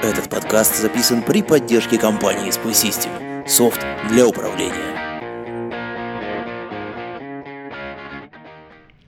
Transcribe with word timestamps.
Этот 0.00 0.30
подкаст 0.30 0.80
записан 0.80 1.22
при 1.22 1.42
поддержке 1.42 1.98
компании 1.98 2.50
Spy 2.50 2.70
System. 2.70 3.10
Софт 3.48 3.84
для 4.08 4.28
управления. 4.28 4.94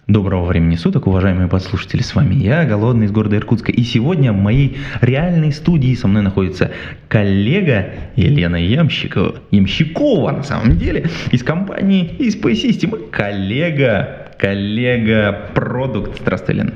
Доброго 0.09 0.47
времени 0.47 0.75
суток, 0.75 1.07
уважаемые 1.07 1.47
подслушатели, 1.47 2.03
с 2.03 2.17
вами 2.17 2.34
я, 2.34 2.65
Голодный 2.65 3.07
из 3.07 3.12
города 3.12 3.37
Иркутска. 3.37 3.71
И 3.71 3.83
сегодня 3.84 4.33
в 4.33 4.37
моей 4.37 4.79
реальной 5.01 5.53
студии 5.53 5.95
со 5.95 6.09
мной 6.09 6.23
находится 6.23 6.73
коллега 7.07 7.91
Елена 8.17 8.57
Ямщикова, 8.57 9.37
Ямщикова 9.53 10.33
на 10.33 10.43
самом 10.43 10.77
деле, 10.77 11.09
из 11.31 11.45
компании 11.45 12.17
Spy 12.19 12.53
System. 12.55 13.11
Коллега, 13.11 14.33
коллега 14.37 15.51
Продукт. 15.55 16.20
Здравствуй, 16.20 16.57
Лена. 16.57 16.73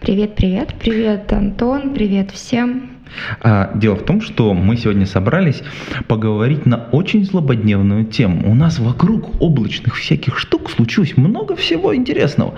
Привет, 0.00 0.34
привет, 0.34 0.74
привет, 0.80 1.30
Антон, 1.30 1.92
привет 1.92 2.30
всем. 2.30 2.99
А, 3.40 3.70
дело 3.74 3.96
в 3.96 4.04
том, 4.04 4.20
что 4.20 4.54
мы 4.54 4.76
сегодня 4.76 5.06
собрались 5.06 5.62
поговорить 6.06 6.66
на 6.66 6.88
очень 6.92 7.24
злободневную 7.24 8.04
тему. 8.04 8.50
У 8.50 8.54
нас 8.54 8.78
вокруг 8.78 9.40
облачных 9.40 9.96
всяких 9.96 10.38
штук 10.38 10.70
случилось 10.70 11.16
много 11.16 11.56
всего 11.56 11.94
интересного. 11.94 12.54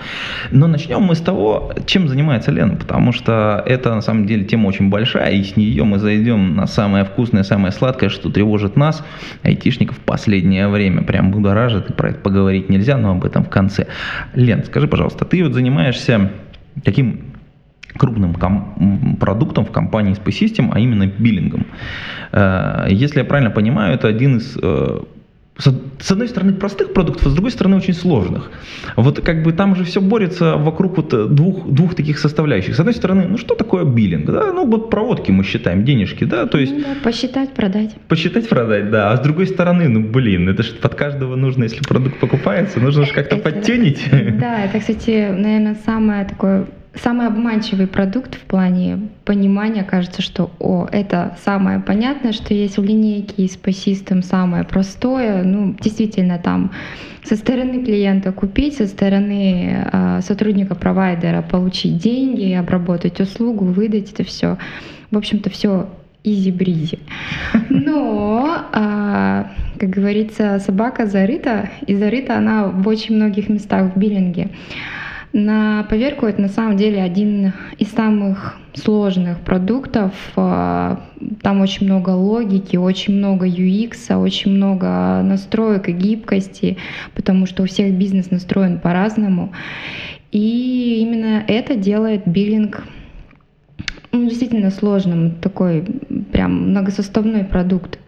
Но 0.51 0.67
начнем 0.67 1.03
мы 1.03 1.15
с 1.15 1.21
того, 1.21 1.73
чем 1.87 2.09
занимается 2.09 2.51
Лена, 2.51 2.77
потому 2.77 3.13
что 3.13 3.63
это 3.67 3.95
на 3.95 4.01
самом 4.01 4.27
деле 4.27 4.45
тема 4.45 4.69
очень 4.69 4.91
большая, 4.91 5.33
и 5.33 5.43
с 5.43 5.57
нее 5.57 5.85
мы 5.85 5.99
зайдем 5.99 6.55
на 6.57 6.67
самое 6.67 7.05
вкусное, 7.05 7.43
самое 7.43 7.73
сладкое, 7.73 8.11
что 8.11 8.31
тревожит 8.31 8.77
нас, 8.77 9.05
айтишников, 9.43 9.99
в 9.99 10.01
последнее 10.01 10.69
время. 10.69 11.03
Прям 11.03 11.31
будоражит, 11.31 11.91
и 11.91 11.93
про 11.93 12.11
это 12.11 12.19
поговорить 12.19 12.69
нельзя, 12.69 12.97
но 12.97 13.13
об 13.13 13.25
этом 13.25 13.45
в 13.45 13.51
конце. 13.51 13.87
Лен, 14.35 14.65
скажи, 14.65 14.89
пожалуйста, 14.89 15.25
ты 15.25 15.43
вот 15.43 15.55
занимаешься 15.55 16.31
таким 16.85 17.32
крупным 17.97 18.35
продуктом 19.21 19.65
в 19.65 19.71
компании 19.71 20.15
Spy 20.15 20.31
System, 20.31 20.71
а 20.73 20.81
именно 20.81 21.07
биллингом. 21.07 21.67
Э, 22.33 22.87
Если 22.91 23.19
я 23.19 23.25
правильно 23.25 23.51
понимаю, 23.51 23.95
это 23.95 24.09
один 24.09 24.39
из 24.39 24.57
э, 24.63 25.01
с 25.59 26.11
одной 26.11 26.29
стороны 26.29 26.55
простых 26.55 26.93
продуктов, 26.95 27.27
а 27.27 27.31
с 27.31 27.35
другой 27.35 27.51
стороны 27.51 27.77
очень 27.77 27.95
сложных. 27.95 28.51
Вот 28.97 29.21
как 29.21 29.43
бы 29.43 29.53
там 29.53 29.77
же 29.77 29.85
все 29.85 30.01
борется 30.01 30.57
вокруг 30.57 30.97
вот 30.97 31.13
э, 31.15 31.27
двух, 31.29 31.69
двух 31.69 31.95
таких 31.95 32.19
составляющих. 32.19 32.75
С 32.75 32.81
одной 32.81 32.95
стороны, 32.95 33.27
ну 33.29 33.37
что 33.37 33.55
такое 33.55 33.85
биллинг? 33.85 34.27
Да? 34.27 34.53
Ну 34.53 34.67
вот 34.67 34.91
проводки 34.91 35.31
мы 35.31 35.45
считаем, 35.45 35.85
денежки, 35.85 36.25
да, 36.25 36.47
то 36.47 36.59
есть 36.59 36.73
Ну 36.73 36.81
да, 36.81 36.95
посчитать, 37.05 37.53
продать. 37.53 37.95
посчитать, 38.09 38.49
продать, 38.49 38.91
да. 38.91 39.13
А 39.13 39.17
с 39.17 39.21
другой 39.21 39.47
стороны, 39.47 39.89
ну 39.89 40.01
блин, 40.01 40.49
это 40.49 40.63
же 40.63 40.73
под 40.73 40.95
каждого 40.95 41.37
нужно, 41.37 41.65
если 41.65 41.81
продукт 41.81 42.19
покупается, 42.19 42.81
нужно 42.81 43.05
же 43.05 43.13
как-то 43.13 43.37
подтюнить. 43.37 44.01
Да, 44.41 44.65
это, 44.65 44.81
кстати, 44.81 45.29
наверное, 45.31 45.77
самое 45.85 46.25
такое 46.25 46.65
самый 46.95 47.27
обманчивый 47.27 47.87
продукт 47.87 48.35
в 48.35 48.41
плане 48.41 49.09
понимания 49.25 49.83
кажется, 49.83 50.23
что 50.23 50.51
о, 50.59 50.87
это 50.91 51.37
самое 51.45 51.81
понятное, 51.81 52.33
что 52.33 52.55
есть 52.55 52.77
в 52.77 52.85
линейке 52.85 53.45
Spy 53.47 53.71
System 53.71 54.23
самое 54.23 54.65
простое. 54.65 55.43
Ну, 55.43 55.75
действительно, 55.81 56.39
там 56.39 56.73
со 57.25 57.37
стороны 57.37 57.85
клиента 57.85 58.33
купить, 58.33 58.77
со 58.77 58.87
стороны 58.87 59.87
э, 59.91 60.21
сотрудника 60.23 60.75
провайдера 60.75 61.43
получить 61.43 61.99
деньги, 61.99 62.53
обработать 62.53 63.21
услугу, 63.21 63.65
выдать 63.65 64.13
это 64.13 64.25
все. 64.25 64.59
В 65.11 65.17
общем-то, 65.17 65.51
все 65.51 65.89
изи-бризи. 66.25 66.99
Но, 67.69 68.65
а, 68.73 69.51
как 69.79 69.91
говорится, 69.91 70.61
собака 70.65 71.07
зарыта, 71.07 71.71
и 71.87 71.95
зарыта 71.95 72.39
она 72.39 72.69
в 72.69 72.87
очень 72.87 73.17
многих 73.17 73.49
местах 73.49 73.95
в 73.95 73.99
биллинге. 73.99 74.51
На 75.33 75.87
поверку 75.89 76.27
это 76.27 76.43
на 76.43 76.49
самом 76.49 76.77
деле 76.77 77.03
один 77.03 77.55
из 77.79 77.91
самых 77.91 78.57
сложных 78.75 79.41
продуктов. 79.41 80.13
А, 80.37 81.01
Там 81.43 81.63
очень 81.63 81.87
много 81.87 82.11
логики, 82.11 82.77
очень 82.77 83.15
много 83.15 83.47
UX, 83.47 84.15
очень 84.15 84.51
много 84.51 85.23
настроек 85.23 85.89
и 85.89 85.93
гибкости, 85.93 86.77
потому 87.15 87.47
что 87.47 87.63
у 87.63 87.67
всех 87.67 87.95
бизнес 87.95 88.31
настроен 88.31 88.79
по-разному. 88.79 89.53
И 90.33 90.99
именно 91.01 91.43
это 91.47 91.77
делает 91.77 92.27
биллинг 92.27 92.85
ну, 94.13 94.29
действительно 94.29 94.71
сложным, 94.71 95.33
такой 95.37 95.83
прям 96.31 96.71
многосоставной 96.71 97.45
продукт. 97.45 97.99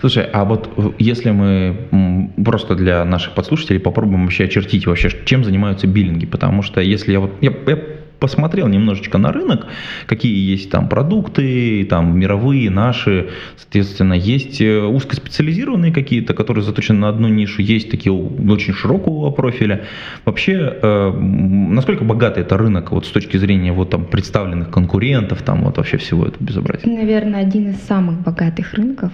Слушай, 0.00 0.24
а 0.32 0.44
вот 0.44 0.70
э, 0.76 0.90
если 0.98 1.30
мы 1.30 2.30
просто 2.44 2.74
для 2.74 3.04
наших 3.04 3.34
подслушателей 3.34 3.80
попробуем 3.80 4.24
вообще 4.24 4.44
очертить 4.44 4.86
вообще, 4.86 5.10
чем 5.24 5.44
занимаются 5.44 5.86
биллинги, 5.86 6.26
потому 6.26 6.62
что 6.62 6.80
если 6.80 7.12
я 7.12 7.20
вот 7.20 7.32
я, 7.40 7.52
я 7.66 7.78
посмотрел 8.20 8.68
немножечко 8.68 9.18
на 9.18 9.32
рынок, 9.32 9.66
какие 10.06 10.50
есть 10.50 10.70
там 10.70 10.88
продукты, 10.88 11.84
там 11.88 12.18
мировые, 12.18 12.70
наши, 12.70 13.30
соответственно, 13.56 14.12
есть 14.12 14.60
э, 14.60 14.82
узкоспециализированные 14.82 15.92
какие-то, 15.92 16.34
которые 16.34 16.62
заточены 16.62 17.00
на 17.00 17.08
одну 17.08 17.28
нишу, 17.28 17.62
есть 17.62 17.90
такие 17.90 18.12
очень 18.12 18.74
широкого 18.74 19.30
профиля. 19.30 19.86
Вообще, 20.24 20.78
э, 20.82 21.10
насколько 21.10 22.04
богатый 22.04 22.40
это 22.40 22.56
рынок 22.56 22.92
вот 22.92 23.06
с 23.06 23.08
точки 23.08 23.38
зрения 23.38 23.72
вот 23.72 23.90
там 23.90 24.04
представленных 24.04 24.70
конкурентов, 24.70 25.42
там 25.42 25.64
вот 25.64 25.78
вообще 25.78 25.96
всего 25.96 26.26
этого 26.26 26.42
безобразия? 26.44 26.88
Наверное, 26.88 27.40
один 27.40 27.70
из 27.70 27.80
самых 27.80 28.20
богатых 28.20 28.74
рынков. 28.74 29.12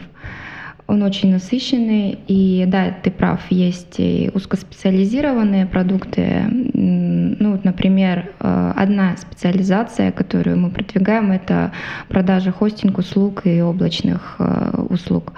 Он 0.86 1.02
очень 1.02 1.32
насыщенный, 1.32 2.18
и 2.28 2.64
да, 2.68 2.94
ты 3.02 3.10
прав, 3.10 3.40
есть 3.50 3.96
и 3.98 4.30
узкоспециализированные 4.32 5.66
продукты. 5.66 6.44
Ну, 6.48 7.52
вот, 7.52 7.64
например, 7.64 8.30
э, 8.38 8.72
одна 8.76 9.16
специализация, 9.16 10.12
которую 10.12 10.58
мы 10.58 10.70
продвигаем, 10.70 11.32
это 11.32 11.72
продажа 12.08 12.52
хостинг 12.52 12.98
услуг 12.98 13.46
и 13.46 13.60
облачных 13.60 14.36
э, 14.38 14.84
услуг. 14.88 15.32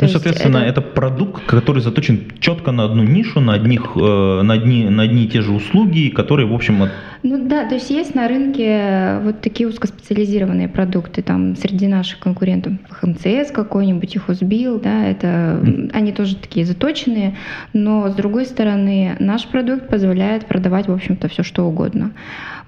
Ну, 0.00 0.06
То 0.06 0.12
есть 0.12 0.12
соответственно, 0.24 0.58
это... 0.64 0.80
продукт, 0.80 1.44
который 1.44 1.82
заточен 1.82 2.20
четко 2.40 2.72
на 2.72 2.84
одну 2.84 3.02
нишу, 3.02 3.40
на, 3.40 3.52
одних, 3.52 3.92
э, 3.96 4.40
на, 4.42 4.54
одни, 4.54 4.88
на 4.88 5.02
одни 5.02 5.24
и 5.24 5.28
те 5.28 5.42
же 5.42 5.52
услуги, 5.52 6.08
которые, 6.08 6.46
в 6.46 6.54
общем, 6.54 6.82
от- 6.82 6.90
Ну 7.22 7.46
да, 7.46 7.68
то 7.68 7.74
есть 7.74 7.90
есть 7.90 8.14
на 8.14 8.26
рынке 8.26 9.18
вот 9.22 9.42
такие 9.42 9.68
узкоспециализированные 9.68 10.68
продукты, 10.68 11.20
там 11.20 11.54
среди 11.54 11.86
наших 11.86 12.18
конкурентов 12.18 12.72
ХМЦС 12.88 13.50
какой-нибудь, 13.52 14.16
и 14.16 14.18
Хозбил, 14.18 14.80
да, 14.80 15.04
это 15.04 15.60
м, 15.62 15.90
они 15.92 16.12
тоже 16.12 16.36
такие 16.36 16.64
заточенные, 16.64 17.36
но 17.74 18.08
с 18.08 18.14
другой 18.14 18.46
стороны 18.46 19.16
наш 19.18 19.46
продукт 19.46 19.88
позволяет 19.88 20.46
продавать, 20.46 20.88
в 20.88 20.92
общем-то, 20.92 21.28
все 21.28 21.42
что 21.42 21.66
угодно. 21.66 22.12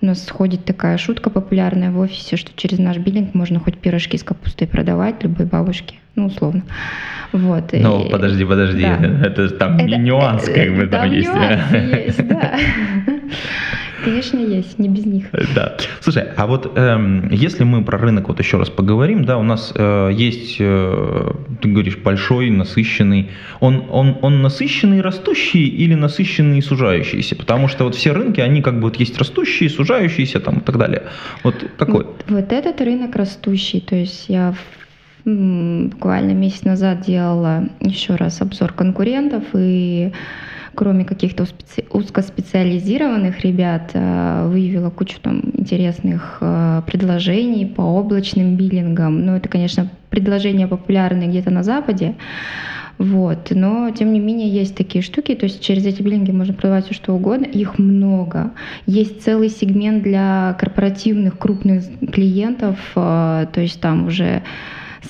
У 0.02 0.06
нас 0.06 0.28
ходит 0.28 0.64
такая 0.64 0.98
шутка 0.98 1.30
популярная 1.30 1.90
в 1.92 1.98
офисе, 1.98 2.36
что 2.36 2.50
через 2.56 2.78
наш 2.78 2.98
биллинг 2.98 3.34
можно 3.34 3.58
хоть 3.60 3.78
пирожки 3.78 4.18
с 4.18 4.24
капустой 4.24 4.66
продавать 4.66 5.22
любой 5.22 5.46
бабушке, 5.46 5.94
ну 6.16 6.26
условно. 6.26 6.62
Вот. 7.32 7.72
Ну, 7.72 8.04
и- 8.04 8.10
подожди, 8.10 8.44
подожди, 8.44 8.82
да. 8.82 8.98
это 9.26 9.48
там 9.50 9.78
Это- 9.78 9.96
нюанс, 9.96 10.44
как 10.44 10.76
бы 10.76 10.86
там, 10.86 11.10
есть. 11.10 11.28
нюансы 11.28 11.76
есть, 12.06 12.28
да. 12.28 12.58
Конечно, 14.04 14.38
есть, 14.38 14.80
не 14.80 14.88
без 14.88 15.06
них. 15.06 15.26
Да. 15.54 15.76
Слушай, 16.00 16.24
а 16.36 16.48
вот 16.48 16.76
эм, 16.76 17.28
если 17.30 17.62
мы 17.62 17.84
про 17.84 17.98
рынок 17.98 18.26
вот 18.28 18.40
еще 18.40 18.58
раз 18.58 18.68
поговорим, 18.68 19.24
да, 19.24 19.38
у 19.38 19.44
нас 19.44 19.72
э, 19.76 20.10
есть, 20.12 20.56
э, 20.58 21.30
ты 21.60 21.68
говоришь, 21.68 21.96
большой, 21.98 22.50
насыщенный. 22.50 23.30
Он, 23.60 23.84
он, 23.90 24.18
он 24.22 24.42
насыщенный, 24.42 25.02
растущий 25.02 25.66
или 25.68 25.94
насыщенный 25.94 26.58
и 26.58 26.62
сужающийся? 26.62 27.36
Потому 27.36 27.68
что 27.68 27.84
вот 27.84 27.94
все 27.94 28.10
рынки, 28.12 28.40
они 28.40 28.60
как 28.60 28.74
бы 28.74 28.82
вот 28.82 28.96
есть 28.96 29.16
растущие, 29.18 29.70
сужающиеся 29.70 30.40
там 30.40 30.58
и 30.58 30.60
так 30.62 30.78
далее. 30.78 31.04
Вот 31.44 31.54
какой? 31.78 32.04
Вот, 32.04 32.24
вот 32.26 32.52
этот 32.52 32.80
рынок 32.80 33.14
растущий, 33.14 33.80
то 33.80 33.94
есть 33.94 34.24
я 34.28 34.52
буквально 35.24 36.32
месяц 36.32 36.64
назад 36.64 37.02
делала 37.02 37.68
еще 37.80 38.16
раз 38.16 38.40
обзор 38.40 38.72
конкурентов 38.72 39.44
и 39.54 40.12
кроме 40.74 41.04
каких-то 41.04 41.46
узкоспециализированных 41.90 43.40
ребят, 43.40 43.90
э, 43.92 44.46
выявила 44.48 44.90
кучу 44.90 45.18
там 45.20 45.42
интересных 45.52 46.38
э, 46.40 46.82
предложений 46.86 47.66
по 47.76 47.82
облачным 47.82 48.56
биллингам. 48.56 49.24
Ну, 49.24 49.36
это, 49.36 49.48
конечно, 49.48 49.90
предложения 50.10 50.66
популярные 50.66 51.28
где-то 51.28 51.50
на 51.50 51.62
Западе, 51.62 52.14
вот. 52.98 53.48
Но, 53.50 53.90
тем 53.90 54.12
не 54.12 54.20
менее, 54.20 54.48
есть 54.48 54.76
такие 54.76 55.02
штуки, 55.02 55.34
то 55.34 55.44
есть 55.44 55.60
через 55.60 55.84
эти 55.86 56.02
биллинги 56.02 56.30
можно 56.30 56.54
продавать 56.54 56.84
все 56.86 56.94
что 56.94 57.14
угодно, 57.14 57.46
их 57.46 57.78
много. 57.78 58.52
Есть 58.86 59.22
целый 59.22 59.48
сегмент 59.48 60.02
для 60.02 60.56
корпоративных 60.58 61.38
крупных 61.38 61.84
клиентов, 62.12 62.78
э, 62.94 63.46
то 63.52 63.60
есть 63.60 63.80
там 63.80 64.06
уже 64.06 64.42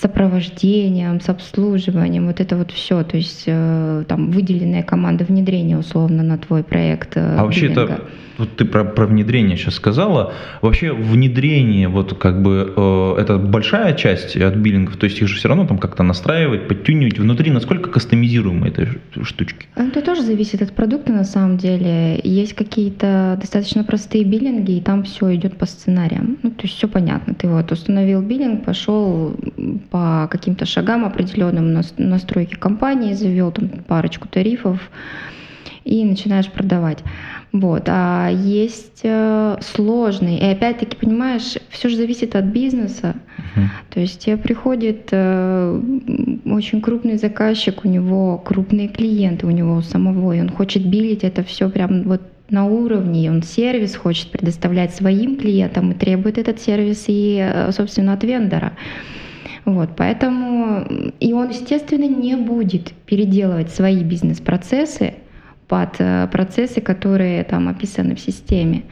сопровождением, 0.01 1.21
с 1.21 1.29
обслуживанием, 1.29 2.27
вот 2.27 2.41
это 2.41 2.57
вот 2.57 2.71
все, 2.71 3.03
то 3.03 3.17
есть 3.17 3.45
э, 3.47 4.05
там 4.09 4.31
выделенная 4.31 4.83
команда 4.83 5.25
внедрения 5.25 5.79
условно 5.79 6.23
на 6.23 6.39
твой 6.39 6.63
проект. 6.63 7.17
э, 7.17 7.37
А 7.39 7.45
вообще 7.45 7.67
это 7.67 8.03
вот 8.39 8.57
ты 8.57 8.65
про, 8.65 8.85
про 8.85 9.07
внедрение 9.07 9.57
сейчас 9.57 9.75
сказала. 9.75 10.33
Вообще 10.61 10.93
внедрение, 10.93 11.89
вот 11.89 12.19
как 12.19 12.43
бы 12.43 12.73
э, 12.77 13.15
это 13.21 13.39
большая 13.39 13.95
часть 13.95 14.37
от 14.37 14.57
биллингов, 14.57 14.97
то 14.97 15.05
есть 15.05 15.21
их 15.21 15.29
же 15.29 15.37
все 15.37 15.49
равно 15.49 15.67
там 15.67 15.79
как-то 15.79 16.03
настраивать, 16.03 16.69
подтюнивать 16.69 17.19
внутри, 17.19 17.51
насколько 17.51 17.91
кастомизируемы 17.91 18.73
ш- 18.75 19.25
штучки. 19.25 19.67
Это 19.77 20.03
тоже 20.03 20.23
зависит 20.23 20.63
от 20.63 20.73
продукта 20.73 21.13
на 21.13 21.25
самом 21.25 21.57
деле. 21.57 22.21
Есть 22.25 22.55
какие-то 22.55 23.39
достаточно 23.41 23.85
простые 23.85 24.25
биллинги, 24.25 24.73
и 24.73 24.81
там 24.81 25.03
все 25.05 25.35
идет 25.35 25.57
по 25.57 25.67
сценариям. 25.67 26.39
Ну, 26.43 26.51
то 26.51 26.63
есть 26.63 26.77
все 26.77 26.89
понятно. 26.89 27.35
Ты 27.35 27.49
вот 27.49 27.71
установил 27.73 28.23
биллинг, 28.23 28.65
пошел 28.65 29.35
по 29.91 30.29
каким-то 30.31 30.67
шагам 30.67 31.05
определенным 31.05 31.73
нас- 31.73 31.95
настройки 31.99 32.55
компании, 32.55 33.15
завел 33.15 33.53
там 33.53 33.69
парочку 33.87 34.29
тарифов 34.29 34.79
и 35.85 36.05
начинаешь 36.05 36.51
продавать. 36.51 36.99
Вот. 37.53 37.85
А 37.87 38.31
есть 38.31 39.01
э, 39.03 39.57
сложные. 39.61 40.41
И 40.41 40.45
опять-таки, 40.45 40.97
понимаешь, 40.97 41.57
все 41.69 41.89
же 41.89 41.97
зависит 41.97 42.35
от 42.35 42.47
бизнеса. 42.47 43.17
Мгм. 43.55 43.71
То 43.91 44.01
есть 44.01 44.25
тебе 44.25 44.37
приходит 44.37 45.09
э, 45.11 45.81
очень 46.47 46.81
крупный 46.81 47.19
заказчик, 47.19 47.85
у 47.85 47.89
него 47.89 48.39
крупные 48.39 48.89
клиенты, 48.89 49.47
у 49.47 49.51
него 49.51 49.83
самого, 49.83 50.33
и 50.33 50.41
он 50.41 50.49
хочет 50.49 50.87
билить 50.87 51.25
это 51.25 51.43
все 51.43 51.69
прям 51.69 52.05
вот 52.05 52.23
на 52.49 52.67
уровне, 52.67 53.31
он 53.31 53.43
сервис 53.43 53.97
хочет 53.97 54.31
предоставлять 54.31 54.95
своим 54.95 55.37
клиентам 55.37 55.93
и 55.93 55.95
требует 55.95 56.37
этот 56.37 56.61
сервис 56.61 57.05
и, 57.09 57.39
э, 57.41 57.73
собственно, 57.73 58.13
от 58.13 58.25
вендора. 58.25 58.73
Вот, 59.65 59.91
поэтому 59.97 60.85
и 61.21 61.33
он, 61.33 61.51
естественно, 61.51 62.07
не 62.07 62.37
будет 62.37 62.93
переделывать 63.07 63.71
свои 63.71 64.03
бизнес-процессы 64.03 65.15
под 65.73 65.95
э, 66.01 66.29
процессы, 66.31 66.83
которые 66.83 67.45
там 67.45 67.67
описаны 67.67 68.15
в 68.15 68.21
системе. 68.21 68.83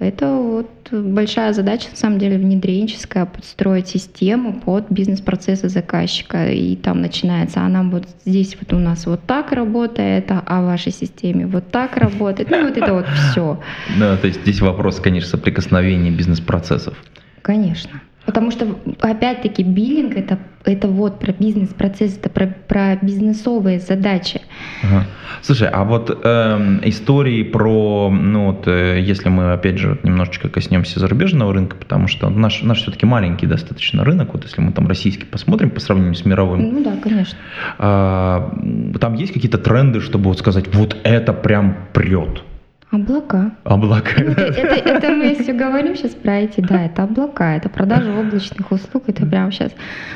Это 0.00 0.26
вот 0.26 0.68
большая 0.90 1.52
задача, 1.52 1.86
на 1.92 1.96
самом 1.96 2.18
деле, 2.18 2.36
внедренческая, 2.36 3.26
подстроить 3.26 3.86
систему 3.86 4.60
под 4.60 4.90
бизнес-процессы 4.90 5.68
заказчика. 5.68 6.50
И 6.50 6.74
там 6.74 7.00
начинается, 7.00 7.60
а 7.60 7.68
нам 7.68 7.92
вот 7.92 8.08
здесь 8.24 8.56
вот 8.60 8.72
у 8.72 8.80
нас 8.80 9.06
вот 9.06 9.20
так 9.24 9.52
работает, 9.52 10.28
а- 10.32 10.42
а 10.44 10.62
в 10.62 10.64
вашей 10.64 10.90
системе 10.90 11.46
вот 11.46 11.70
так 11.70 11.96
работает. 11.96 12.50
Ну, 12.50 12.64
вот 12.64 12.76
это 12.76 12.92
вот 12.92 13.06
все. 13.06 13.60
Да, 14.00 14.16
то 14.16 14.26
есть 14.26 14.42
здесь 14.42 14.60
вопрос, 14.60 14.98
конечно, 14.98 15.30
соприкосновения 15.30 16.10
бизнес-процессов. 16.10 16.94
Конечно. 17.42 18.00
Потому 18.26 18.50
что, 18.50 18.66
опять-таки, 19.00 19.62
биллинг 19.62 20.16
это, 20.16 20.38
это 20.64 20.88
вот 20.88 21.20
про 21.20 21.32
бизнес-процесс, 21.32 22.18
это 22.18 22.28
про, 22.28 22.46
про 22.68 22.96
бизнесовые 23.00 23.78
задачи. 23.78 24.40
Ага. 24.82 25.04
Слушай, 25.42 25.68
а 25.68 25.84
вот 25.84 26.10
эм, 26.24 26.80
истории 26.82 27.44
про, 27.44 28.10
ну 28.10 28.46
вот, 28.46 28.66
э, 28.66 29.00
если 29.00 29.28
мы 29.28 29.52
опять 29.52 29.78
же 29.78 29.98
немножечко 30.02 30.48
коснемся 30.48 30.98
зарубежного 30.98 31.52
рынка, 31.52 31.76
потому 31.76 32.08
что 32.08 32.28
наш, 32.28 32.62
наш 32.62 32.82
все-таки 32.82 33.06
маленький 33.06 33.46
достаточно 33.46 34.04
рынок, 34.04 34.30
вот 34.32 34.44
если 34.44 34.60
мы 34.60 34.72
там 34.72 34.88
российский 34.88 35.24
посмотрим 35.24 35.70
по 35.70 35.78
сравнению 35.78 36.14
с 36.14 36.24
мировым, 36.24 36.74
Ну 36.74 36.82
да, 36.82 36.96
конечно. 37.00 37.38
м, 37.78 38.94
там 39.00 39.14
есть 39.14 39.32
какие-то 39.32 39.58
тренды, 39.58 40.00
чтобы 40.00 40.24
вот 40.24 40.38
сказать, 40.40 40.74
вот 40.74 40.96
это 41.04 41.32
прям 41.32 41.76
прет. 41.92 42.42
Облака. 42.92 43.50
Облака. 43.64 44.10
Ну, 44.18 44.30
это, 44.30 44.40
это- 44.42 44.88
это 44.90 45.08
мы 45.12 45.24
если 45.24 45.52
говорим 45.52 45.96
сейчас 45.96 46.12
про 46.12 46.38
эти, 46.38 46.60
да, 46.60 46.84
это 46.84 47.02
облака, 47.02 47.56
это 47.56 47.68
продажа 47.68 48.12
облачных 48.12 48.70
услуг, 48.70 49.04
это 49.08 49.26
прямо 49.26 49.50
сейчас, 49.50 49.72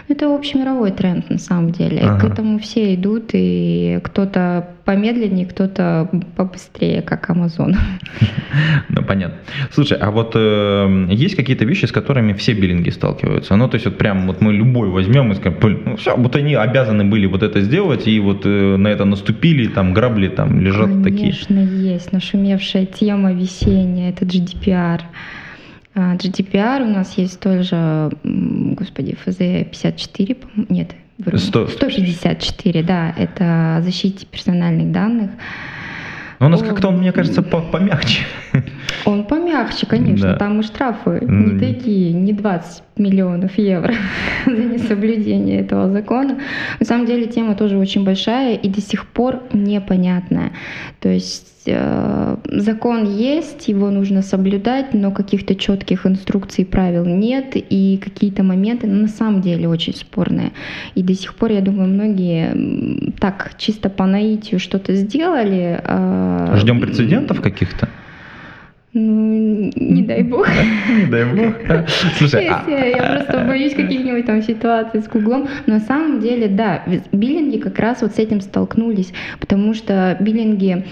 это 0.08 0.32
общемировой 0.34 0.92
тренд 0.92 1.28
на 1.30 1.38
самом 1.38 1.70
деле. 1.72 2.00
Ага. 2.02 2.20
К 2.20 2.32
этому 2.32 2.58
все 2.60 2.94
идут, 2.94 3.30
и 3.32 3.98
кто-то 4.04 4.68
помедленнее, 4.90 5.46
кто-то 5.46 6.08
побыстрее, 6.36 7.02
как 7.02 7.30
Amazon. 7.30 7.76
Ну, 8.88 9.02
понятно. 9.04 9.38
Слушай, 9.70 9.98
а 9.98 10.10
вот 10.10 10.32
э, 10.34 11.06
есть 11.10 11.36
какие-то 11.36 11.64
вещи, 11.64 11.86
с 11.86 11.92
которыми 11.92 12.32
все 12.32 12.54
биллинги 12.54 12.90
сталкиваются? 12.90 13.54
Ну, 13.54 13.68
то 13.68 13.76
есть 13.76 13.86
вот 13.86 13.98
прям 13.98 14.26
вот 14.26 14.40
мы 14.40 14.52
любой 14.52 14.88
возьмем 14.88 15.30
и 15.30 15.34
скажем, 15.36 15.60
«Блин, 15.60 15.82
ну 15.86 15.96
все, 15.96 16.16
вот 16.16 16.34
они 16.34 16.54
обязаны 16.56 17.04
были 17.04 17.26
вот 17.26 17.44
это 17.44 17.60
сделать, 17.60 18.08
и 18.08 18.18
вот 18.18 18.44
э, 18.44 18.76
на 18.76 18.88
это 18.88 19.04
наступили, 19.04 19.68
там 19.68 19.94
грабли 19.94 20.28
там 20.28 20.60
лежат 20.60 21.04
такие. 21.04 21.32
Конечно, 21.32 21.60
есть 21.60 22.12
нашумевшая 22.12 22.86
тема 22.86 23.32
весенняя, 23.32 24.10
это 24.10 24.24
GDPR. 24.24 25.02
А, 25.94 26.16
GDPR 26.16 26.82
у 26.82 26.90
нас 26.90 27.16
есть 27.18 27.38
тоже, 27.38 28.10
господи, 28.24 29.16
ФЗ 29.24 29.36
54, 29.36 30.34
по-моему, 30.34 30.66
нет, 30.68 30.94
вру. 31.20 31.38
Сто- 31.38 31.66
154, 31.68 32.82
да, 32.82 33.14
это 33.16 33.76
о 33.76 33.82
защите 33.82 34.26
персональных 34.26 34.90
данных. 34.92 35.30
Но 36.38 36.46
у 36.46 36.48
нас 36.48 36.62
как-то 36.62 36.88
он, 36.88 36.98
мне 36.98 37.12
кажется, 37.12 37.42
по- 37.42 37.60
помягче. 37.60 38.22
Он 39.04 39.24
помягче, 39.24 39.86
конечно, 39.86 40.32
Да. 40.32 40.36
там 40.36 40.60
и 40.60 40.62
штрафы 40.62 41.20
не 41.22 41.58
такие, 41.58 42.12
не 42.14 42.32
20 42.32 42.82
миллионов 42.96 43.58
евро 43.58 43.94
за 44.46 44.52
несоблюдение 44.52 45.60
этого 45.60 45.90
закона. 45.92 46.38
На 46.78 46.86
самом 46.86 47.04
деле 47.06 47.26
тема 47.26 47.54
тоже 47.54 47.76
очень 47.76 48.04
большая 48.04 48.56
и 48.56 48.68
до 48.70 48.80
сих 48.80 49.06
пор 49.06 49.42
непонятная. 49.52 50.52
То 51.00 51.10
есть 51.10 51.59
э, 51.66 52.36
закон 52.44 53.04
есть, 53.04 53.68
его 53.68 53.90
нужно 53.90 54.22
соблюдать, 54.22 54.94
но 54.94 55.10
каких-то 55.10 55.54
четких 55.54 56.06
инструкций 56.06 56.64
и 56.64 56.66
правил 56.66 57.04
нет, 57.04 57.52
и 57.54 57.98
какие-то 58.02 58.42
моменты 58.42 58.86
ну, 58.86 59.02
на 59.02 59.08
самом 59.08 59.40
деле 59.40 59.68
очень 59.68 59.94
спорные. 59.94 60.52
И 60.94 61.02
до 61.02 61.14
сих 61.14 61.34
пор, 61.34 61.52
я 61.52 61.60
думаю, 61.60 61.88
многие 61.88 63.12
так 63.18 63.52
чисто 63.58 63.90
по 63.90 64.06
наитию 64.06 64.60
что-то 64.60 64.94
сделали. 64.94 65.80
а, 65.84 66.56
Ждем 66.56 66.80
прецедентов 66.80 67.40
каких-то? 67.40 67.88
Ну, 68.92 69.70
не 69.76 70.02
дай 70.02 70.22
бог. 70.24 70.48
Не 70.90 71.06
дай 71.06 71.24
бог. 71.24 71.54
Слушай, 72.18 72.48
а- 72.48 72.64
я 72.68 73.22
просто 73.24 73.44
боюсь 73.46 73.74
каких-нибудь 73.74 74.26
там 74.26 74.42
ситуаций 74.42 75.00
с 75.00 75.08
Гуглом. 75.08 75.48
Но 75.66 75.74
на 75.74 75.80
самом 75.80 76.20
деле, 76.20 76.48
да, 76.48 76.82
биллинги 77.12 77.58
как 77.58 77.78
раз 77.78 78.02
вот 78.02 78.14
с 78.16 78.18
этим 78.18 78.40
столкнулись, 78.40 79.12
потому 79.38 79.74
что 79.74 80.16
биллинги 80.18 80.84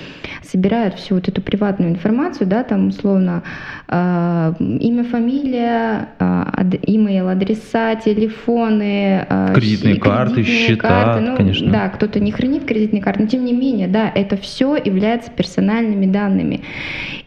собирают 0.43 0.95
всю 0.95 1.17
вот 1.17 1.29
эту 1.29 1.43
приватную 1.43 1.91
информацию, 1.91 2.47
да, 2.47 2.63
там 2.63 2.89
условно 2.89 3.43
э, 3.89 4.53
имя, 4.59 5.05
фамилия, 5.05 6.09
ад- 6.21 6.79
имейл, 6.87 7.29
адреса, 7.29 7.97
телефоны, 7.97 9.27
Кредитные 9.55 9.97
карты, 9.97 10.45
счета. 10.45 11.21
Ну, 11.21 11.37
конечно. 11.37 11.71
Да, 11.71 11.89
кто-то 11.89 12.21
не 12.21 12.31
хранит 12.31 12.65
кредитные 12.65 13.03
карты, 13.03 13.23
но 13.23 13.29
тем 13.29 13.45
не 13.45 13.53
менее, 13.53 13.89
да, 13.89 14.11
это 14.15 14.37
все 14.37 14.77
является 14.77 15.31
персональными 15.31 16.07
данными. 16.07 16.61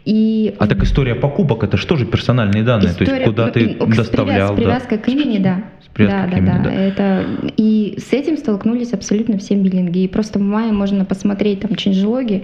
И 0.04 0.56
А 0.62 0.68
так 0.68 0.84
история 0.84 1.16
покупок, 1.16 1.64
это 1.64 1.76
что 1.76 1.98
же 1.98 2.06
персональные 2.06 2.64
данные? 2.64 2.94
То 2.94 3.00
есть 3.00 3.02
История- 3.02 3.26
куда 3.26 3.48
ты 3.48 3.78
с 3.80 3.98
доставлял? 3.98 4.50
С 4.50 4.52
да? 4.52 4.56
привязкой 4.56 5.00
к 5.00 5.08
имени, 5.08 5.40
да. 5.40 5.64
С 5.84 5.88
привязкой 5.88 6.22
да, 6.22 6.28
к 6.28 6.30
да, 6.30 6.38
имени, 6.38 6.64
да, 6.64 6.70
да. 6.70 6.72
Это 6.72 7.26
и 7.58 7.98
с 7.98 8.14
этим 8.14 8.38
столкнулись 8.38 8.94
абсолютно 8.94 9.40
все 9.40 9.56
биллинги. 9.56 10.04
И 10.04 10.08
просто 10.08 10.38
в 10.38 10.44
мае 10.44 10.72
можно 10.72 11.04
посмотреть 11.04 11.62
там 11.62 11.76
ченджлоги 11.76 12.44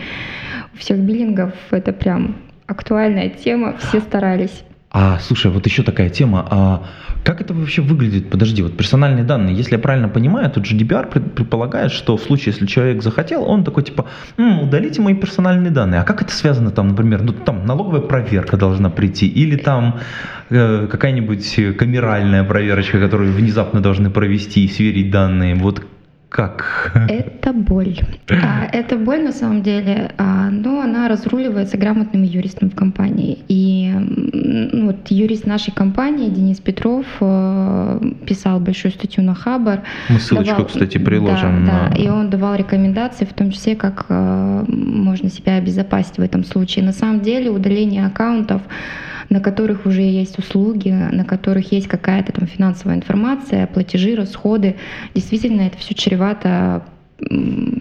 у 0.74 0.77
всех 0.79 0.97
биллингов. 0.97 1.53
Это 1.69 1.93
прям 1.93 2.38
актуальная 2.65 3.29
тема. 3.29 3.77
Все 3.77 4.00
старались. 4.00 4.63
А, 4.89 5.20
слушай, 5.20 5.51
вот 5.51 5.65
еще 5.65 5.84
такая 5.84 6.10
тема. 6.10 6.48
А 6.50 6.84
как 7.24 7.41
это 7.41 7.53
вообще 7.53 7.82
выглядит? 7.82 8.29
Подожди, 8.29 8.63
вот 8.63 8.77
персональные 8.77 9.25
данные, 9.25 9.53
если 9.56 9.74
я 9.74 9.79
правильно 9.79 10.08
понимаю, 10.08 10.50
тут 10.50 10.63
GDPR 10.65 11.12
пред- 11.12 11.34
предполагает, 11.36 11.91
что 11.91 12.15
в 12.15 12.22
случае, 12.22 12.53
если 12.53 12.65
человек 12.65 13.03
захотел, 13.03 13.44
он 13.44 13.63
такой 13.65 13.84
типа, 13.84 14.06
«М, 14.38 14.62
удалите 14.62 15.01
мои 15.01 15.13
персональные 15.13 15.72
данные. 15.72 16.01
А 16.01 16.03
как 16.03 16.22
это 16.22 16.32
связано 16.32 16.72
там, 16.72 16.88
например, 16.88 17.22
ну 17.24 17.34
там 17.34 17.65
налоговая 17.65 18.01
проверка 18.01 18.56
должна 18.56 18.89
прийти, 18.89 19.27
или 19.27 19.58
там 19.58 20.00
э, 20.50 20.88
какая-нибудь 20.89 21.77
камеральная 21.77 22.46
проверочка, 22.46 22.98
которую 23.00 23.34
внезапно 23.34 23.82
должны 23.82 24.10
провести 24.10 24.63
и 24.63 24.70
сверить 24.70 25.12
данные. 25.12 25.56
Вот 25.56 25.86
как? 26.29 26.91
Это 27.10 27.53
боль. 27.53 27.98
А, 28.29 28.65
это 28.72 28.98
боль 28.98 29.24
на 29.24 29.32
самом 29.32 29.63
деле, 29.63 30.12
а, 30.17 30.50
но 30.50 30.82
она 30.82 31.08
разруливается 31.08 31.77
грамотным 31.77 32.24
юристом 32.24 32.70
в 32.70 32.75
компании. 32.75 33.39
И 33.48 33.94
вот 34.86 34.96
юрист 35.10 35.46
нашей 35.46 35.72
компании 35.74 36.29
Денис 36.29 36.60
Петров 36.60 37.06
э, 37.20 38.00
писал 38.25 38.60
большую 38.60 38.91
статью 38.91 39.24
на 39.24 39.34
Хабар. 39.36 39.84
Мы 40.10 40.20
ссылочку, 40.20 40.51
давал- 40.56 40.65
кстати, 40.67 40.98
приложим. 40.98 41.65
Да, 41.65 41.72
на- 41.74 41.89
да, 41.89 41.96
и 41.96 42.08
он 42.10 42.29
давал 42.29 42.56
рекомендации, 42.56 43.25
в 43.25 43.34
том 43.34 43.51
числе, 43.51 43.75
как 43.75 44.06
э, 44.10 44.65
можно 44.67 45.29
себя 45.29 45.56
обезопасить 45.56 46.17
в 46.17 46.22
этом 46.22 46.44
случае. 46.44 46.86
На 46.86 46.94
самом 46.94 47.22
деле 47.22 47.50
удаление 47.50 48.06
аккаунтов, 48.06 48.62
на 49.29 49.39
которых 49.39 49.86
уже 49.86 50.01
есть 50.01 50.39
услуги, 50.39 50.89
на 50.89 51.25
которых 51.25 51.72
есть 51.72 51.88
какая-то 51.88 52.32
там 52.32 52.48
финансовая 52.48 52.96
информация, 52.96 53.67
платежи, 53.67 54.15
расходы, 54.15 54.75
действительно 55.13 55.62
это 55.62 55.77
все 55.77 55.94
чревато 55.94 56.84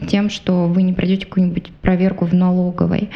тем, 0.08 0.30
что 0.30 0.66
вы 0.66 0.82
не 0.82 0.92
пройдете 0.94 1.26
какую-нибудь 1.26 1.70
проверку 1.82 2.24
в 2.24 2.32
налоговой. 2.32 3.10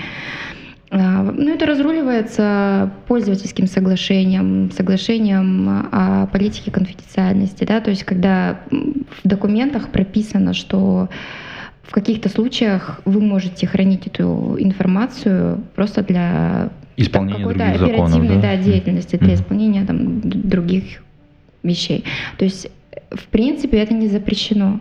А, 0.93 1.23
ну, 1.23 1.55
это 1.55 1.67
разруливается 1.67 2.91
пользовательским 3.07 3.69
соглашением, 3.69 4.73
соглашением 4.73 5.69
о 5.93 6.27
политике 6.27 6.73
конфиденциальности, 6.73 7.63
да, 7.65 7.81
то 7.81 7.91
есть 7.91 8.03
когда 8.03 8.61
в 8.71 9.29
документах 9.29 9.91
прописано, 9.91 10.53
что 10.53 11.09
в 11.85 11.93
каких-то 11.93 12.29
случаях 12.29 13.01
вы 13.05 13.21
можете 13.21 13.67
хранить 13.69 14.07
эту 14.09 14.57
информацию 14.59 15.63
просто 15.77 16.03
для 16.03 16.71
исполнения 16.97 17.39
какой-то 17.39 17.65
оперативной 17.71 18.09
законов, 18.09 18.29
да? 18.29 18.41
да, 18.43 18.57
деятельности, 18.57 19.17
для 19.17 19.29
Мгм. 19.29 19.35
исполнения 19.37 19.85
там, 19.85 20.21
других 20.23 21.03
вещей. 21.63 22.05
То 22.37 22.45
есть, 22.45 22.69
в 23.13 23.27
принципе, 23.29 23.79
это 23.79 23.95
не 23.95 24.09
запрещено. 24.09 24.81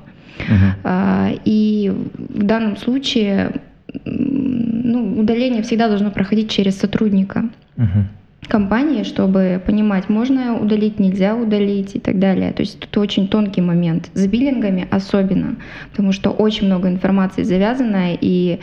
А, 0.83 1.31
И 1.45 1.91
в 2.17 2.43
данном 2.43 2.77
случае 2.77 3.61
ну, 4.05 5.19
удаление 5.19 5.61
всегда 5.63 5.87
должно 5.87 6.11
проходить 6.11 6.49
через 6.49 6.77
сотрудника 6.77 7.49
Мгм. 7.77 8.07
компании, 8.47 9.03
чтобы 9.03 9.61
понимать, 9.65 10.09
можно 10.09 10.57
удалить, 10.59 10.99
нельзя 10.99 11.35
удалить 11.35 11.95
и 11.95 11.99
так 11.99 12.19
далее. 12.19 12.51
То 12.51 12.61
есть 12.63 12.79
тут 12.79 12.97
очень 12.97 13.27
тонкий 13.27 13.61
момент. 13.61 14.09
С 14.13 14.27
биллингами 14.27 14.87
особенно, 14.91 15.55
потому 15.91 16.11
что 16.11 16.29
очень 16.31 16.65
много 16.67 16.87
информации 16.89 17.43
завязано, 17.43 18.15
и 18.19 18.59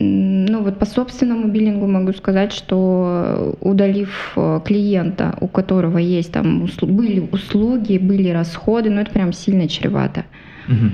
ну 0.00 0.62
вот 0.62 0.78
по 0.78 0.84
собственному 0.84 1.48
биллингу 1.48 1.86
могу 1.86 2.12
сказать, 2.12 2.52
что 2.52 3.56
удалив 3.62 4.32
э, 4.36 4.60
клиента, 4.62 5.34
у 5.40 5.48
которого 5.48 5.96
есть 5.96 6.30
там 6.32 6.62
услу- 6.64 6.86
были 6.88 7.20
услуги, 7.32 7.96
были 7.96 8.28
расходы, 8.28 8.90
ну 8.90 9.00
это 9.00 9.10
прям 9.12 9.32
сильно 9.32 9.66
чревато. 9.66 10.24
Мгм. 10.68 10.92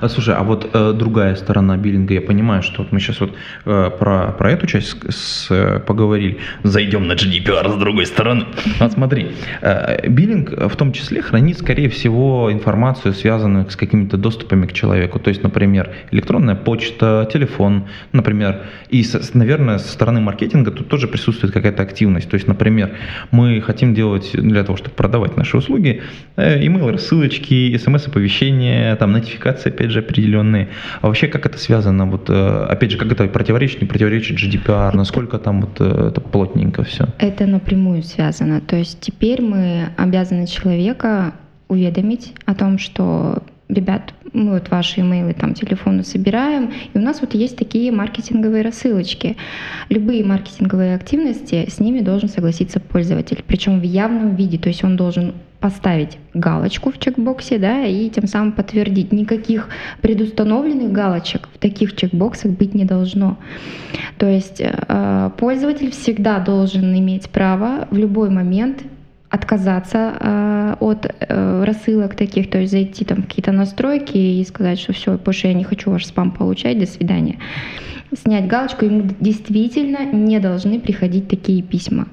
А, 0.00 0.08
слушай, 0.08 0.34
а 0.34 0.42
вот 0.42 0.68
э, 0.74 0.92
другая 0.92 1.36
сторона 1.36 1.76
биллинга, 1.76 2.14
я 2.14 2.20
понимаю, 2.20 2.62
что 2.62 2.82
вот 2.82 2.90
мы 2.92 2.98
сейчас 2.98 3.20
вот 3.20 3.32
э, 3.66 3.90
про, 3.98 4.32
про 4.32 4.50
эту 4.50 4.66
часть 4.66 4.96
с- 5.08 5.46
э, 5.50 5.78
поговорили, 5.78 6.38
зайдем 6.64 7.06
на 7.06 7.12
GDPR 7.12 7.70
с 7.70 7.76
другой 7.76 8.06
стороны. 8.06 8.46
Вот 8.80 8.92
смотри, 8.92 9.28
э, 9.60 10.08
биллинг 10.08 10.50
в 10.50 10.76
том 10.76 10.92
числе 10.92 11.22
хранит, 11.22 11.58
скорее 11.58 11.88
всего, 11.88 12.50
информацию, 12.52 13.14
связанную 13.14 13.70
с 13.70 13.76
какими-то 13.76 14.16
доступами 14.16 14.66
к 14.66 14.72
человеку. 14.72 15.20
То 15.20 15.28
есть, 15.28 15.42
например, 15.44 15.90
электронная 16.10 16.56
почта, 16.56 17.28
телефон, 17.32 17.84
например. 18.12 18.62
И, 18.90 19.04
наверное, 19.34 19.78
со 19.78 19.92
стороны 19.92 20.20
маркетинга 20.20 20.72
тут 20.72 20.88
тоже 20.88 21.06
присутствует 21.06 21.54
какая-то 21.54 21.82
активность. 21.84 22.28
То 22.28 22.34
есть, 22.34 22.48
например, 22.48 22.90
мы 23.30 23.60
хотим 23.60 23.94
делать 23.94 24.30
для 24.32 24.64
того, 24.64 24.76
чтобы 24.76 24.94
продавать 24.96 25.36
наши 25.36 25.56
услуги, 25.56 26.02
э, 26.36 26.60
email 26.60 26.90
рассылочки, 26.90 27.76
смс-оповещения, 27.78 28.96
там 28.96 29.11
нотификации, 29.12 29.70
опять 29.70 29.90
же, 29.90 30.00
определенные. 30.00 30.68
А 31.00 31.06
вообще, 31.06 31.28
как 31.28 31.46
это 31.46 31.58
связано, 31.58 32.06
вот, 32.06 32.28
э, 32.28 32.66
опять 32.68 32.90
же, 32.90 32.98
как 32.98 33.12
это 33.12 33.26
противоречит, 33.28 33.80
не 33.80 33.86
противоречит 33.86 34.38
GDPR, 34.38 34.96
насколько 34.96 35.38
там 35.38 35.60
вот 35.62 35.80
э, 35.80 36.08
это 36.08 36.20
плотненько 36.20 36.82
все? 36.82 37.06
Это 37.18 37.46
напрямую 37.46 38.02
связано. 38.02 38.60
То 38.60 38.76
есть 38.76 39.00
теперь 39.00 39.42
мы 39.42 39.90
обязаны 39.96 40.46
человека 40.46 41.34
уведомить 41.68 42.34
о 42.44 42.54
том, 42.54 42.78
что 42.78 43.42
ребят, 43.68 44.14
мы 44.32 44.52
вот 44.52 44.70
ваши 44.70 45.00
имейлы, 45.00 45.34
там, 45.34 45.54
телефоны 45.54 46.04
собираем, 46.04 46.72
и 46.92 46.98
у 46.98 47.00
нас 47.00 47.20
вот 47.20 47.34
есть 47.34 47.56
такие 47.56 47.92
маркетинговые 47.92 48.62
рассылочки. 48.62 49.36
Любые 49.88 50.24
маркетинговые 50.24 50.94
активности, 50.94 51.68
с 51.68 51.80
ними 51.80 52.00
должен 52.00 52.28
согласиться 52.28 52.80
пользователь, 52.80 53.42
причем 53.46 53.80
в 53.80 53.82
явном 53.82 54.36
виде, 54.36 54.58
то 54.58 54.68
есть 54.68 54.84
он 54.84 54.96
должен 54.96 55.34
поставить 55.62 56.18
галочку 56.34 56.90
в 56.90 56.98
чекбоксе, 56.98 57.58
да, 57.58 57.86
и 57.86 58.10
тем 58.10 58.26
самым 58.26 58.52
подтвердить. 58.52 59.12
Никаких 59.12 59.68
предустановленных 60.02 60.92
галочек 60.92 61.48
в 61.54 61.58
таких 61.58 61.96
чекбоксах 61.96 62.50
быть 62.52 62.74
не 62.74 62.84
должно. 62.84 63.38
То 64.18 64.26
есть 64.26 64.60
э, 64.60 65.30
пользователь 65.38 65.92
всегда 65.92 66.40
должен 66.40 66.92
иметь 66.98 67.30
право 67.30 67.86
в 67.90 67.96
любой 67.96 68.28
момент 68.28 68.82
отказаться 69.30 70.12
э, 70.20 70.74
от 70.80 71.06
э, 71.06 71.64
рассылок 71.64 72.16
таких, 72.16 72.50
то 72.50 72.58
есть 72.58 72.72
зайти 72.72 73.04
там 73.04 73.22
какие-то 73.22 73.52
настройки 73.52 74.18
и 74.18 74.44
сказать, 74.44 74.78
что 74.78 74.92
все, 74.92 75.16
больше 75.16 75.46
я 75.46 75.54
не 75.54 75.64
хочу 75.64 75.90
ваш 75.90 76.06
спам 76.06 76.32
получать, 76.32 76.78
до 76.78 76.86
свидания. 76.86 77.38
Снять 78.14 78.46
галочку, 78.46 78.84
ему 78.84 79.08
действительно 79.20 80.04
не 80.04 80.38
должны 80.38 80.80
приходить 80.80 81.28
такие 81.28 81.62
письма, 81.62 82.08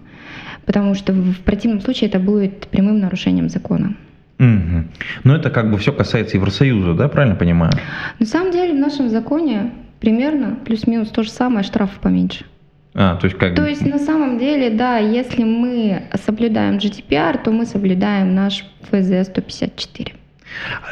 потому 0.69 0.93
что 0.93 1.13
в 1.13 1.39
противном 1.39 1.81
случае 1.81 2.11
это 2.11 2.19
будет 2.19 2.67
прямым 2.67 2.99
нарушением 2.99 3.49
закона. 3.49 3.95
Мгм. 4.37 4.91
Но 5.23 5.35
это 5.35 5.49
как 5.49 5.71
бы 5.71 5.79
все 5.79 5.91
касается 5.91 6.37
Евросоюза, 6.37 6.93
да, 6.93 7.07
правильно 7.07 7.35
понимаю? 7.35 7.73
На 8.19 8.25
самом 8.27 8.51
деле 8.51 8.73
в 8.73 8.79
нашем 8.79 9.09
законе 9.09 9.71
примерно 9.99 10.59
плюс-минус 10.63 11.09
то 11.09 11.23
же 11.23 11.31
самое, 11.31 11.63
штрафов 11.63 11.99
поменьше. 11.99 12.45
А, 12.93 13.15
то 13.15 13.25
есть 13.25 13.39
как 13.39 13.55
То 13.55 13.65
есть 13.65 13.83
на 13.83 13.97
самом 13.97 14.37
деле, 14.37 14.69
да, 14.69 14.99
если 14.99 15.43
мы 15.43 16.03
соблюдаем 16.23 16.77
GDPR, 16.77 17.41
то 17.43 17.49
мы 17.49 17.65
соблюдаем 17.65 18.35
наш 18.35 18.63
ФЗ 18.91 19.25
154. 19.25 20.13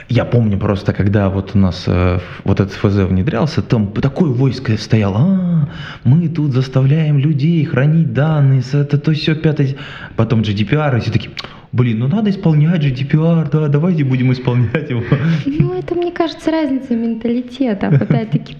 Я 0.09 0.25
помню 0.25 0.57
просто, 0.57 0.93
когда 0.93 1.29
вот 1.29 1.51
у 1.55 1.57
нас 1.57 1.83
э, 1.87 2.19
вот 2.43 2.59
этот 2.59 2.73
ФЗ 2.73 3.07
внедрялся, 3.07 3.61
там 3.61 3.91
такое 3.91 4.29
войско 4.29 4.77
стояло, 4.77 5.17
а, 5.17 5.69
мы 6.03 6.29
тут 6.29 6.53
заставляем 6.53 7.19
людей 7.19 7.63
хранить 7.65 8.13
данные, 8.13 8.61
это 8.73 8.97
то 8.97 9.13
все 9.13 9.35
пятое. 9.35 9.75
Потом 10.15 10.41
GDPR, 10.41 10.97
и 10.97 11.01
все 11.01 11.11
такие, 11.11 11.31
блин, 11.71 11.99
ну 11.99 12.07
надо 12.07 12.29
исполнять 12.29 12.83
GDPR, 12.83 13.49
да, 13.51 13.67
давайте 13.67 14.03
будем 14.03 14.31
исполнять 14.31 14.89
его. 14.89 15.03
Ну, 15.45 15.73
это, 15.73 15.95
мне 15.95 16.11
кажется, 16.11 16.51
разница 16.51 16.95
менталитета. 16.95 17.87
Опять-таки, 17.87 18.55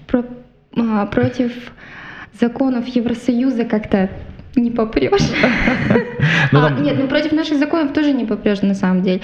а, 0.76 1.06
против 1.06 1.52
законов 2.38 2.86
Евросоюза 2.88 3.64
как-то 3.64 4.10
не 4.56 4.70
попрешь. 4.70 5.20
Ну, 6.52 6.60
А, 6.64 6.70
Нет, 6.70 6.96
ну 6.98 7.08
против 7.08 7.32
наших 7.32 7.58
законов 7.58 7.92
тоже 7.92 8.12
не 8.12 8.24
попрешь 8.24 8.62
на 8.62 8.74
самом 8.74 9.02
деле. 9.02 9.20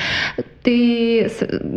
Ты 0.63 1.31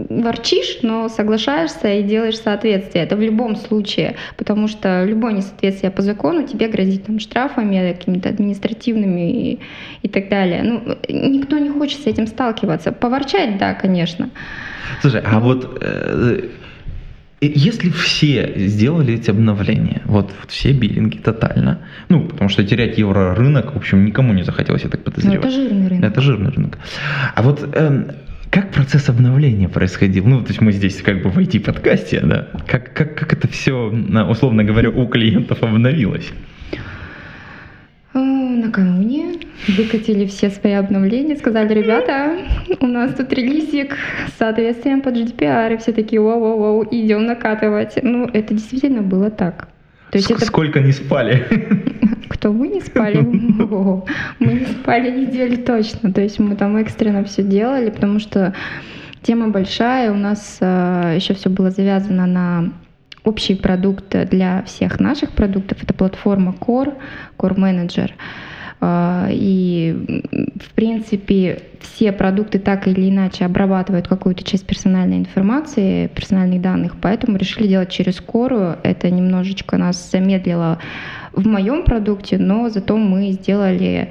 ворчишь, 0.10 0.80
но 0.82 1.10
соглашаешься 1.10 1.88
и 1.94 2.04
делаешь 2.04 2.38
соответствие. 2.40 3.04
Это 3.04 3.16
в 3.16 3.22
любом 3.22 3.56
случае, 3.56 4.16
потому 4.38 4.68
что 4.68 5.06
любое 5.06 5.34
несоответствие 5.34 5.92
по 5.92 6.02
закону 6.02 6.48
тебе 6.48 6.68
грозит 6.68 7.06
там, 7.06 7.20
штрафами, 7.20 7.94
какими-то 7.94 8.30
административными 8.30 9.32
и, 9.32 9.60
и 10.02 10.08
так 10.08 10.30
далее. 10.30 10.64
Ну, 10.64 10.98
никто 11.10 11.58
не 11.58 11.70
хочет 11.70 12.02
с 12.02 12.08
этим 12.08 12.28
сталкиваться. 12.28 12.92
Поворчать, 12.92 13.58
да, 13.58 13.74
конечно. 13.74 14.30
Слушай, 15.02 15.22
а 15.26 15.40
вот 15.40 15.78
э, 15.82 16.50
если 17.40 17.90
все 17.90 18.54
сделали 18.56 19.14
эти 19.14 19.30
обновления, 19.30 20.02
вот, 20.06 20.32
вот 20.40 20.52
все 20.52 20.72
биллинги 20.72 21.18
тотально, 21.18 21.80
ну, 22.10 22.28
потому 22.28 22.50
что 22.50 22.64
терять 22.64 22.98
евро-рынок, 22.98 23.74
в 23.74 23.78
общем, 23.78 24.06
никому 24.06 24.34
не 24.34 24.44
захотелось, 24.44 24.84
я 24.84 24.90
так 24.90 25.04
подозреваю. 25.04 25.40
это 25.40 25.52
жирный 25.52 25.88
рынок. 25.88 26.04
Это 26.04 26.22
жирный 26.22 26.50
рынок. 26.50 26.78
А 27.36 27.42
вот 27.44 27.70
эм, 27.76 28.08
как 28.50 28.72
процесс 28.72 29.10
обновления 29.10 29.70
происходил? 29.70 30.26
Ну, 30.26 30.42
то 30.42 30.48
есть 30.48 30.62
мы 30.62 30.72
здесь 30.72 31.02
как 31.02 31.22
бы 31.22 31.30
в 31.30 31.38
IT-подкасте, 31.38 32.22
да? 32.22 32.48
Как, 32.66 32.94
как, 32.94 33.16
как 33.16 33.34
это 33.34 33.48
все, 33.48 33.94
условно 34.30 34.64
говоря, 34.64 34.90
у 34.90 35.08
клиентов 35.08 35.62
обновилось? 35.62 36.32
Э, 38.58 38.66
Накануне 38.66 39.36
выкатили 39.68 40.26
все 40.26 40.50
свои 40.50 40.74
обновления, 40.74 41.36
сказали, 41.36 41.74
ребята, 41.74 42.38
у 42.80 42.88
нас 42.88 43.14
тут 43.14 43.32
релизик 43.34 43.98
с 44.28 44.38
соответствием 44.38 45.02
под 45.02 45.16
GDPR, 45.16 45.74
и 45.74 45.78
все 45.78 45.92
такие, 45.92 46.22
воу-воу-воу, 46.22 46.88
идем 46.92 47.26
накатывать. 47.26 47.98
Ну, 48.02 48.26
это 48.26 48.54
действительно 48.54 49.02
было 49.02 49.30
так. 49.30 49.70
То 50.12 50.18
есть 50.18 50.30
Ск- 50.32 50.36
это 50.36 50.46
Сколько 50.46 50.80
не 50.80 50.92
спали? 50.92 51.46
кто 52.30 52.52
мы 52.54 52.68
не 52.68 52.82
спали? 52.82 53.20
Мы 53.20 54.54
не 54.54 54.66
спали 54.66 55.12
неделю 55.12 55.58
точно. 55.58 56.14
То 56.14 56.22
есть 56.22 56.40
мы 56.40 56.56
там 56.56 56.78
экстренно 56.78 57.24
все 57.24 57.44
делали, 57.44 57.90
потому 57.90 58.20
что 58.20 58.54
тема 59.24 59.50
большая. 59.50 60.12
У 60.12 60.16
нас 60.16 60.60
еще 60.62 61.34
все 61.34 61.50
было 61.50 61.72
завязано 61.72 62.26
на 62.26 62.72
общий 63.28 63.56
продукт 63.56 64.16
для 64.30 64.64
всех 64.64 65.00
наших 65.00 65.32
продуктов. 65.32 65.84
Это 65.84 65.94
платформа 65.94 66.56
Core, 66.60 66.94
Core 67.38 67.56
Manager. 67.56 68.12
А, 68.80 69.28
И, 69.32 70.22
в 70.64 70.74
принципе, 70.74 71.64
все 71.82 72.12
продукты 72.12 72.60
так 72.60 72.88
или 72.88 73.10
иначе 73.10 73.46
обрабатывают 73.46 74.08
какую-то 74.08 74.44
часть 74.44 74.66
персональной 74.66 75.18
информации, 75.18 76.08
персональных 76.08 76.62
данных, 76.62 76.96
поэтому 77.02 77.38
решили 77.38 77.68
делать 77.68 77.90
через 77.90 78.20
Core. 78.20 78.78
Это 78.84 79.10
немножечко 79.10 79.78
нас 79.78 80.12
замедлило 80.12 80.80
в 81.34 81.46
моем 81.46 81.84
продукте, 81.84 82.38
но 82.38 82.70
зато 82.70 82.98
мы 82.98 83.32
сделали 83.32 84.10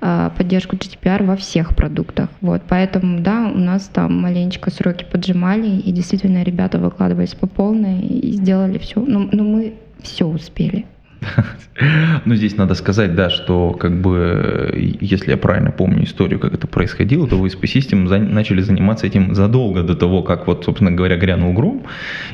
а, 0.00 0.30
поддержку 0.30 0.76
GDPR 0.76 1.24
во 1.24 1.36
всех 1.36 1.76
продуктах. 1.76 2.28
Вот, 2.40 2.62
поэтому, 2.68 3.20
да, 3.20 3.50
у 3.54 3.58
нас 3.58 3.90
там 3.92 4.20
маленечко 4.20 4.70
сроки 4.70 5.04
поджимали, 5.04 5.68
и 5.68 5.92
действительно 5.92 6.42
ребята 6.42 6.78
выкладывались 6.78 7.34
по 7.34 7.46
полной 7.46 8.00
и 8.00 8.32
сделали 8.32 8.78
все. 8.78 9.00
Но, 9.00 9.28
но 9.32 9.42
мы 9.44 9.74
все 10.02 10.26
успели. 10.26 10.86
Ну, 12.24 12.34
здесь 12.34 12.56
надо 12.56 12.74
сказать, 12.74 13.14
да, 13.14 13.30
что 13.30 13.72
как 13.72 14.00
бы, 14.00 14.96
если 15.00 15.30
я 15.30 15.36
правильно 15.36 15.70
помню 15.70 16.04
историю, 16.04 16.38
как 16.38 16.54
это 16.54 16.66
происходило, 16.66 17.26
то 17.26 17.36
VSP 17.36 17.62
System 17.62 18.06
за, 18.06 18.18
начали 18.18 18.60
заниматься 18.60 19.06
этим 19.06 19.34
задолго 19.34 19.82
до 19.82 19.96
того, 19.96 20.22
как 20.22 20.46
вот, 20.46 20.64
собственно 20.64 20.92
говоря, 20.92 21.16
грянул 21.16 21.52
гром. 21.52 21.82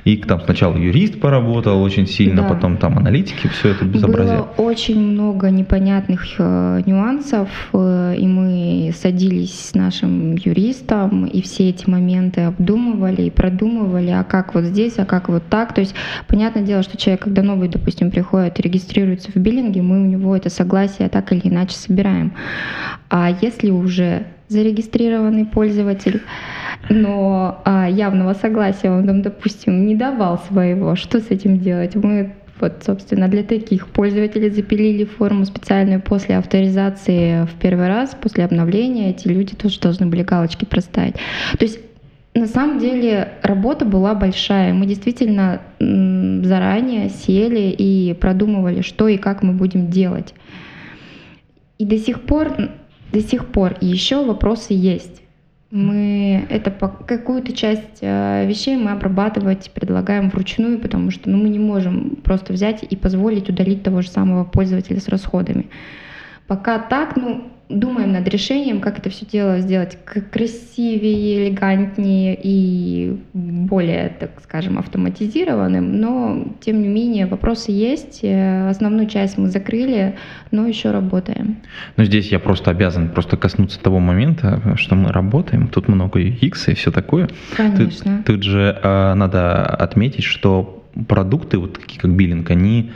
И 0.04 0.16
там 0.16 0.40
сначала 0.40 0.76
юрист 0.76 1.21
поработал 1.21 1.83
очень 1.83 2.07
сильно, 2.07 2.42
Да. 2.42 2.49
потом 2.49 2.76
там 2.76 2.99
аналитики, 2.99 3.49
все 3.49 3.71
это 3.71 3.85
безобразие. 3.85 4.38
Было 4.38 4.66
очень 4.66 5.00
много 5.00 5.50
непонятных 5.50 6.26
э, 6.38 6.83
нюансов, 6.85 7.49
э, 7.73 8.16
и 8.18 8.26
мы 8.26 8.92
садились 8.95 9.68
с 9.71 9.75
нашим 9.75 10.35
юристом, 10.37 11.26
и 11.26 11.40
все 11.42 11.71
эти 11.71 11.88
моменты 11.88 12.42
обдумывали 12.42 13.23
и 13.23 13.30
продумывали, 13.30 14.11
а 14.11 14.25
как 14.25 14.54
вот 14.54 14.64
здесь, 14.64 14.99
а 14.99 15.04
как 15.04 15.28
вот 15.28 15.45
так. 15.49 15.75
То 15.75 15.80
есть, 15.80 15.95
понятное 16.26 16.62
дело, 16.64 16.83
что 16.83 16.97
человек, 16.97 17.23
когда 17.23 17.42
новый, 17.42 17.68
допустим, 17.68 18.11
приходит 18.11 18.59
и 18.59 18.62
регистрируется 18.78 19.30
в 19.32 19.37
биллинге, 19.37 19.82
мы 19.82 20.02
у 20.02 20.06
него 20.06 20.37
это 20.37 20.50
согласие 20.50 21.08
так 21.08 21.32
или 21.32 21.49
иначе 21.49 21.76
собираем. 21.76 22.32
А 23.11 23.30
если 23.40 23.70
уже 23.70 24.25
зарегистрированный 24.49 25.44
пользователь, 25.44 26.23
но 26.88 27.61
а, 27.64 27.88
явного 27.88 28.35
согласия 28.35 28.90
он 28.90 29.06
там, 29.06 29.23
допустим, 29.23 29.87
не 29.87 29.94
давал 29.94 30.38
своего, 30.38 30.97
что 30.97 31.20
с 31.20 31.30
этим 31.30 31.58
делать? 31.58 31.97
Мы 31.97 32.35
вот, 32.61 32.82
собственно, 32.85 33.28
для 33.28 33.44
таких 33.44 33.87
пользователей 33.87 34.50
запилили 34.50 35.04
форму 35.04 35.44
специальную 35.44 36.00
после 36.00 36.37
авторизации 36.38 37.44
в 37.44 37.54
первый 37.61 37.87
раз, 37.87 38.16
после 38.20 38.44
обновления. 38.44 39.11
Эти 39.11 39.28
люди 39.28 39.54
тоже 39.54 39.78
должны 39.78 40.06
были 40.06 40.23
галочки 40.23 40.64
проставить. 40.64 41.14
То 41.14 41.64
есть 41.64 41.78
на 42.38 42.47
самом 42.47 42.78
деле 42.78 43.33
работа 43.42 43.85
была 43.85 44.14
большая. 44.14 44.73
Мы 44.73 44.87
действительно 44.87 45.61
заранее 45.78 47.11
сели 47.11 47.75
и 47.76 48.14
продумывали, 48.14 48.83
что 48.83 49.09
и 49.09 49.16
как 49.16 49.42
мы 49.42 49.52
будем 49.52 49.90
делать. 49.90 50.35
И 51.78 51.85
до 51.85 51.97
сих 51.99 52.23
пор, 52.23 52.57
до 53.12 53.21
сих 53.21 53.47
пор 53.47 53.76
еще 53.80 54.25
вопросы 54.25 54.75
есть. 54.75 55.23
Мы 55.71 56.47
это 56.49 56.71
какую-то 56.71 57.52
часть 57.52 57.99
э, 58.00 58.47
вещей 58.47 58.76
мы 58.76 58.92
обрабатывать 58.92 59.71
предлагаем 59.75 60.30
вручную, 60.30 60.78
потому 60.78 61.11
что 61.11 61.28
ну, 61.28 61.37
мы 61.37 61.50
не 61.50 61.59
можем 61.59 62.16
просто 62.25 62.54
взять 62.54 62.85
и 62.88 62.97
позволить 62.97 63.50
удалить 63.50 63.83
того 63.83 64.00
же 64.00 64.09
самого 64.09 64.45
пользователя 64.45 64.99
с 64.99 65.09
расходами. 65.09 65.66
Пока 66.47 66.78
так, 66.78 67.16
ну, 67.16 67.52
думаем 67.68 68.12
над 68.12 68.26
решением, 68.28 68.80
как 68.80 68.98
это 68.98 69.10
все 69.10 69.26
дело 69.26 69.58
сделать 69.60 69.98
красивее, 70.32 71.48
элегантнее 71.48 72.38
и 72.42 73.18
более, 73.34 74.08
так 74.20 74.30
скажем, 74.42 74.78
автоматизированным. 74.78 76.00
Но, 76.00 76.46
тем 76.60 76.82
не 76.82 76.88
менее, 76.88 77.26
вопросы 77.26 77.70
есть. 77.70 78.20
Э, 78.22 78.70
Основную 78.70 79.06
часть 79.06 79.38
мы 79.38 79.48
закрыли, 79.48 80.16
но 80.50 80.66
еще 80.66 80.90
работаем. 80.90 81.56
Но 81.96 82.04
здесь 82.04 82.32
я 82.32 82.38
просто 82.38 82.70
обязан 82.70 83.10
просто 83.10 83.37
коснуться 83.37 83.80
того 83.80 83.98
момента, 83.98 84.75
что 84.76 84.94
мы 84.94 85.12
работаем, 85.12 85.68
тут 85.68 85.88
много 85.88 86.20
UX 86.20 86.70
и 86.70 86.75
все 86.75 86.90
такое. 86.90 87.26
Тут, 87.26 87.56
Конечно. 87.56 88.22
тут 88.25 88.42
же 88.42 88.78
э, 88.82 89.14
надо 89.14 89.64
отметить, 89.64 90.25
что 90.25 90.84
продукты, 91.06 91.58
вот 91.58 91.75
такие 91.78 92.00
как 92.00 92.12
биллинг, 92.12 92.50
они 92.50 92.92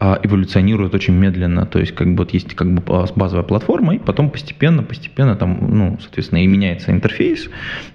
а, 0.00 0.20
эволюционируют 0.22 0.94
очень 0.94 1.14
медленно. 1.14 1.66
То 1.66 1.80
есть, 1.80 1.92
как 1.92 2.08
бы 2.14 2.18
вот 2.18 2.32
есть 2.32 2.54
как 2.54 2.72
бы 2.72 2.80
базовая 3.16 3.42
платформа, 3.42 3.96
и 3.96 3.98
потом 3.98 4.30
постепенно, 4.30 4.84
постепенно 4.84 5.34
там, 5.34 5.58
ну, 5.60 5.98
соответственно, 6.00 6.44
и 6.44 6.46
меняется 6.46 6.92
интерфейс, 6.92 7.48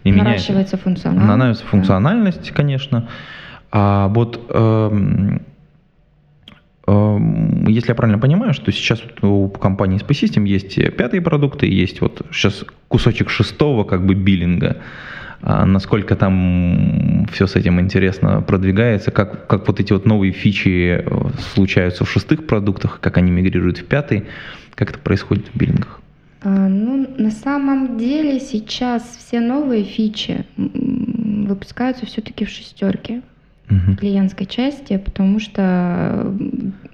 и 0.04 0.12
меняется, 0.12 0.52
Наращивается 0.52 0.78
функционал. 0.78 1.26
наращивается 1.26 1.66
функциональность, 1.66 2.52
конечно. 2.52 3.08
А 3.72 4.10
вот 4.10 4.38
эм, 4.50 5.44
эм, 6.88 7.68
если 7.68 7.92
я 7.92 7.96
правильно 7.96 8.20
понимаю, 8.20 8.54
что 8.54 8.70
сейчас 8.74 9.02
у 9.22 9.48
компании 9.48 9.98
SP 9.98 10.10
System 10.10 10.46
есть 10.46 10.76
пятые 10.98 11.22
продукты, 11.22 11.68
есть 11.68 12.02
вот 12.02 12.22
сейчас 12.34 12.66
кусочек 12.90 13.30
шестого 13.30 13.86
как 13.86 14.06
бы 14.06 14.14
биллинга. 14.14 14.78
А 15.46 15.66
насколько 15.66 16.16
там 16.16 17.28
все 17.32 17.48
с 17.48 17.56
этим 17.58 17.80
интересно 17.82 18.42
продвигается, 18.42 19.12
как, 19.12 19.46
как 19.48 19.68
вот 19.68 19.82
эти 19.82 19.92
вот 19.92 20.06
новые 20.06 20.32
фичи 20.32 21.04
э, 21.06 21.30
случаются 21.54 22.06
в 22.06 22.10
шестых 22.10 22.48
продуктах, 22.48 23.02
как 23.02 23.18
они 23.18 23.30
мигрируют 23.30 23.80
в 23.80 23.86
пятый, 23.86 24.24
как 24.76 24.92
это 24.92 25.00
происходит 25.00 25.48
в 25.54 25.58
биллингах? 25.58 26.00
А, 26.44 26.70
Ну, 26.70 27.14
на 27.18 27.30
самом 27.30 27.98
деле 27.98 28.40
сейчас 28.40 29.04
все 29.18 29.42
новые 29.42 29.84
фичи 29.84 30.46
выпускаются 30.56 32.06
все-таки 32.06 32.46
в 32.46 32.50
шестерке 32.50 33.22
Мгм. 33.70 33.98
клиентской 33.98 34.46
части, 34.46 34.98
потому 34.98 35.40
что 35.40 36.34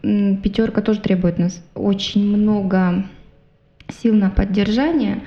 пятерка 0.01 0.81
тоже 0.81 1.01
требует 1.01 1.37
нас 1.37 1.63
очень 1.75 2.25
много 2.25 3.05
сил 3.89 4.15
на 4.15 4.29
поддержание, 4.29 5.21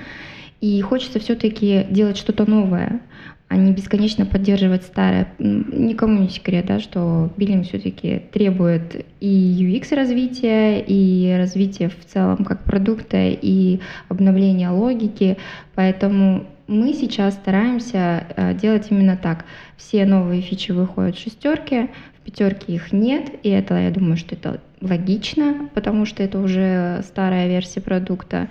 и 0.63 0.79
хочется 0.79 1.19
все-таки 1.19 1.85
делать 1.89 2.15
что-то 2.15 2.49
новое, 2.49 3.01
а 3.49 3.57
не 3.57 3.73
бесконечно 3.73 4.25
поддерживать 4.25 4.83
старое. 4.83 5.27
Никому 5.37 6.21
не 6.21 6.29
секрет, 6.29 6.67
да, 6.67 6.79
что 6.79 7.33
биллинг 7.35 7.67
все-таки 7.67 8.21
требует 8.31 9.05
и 9.19 9.27
UX 9.27 9.93
развития, 9.93 10.79
и 10.79 11.35
развития 11.37 11.89
в 11.89 12.05
целом 12.05 12.45
как 12.45 12.63
продукта, 12.63 13.17
и 13.27 13.81
обновления 14.07 14.69
логики, 14.69 15.37
поэтому 15.75 16.45
мы 16.67 16.93
сейчас 16.93 17.33
стараемся 17.33 18.25
э, 18.37 18.53
делать 18.53 18.87
именно 18.89 19.17
так. 19.17 19.43
Все 19.75 20.05
новые 20.05 20.41
фичи 20.41 20.71
выходят 20.71 21.17
в 21.17 21.21
шестерке, 21.21 21.89
в 22.21 22.25
пятерке 22.25 22.75
их 22.75 22.93
нет, 22.93 23.33
и 23.43 23.49
это, 23.49 23.77
я 23.77 23.91
думаю, 23.91 24.15
что 24.15 24.33
это 24.35 24.61
логично, 24.79 25.69
потому 25.73 26.05
что 26.05 26.23
это 26.23 26.39
уже 26.39 27.01
старая 27.03 27.49
версия 27.49 27.81
продукта. 27.81 28.47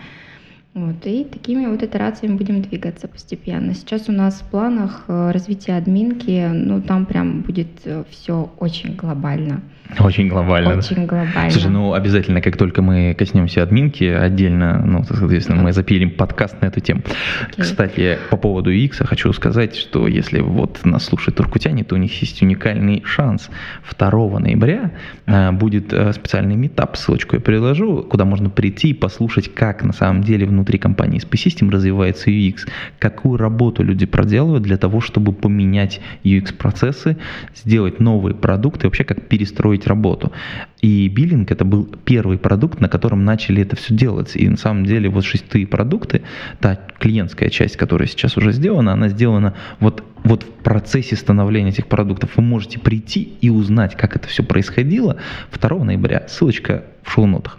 Вот, 0.75 1.05
и 1.05 1.25
такими 1.25 1.67
вот 1.67 1.83
итерациями 1.83 2.37
будем 2.37 2.63
двигаться 2.63 3.07
постепенно. 3.07 3.75
Сейчас 3.75 4.09
у 4.09 4.13
нас 4.13 4.41
в 4.41 4.51
планах 4.51 5.05
э, 5.09 5.31
развитие 5.31 5.77
админки, 5.77 6.49
ну 6.51 6.81
там 6.81 7.05
прям 7.05 7.43
будет 7.43 7.69
все 8.11 8.51
очень 8.59 8.97
глобально. 8.97 9.61
Очень 9.99 10.29
глобально. 10.29 10.71
да. 10.71 10.79
Очень 10.79 11.07
глобально. 11.07 11.51
Слушай, 11.51 11.71
ну 11.71 11.93
обязательно, 11.93 12.41
как 12.41 12.57
только 12.57 12.83
мы 12.83 13.15
коснемся 13.19 13.63
админки, 13.63 14.05
отдельно, 14.05 14.83
ну, 14.85 15.05
соответственно, 15.05 15.63
мы 15.63 15.73
запилим 15.73 16.11
подкаст 16.11 16.61
на 16.63 16.67
эту 16.67 16.81
тему. 16.81 17.03
Окей. 17.43 17.63
Кстати, 17.63 18.19
по 18.31 18.37
поводу 18.37 18.73
UX 18.73 19.05
хочу 19.05 19.33
сказать, 19.33 19.77
что 19.77 20.09
если 20.09 20.41
вот 20.41 20.81
нас 20.85 21.05
слушают 21.05 21.37
туркутяне, 21.37 21.85
то 21.85 21.95
у 21.95 21.99
них 21.99 22.19
есть 22.21 22.43
уникальный 22.43 23.03
шанс. 23.05 23.51
2 23.99 24.39
ноября 24.39 24.93
э, 25.27 25.53
будет 25.53 25.93
э, 25.93 26.13
специальный 26.13 26.57
метап, 26.57 26.97
ссылочку 26.97 27.37
я 27.37 27.41
приложу, 27.41 28.03
куда 28.03 28.25
можно 28.25 28.49
прийти 28.49 28.91
и 28.91 28.95
послушать, 28.95 29.55
как 29.55 29.83
на 29.85 29.93
самом 29.93 30.23
деле 30.23 30.47
внутри 30.47 30.62
компании 30.79 31.21
SP 31.21 31.35
System 31.35 31.71
развивается 31.71 32.31
UX, 32.31 32.69
какую 32.99 33.37
работу 33.37 33.83
люди 33.83 34.07
проделывают 34.07 34.63
для 34.63 34.77
того, 34.77 35.01
чтобы 35.01 35.33
поменять 35.33 36.01
UX-процессы, 36.25 37.17
сделать 37.55 38.01
новые 38.01 38.35
продукты, 38.35 38.87
вообще 38.87 39.05
как 39.05 39.29
перестроить 39.29 39.87
работу. 39.87 40.33
И 40.81 41.09
биллинг 41.09 41.51
это 41.51 41.65
был 41.65 41.85
первый 42.05 42.39
продукт, 42.39 42.81
на 42.81 42.89
котором 42.89 43.25
начали 43.25 43.63
это 43.63 43.77
все 43.77 43.95
делать. 43.95 44.33
И 44.35 44.49
на 44.49 44.57
самом 44.57 44.85
деле 44.85 45.09
вот 45.09 45.25
шестые 45.25 45.67
продукты, 45.67 46.23
та 46.61 46.79
клиентская 46.99 47.51
часть, 47.51 47.77
которая 47.77 48.09
сейчас 48.09 48.37
уже 48.37 48.53
сделана, 48.53 48.93
она 48.93 49.09
сделана 49.09 49.55
вот, 49.81 50.03
вот 50.25 50.45
в 50.45 50.51
процессе 50.63 51.17
становления 51.17 51.71
этих 51.71 51.87
продуктов. 51.87 52.37
Вы 52.37 52.43
можете 52.43 52.79
прийти 52.79 53.37
и 53.41 53.51
узнать, 53.51 53.97
как 53.97 54.17
это 54.17 54.29
все 54.29 54.43
происходило 54.43 55.17
2 55.53 55.85
ноября. 55.85 56.27
Ссылочка 56.29 56.85
в 57.03 57.11
шоу-нотах. 57.11 57.59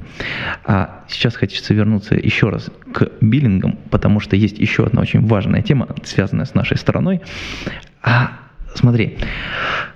А 0.66 1.04
сейчас 1.08 1.36
хочется 1.36 1.74
вернуться 1.74 2.16
еще 2.16 2.50
раз 2.50 2.70
к 2.94 3.12
биллингам, 3.22 3.78
потому 3.90 4.20
что 4.20 4.36
есть 4.36 4.58
еще 4.60 4.86
одна 4.86 5.02
очень 5.02 5.26
важная 5.26 5.62
тема, 5.62 5.88
связанная 6.04 6.46
с 6.46 6.54
нашей 6.54 6.78
страной. 6.78 7.22
А, 8.02 8.32
смотри, 8.76 9.18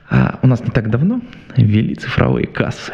а, 0.10 0.40
у 0.42 0.48
нас 0.48 0.62
не 0.62 0.72
так 0.72 0.90
давно 0.90 1.22
ввели 1.56 1.96
цифровые 1.96 2.48
кассы. 2.48 2.94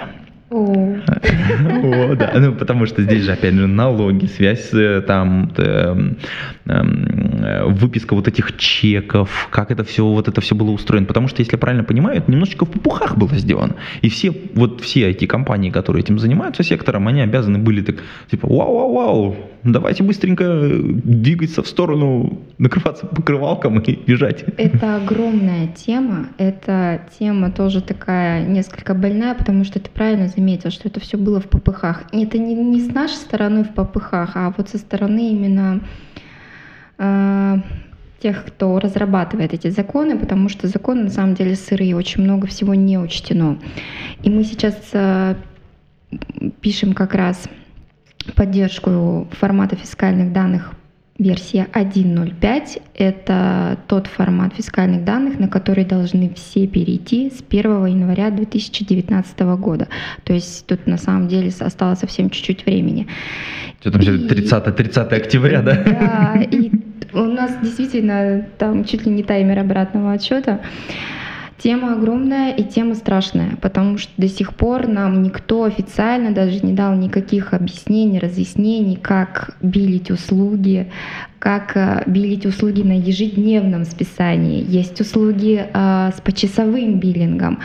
О, 0.54 2.16
да, 2.16 2.32
ну 2.36 2.54
потому 2.54 2.86
что 2.86 3.02
здесь 3.02 3.24
же 3.24 3.32
опять 3.32 3.56
же 3.56 3.68
налоги, 3.68 4.28
связь 4.28 4.74
э, 4.74 5.02
там, 5.02 5.52
эм, 5.58 6.18
эм, 6.66 7.44
э, 7.44 7.66
выписка 7.66 8.14
вот 8.14 8.28
этих 8.28 8.58
чеков, 8.58 9.48
как 9.52 9.72
это 9.72 9.84
все, 9.84 10.06
вот 10.06 10.28
это 10.28 10.42
все 10.42 10.56
было 10.56 10.72
устроено. 10.72 11.08
Потому 11.08 11.28
что, 11.28 11.42
если 11.42 11.56
правильно 11.56 11.84
понимаю, 11.84 12.18
это 12.18 12.32
немножечко 12.32 12.66
в 12.66 12.72
попухах 12.72 13.18
было 13.18 13.36
сделано. 13.36 13.76
И 14.02 14.10
все, 14.10 14.32
вот 14.54 14.82
все 14.82 15.10
эти 15.10 15.26
компании, 15.26 15.72
которые 15.72 16.04
этим 16.04 16.20
занимаются 16.20 16.64
сектором, 16.64 17.08
они 17.08 17.22
обязаны 17.22 17.58
были 17.58 17.82
так, 17.82 17.96
типа, 18.30 18.48
вау-вау-вау, 18.48 19.36
давайте 19.64 20.04
быстренько 20.04 20.70
двигаться 20.70 21.64
в 21.64 21.68
сторону, 21.68 22.42
накрываться 22.58 23.06
покрывалком 23.06 23.80
и 23.80 23.96
бежать. 23.96 24.44
Это 24.58 24.98
огромная 24.98 25.68
тема. 25.68 26.30
Эта 26.38 27.08
тема 27.18 27.52
тоже 27.52 27.82
такая 27.82 28.46
несколько 28.46 28.94
больная, 28.94 29.34
потому 29.36 29.64
что 29.64 29.80
ты 29.80 29.90
правильно 29.90 30.28
заметил, 30.28 30.70
что 30.70 30.88
это 30.88 31.00
все 31.00 31.18
было 31.18 31.40
в 31.40 31.48
попыхах. 31.48 32.04
И 32.12 32.24
это 32.24 32.38
не, 32.38 32.56
не 32.56 32.82
с 32.82 32.94
нашей 32.94 33.16
стороны 33.16 33.64
в 33.64 33.74
попыхах, 33.74 34.32
а 34.36 34.54
вот 34.56 34.70
со 34.70 34.78
стороны 34.78 35.32
именно 35.32 35.80
э, 36.98 37.58
тех, 38.22 38.46
кто 38.46 38.80
разрабатывает 38.80 39.54
эти 39.54 39.70
законы, 39.70 40.18
потому 40.18 40.50
что 40.50 40.68
законы 40.68 41.04
на 41.04 41.10
самом 41.10 41.36
деле 41.36 41.56
сырые, 41.56 41.96
очень 41.96 42.24
много 42.24 42.48
всего 42.48 42.74
не 42.74 42.98
учтено. 42.98 43.60
И 44.24 44.30
мы 44.30 44.44
сейчас 44.44 44.76
э, 44.94 45.36
пишем 46.62 46.94
как 46.94 47.14
раз 47.14 47.48
поддержку 48.36 49.28
формата 49.32 49.76
фискальных 49.76 50.32
данных 50.34 50.74
версия 51.20 51.68
1.05– 51.74 52.82
это 52.96 53.78
тот 53.88 54.08
формат 54.08 54.56
фискальных 54.56 55.04
данных, 55.04 55.40
на 55.40 55.48
который 55.48 55.86
должны 55.86 56.34
все 56.36 56.68
перейти 56.68 57.30
с 57.30 57.44
1 57.48 57.86
января 57.86 58.32
2019 58.32 59.40
года. 59.58 59.88
То 60.24 60.34
есть 60.34 60.66
тут 60.66 60.88
на 60.88 60.98
самом 60.98 61.28
деле 61.28 61.52
осталось 61.60 62.00
совсем 62.00 62.30
чуть-чуть 62.30 62.66
времени. 62.66 63.08
Что 63.80 63.92
там, 63.92 64.02
и, 64.02 64.28
30, 64.28 64.76
30 64.76 65.14
октября, 65.14 65.62
да? 65.62 65.84
Да, 65.84 66.42
и 66.42 66.72
у 67.14 67.26
нас 67.26 67.52
действительно 67.62 68.46
там 68.58 68.84
чуть 68.86 69.06
ли 69.06 69.12
не 69.12 69.24
таймер 69.24 69.60
обратного 69.60 70.14
отсчета. 70.14 70.62
Тема 71.64 71.94
огромная 71.94 72.54
и 72.54 72.62
тема 72.62 72.94
страшная, 72.94 73.56
потому 73.62 73.98
что 73.98 74.12
до 74.18 74.28
сих 74.28 74.54
пор 74.54 74.86
нам 74.86 75.24
никто 75.24 75.64
официально 75.64 76.32
даже 76.32 76.60
не 76.60 76.74
дал 76.74 76.94
никаких 76.94 77.54
объяснений, 77.54 78.20
разъяснений, 78.20 78.98
как 78.98 79.56
билить 79.62 80.12
услуги, 80.12 80.92
как 81.40 81.78
э, 81.78 82.04
билить 82.06 82.46
услуги 82.46 82.82
на 82.82 83.00
ежедневном 83.00 83.86
списании. 83.86 84.66
Есть 84.68 85.00
услуги 85.00 85.66
э, 85.74 86.12
с 86.14 86.20
почасовым 86.20 87.00
биллингом. 87.00 87.60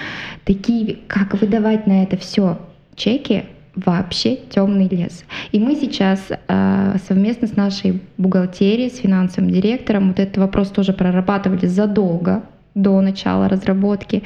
Такие, 0.45 0.99
как 1.09 1.35
выдавать 1.35 1.89
на 1.89 2.05
это 2.05 2.17
все 2.17 2.61
чеки, 2.95 3.47
вообще 3.75 4.37
темный 4.37 4.87
лес. 4.87 5.25
И 5.51 5.59
мы 5.59 5.75
сейчас 5.75 6.25
э, 6.31 6.97
совместно 7.09 7.49
с 7.49 7.57
нашей 7.57 8.01
бухгалтерией, 8.17 8.91
с 8.91 8.99
финансовым 8.99 9.51
директором 9.51 10.11
вот 10.11 10.21
этот 10.21 10.37
вопрос 10.37 10.69
тоже 10.69 10.93
прорабатывали 10.93 11.67
задолго 11.67 12.45
до 12.83 13.01
начала 13.01 13.49
разработки. 13.49 14.23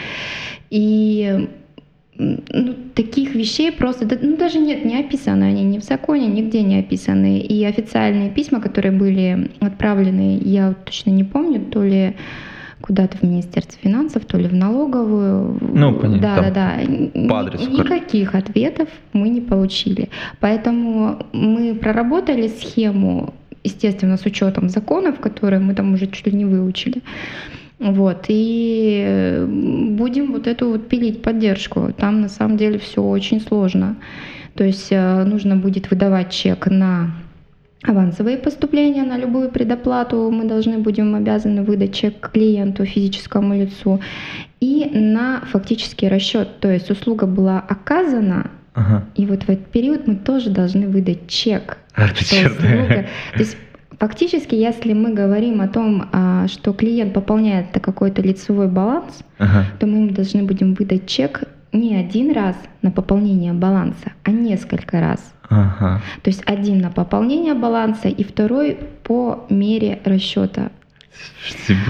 И 0.71 1.49
ну, 2.19 2.75
таких 2.95 3.35
вещей 3.35 3.73
просто, 3.73 4.07
ну, 4.21 4.37
даже 4.37 4.59
нет, 4.59 4.85
не 4.85 5.01
описаны 5.01 5.45
они 5.45 5.65
ни 5.65 5.79
в 5.79 5.85
законе, 5.85 6.27
нигде 6.27 6.63
не 6.63 6.79
описаны. 6.79 7.41
И 7.41 7.65
официальные 7.65 8.31
письма, 8.31 8.61
которые 8.61 8.93
были 8.93 9.51
отправлены, 9.61 10.39
я 10.43 10.75
точно 10.85 11.11
не 11.11 11.25
помню, 11.25 11.61
то 11.61 11.83
ли 11.83 12.15
куда-то 12.83 13.17
в 13.17 13.23
Министерство 13.23 13.79
финансов, 13.81 14.25
то 14.25 14.37
ли 14.39 14.49
в 14.49 14.55
налоговую. 14.55 15.59
Ну, 15.61 15.95
понятно. 15.95 16.21
Да, 16.21 16.51
да, 16.51 16.51
да. 16.51 17.29
По 17.29 17.41
адресу. 17.41 17.71
Никаких 17.71 18.35
ответов 18.35 18.89
мы 19.13 19.29
не 19.29 19.41
получили. 19.41 20.09
Поэтому 20.41 21.27
мы 21.33 21.75
проработали 21.75 22.49
схему, 22.49 23.33
естественно, 23.65 24.17
с 24.17 24.27
учетом 24.27 24.69
законов, 24.69 25.21
которые 25.21 25.61
мы 25.61 25.75
там 25.75 25.95
уже 25.95 26.09
чуть 26.09 26.27
ли 26.27 26.33
не 26.33 26.45
выучили. 26.45 27.03
Вот, 27.83 28.27
и 28.29 29.03
э, 29.05 29.45
будем 29.45 30.33
вот 30.33 30.47
эту 30.47 30.71
вот 30.71 30.89
пилить 30.89 31.21
поддержку. 31.21 31.93
Там 31.97 32.21
на 32.21 32.29
самом 32.29 32.57
деле 32.57 32.79
все 32.79 33.03
очень 33.03 33.41
сложно. 33.41 33.97
То 34.55 34.63
есть 34.65 34.89
э, 34.91 35.25
нужно 35.25 35.57
будет 35.57 35.91
выдавать 35.91 36.31
чек 36.31 36.67
на 36.67 37.11
авансовые 37.83 38.37
поступления, 38.37 39.03
на 39.03 39.19
любую 39.19 39.51
предоплату. 39.51 40.31
Мы 40.31 40.45
должны 40.45 40.79
будем 40.79 41.15
обязаны 41.17 41.65
выдать 41.65 41.93
чек 41.93 42.31
клиенту, 42.31 42.85
физическому 42.85 43.55
лицу. 43.55 44.01
И 44.61 44.89
на 44.93 45.41
фактический 45.41 46.09
расчет. 46.09 46.61
То 46.61 46.71
есть 46.71 46.89
услуга 46.91 47.27
была 47.27 47.59
оказана, 47.59 48.51
Ага. 48.75 49.05
И 49.17 49.27
вот 49.27 49.43
в 49.43 49.51
этот 49.51 49.67
период 49.67 50.07
мы 50.07 50.15
тоже 50.17 50.49
должны 50.49 50.89
выдать 50.89 51.29
чек. 51.29 51.77
А, 51.95 52.07
что 52.07 52.47
услуга, 52.47 53.07
то 53.35 53.39
есть 53.39 53.57
Фактически, 54.03 54.57
если 54.57 54.95
мы 54.95 55.15
говорим 55.15 55.61
о 55.61 55.69
том, 55.69 56.09
а, 56.11 56.49
что 56.49 56.73
клиент 56.73 57.15
пополняет 57.15 57.67
какой-то 57.71 58.21
лицевой 58.21 58.67
баланс, 58.67 59.23
ага. 59.39 59.65
то 59.79 59.87
мы 59.87 59.99
ему 59.99 60.11
должны 60.11 60.43
будем 60.43 60.75
выдать 60.75 61.07
чек 61.07 61.45
не 61.73 61.95
один 61.95 62.33
раз 62.33 62.57
на 62.83 62.91
пополнение 62.91 63.53
баланса, 63.53 64.11
а 64.25 64.33
несколько 64.33 64.99
раз. 64.99 65.33
Ага. 65.49 66.03
То 66.25 66.31
есть 66.31 66.43
один 66.47 66.81
на 66.81 66.91
пополнение 66.91 67.55
баланса 67.55 68.09
и 68.09 68.25
второй 68.25 68.77
по 69.05 69.47
мере 69.49 70.01
расчета 70.05 70.73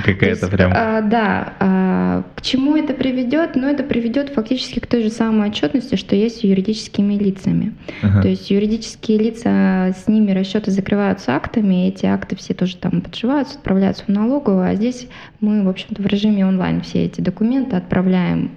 Какая-то 0.04 0.48
прям. 0.48 0.72
А, 0.74 1.00
да. 1.00 1.54
А, 1.60 2.24
к 2.36 2.42
чему 2.42 2.76
это 2.76 2.94
приведет? 2.94 3.54
Ну, 3.54 3.68
это 3.68 3.82
приведет 3.82 4.30
фактически 4.30 4.80
к 4.80 4.86
той 4.86 5.02
же 5.02 5.10
самой 5.10 5.50
отчетности, 5.50 5.96
что 5.96 6.16
есть 6.16 6.40
с 6.40 6.44
юридическими 6.44 7.14
лицами. 7.14 7.74
Ага. 8.02 8.22
То 8.22 8.28
есть 8.28 8.50
юридические 8.50 9.18
лица, 9.18 9.94
с 9.96 10.08
ними 10.08 10.32
расчеты 10.32 10.70
закрываются 10.70 11.34
актами, 11.34 11.88
эти 11.88 12.06
акты 12.06 12.36
все 12.36 12.54
тоже 12.54 12.76
там 12.76 13.00
подшиваются, 13.00 13.56
отправляются 13.56 14.04
в 14.04 14.08
налоговую, 14.08 14.68
а 14.68 14.74
здесь 14.74 15.06
мы, 15.40 15.64
в 15.64 15.68
общем-то, 15.68 16.02
в 16.02 16.06
режиме 16.06 16.46
онлайн 16.46 16.80
все 16.80 17.04
эти 17.04 17.20
документы 17.20 17.76
отправляем 17.76 18.50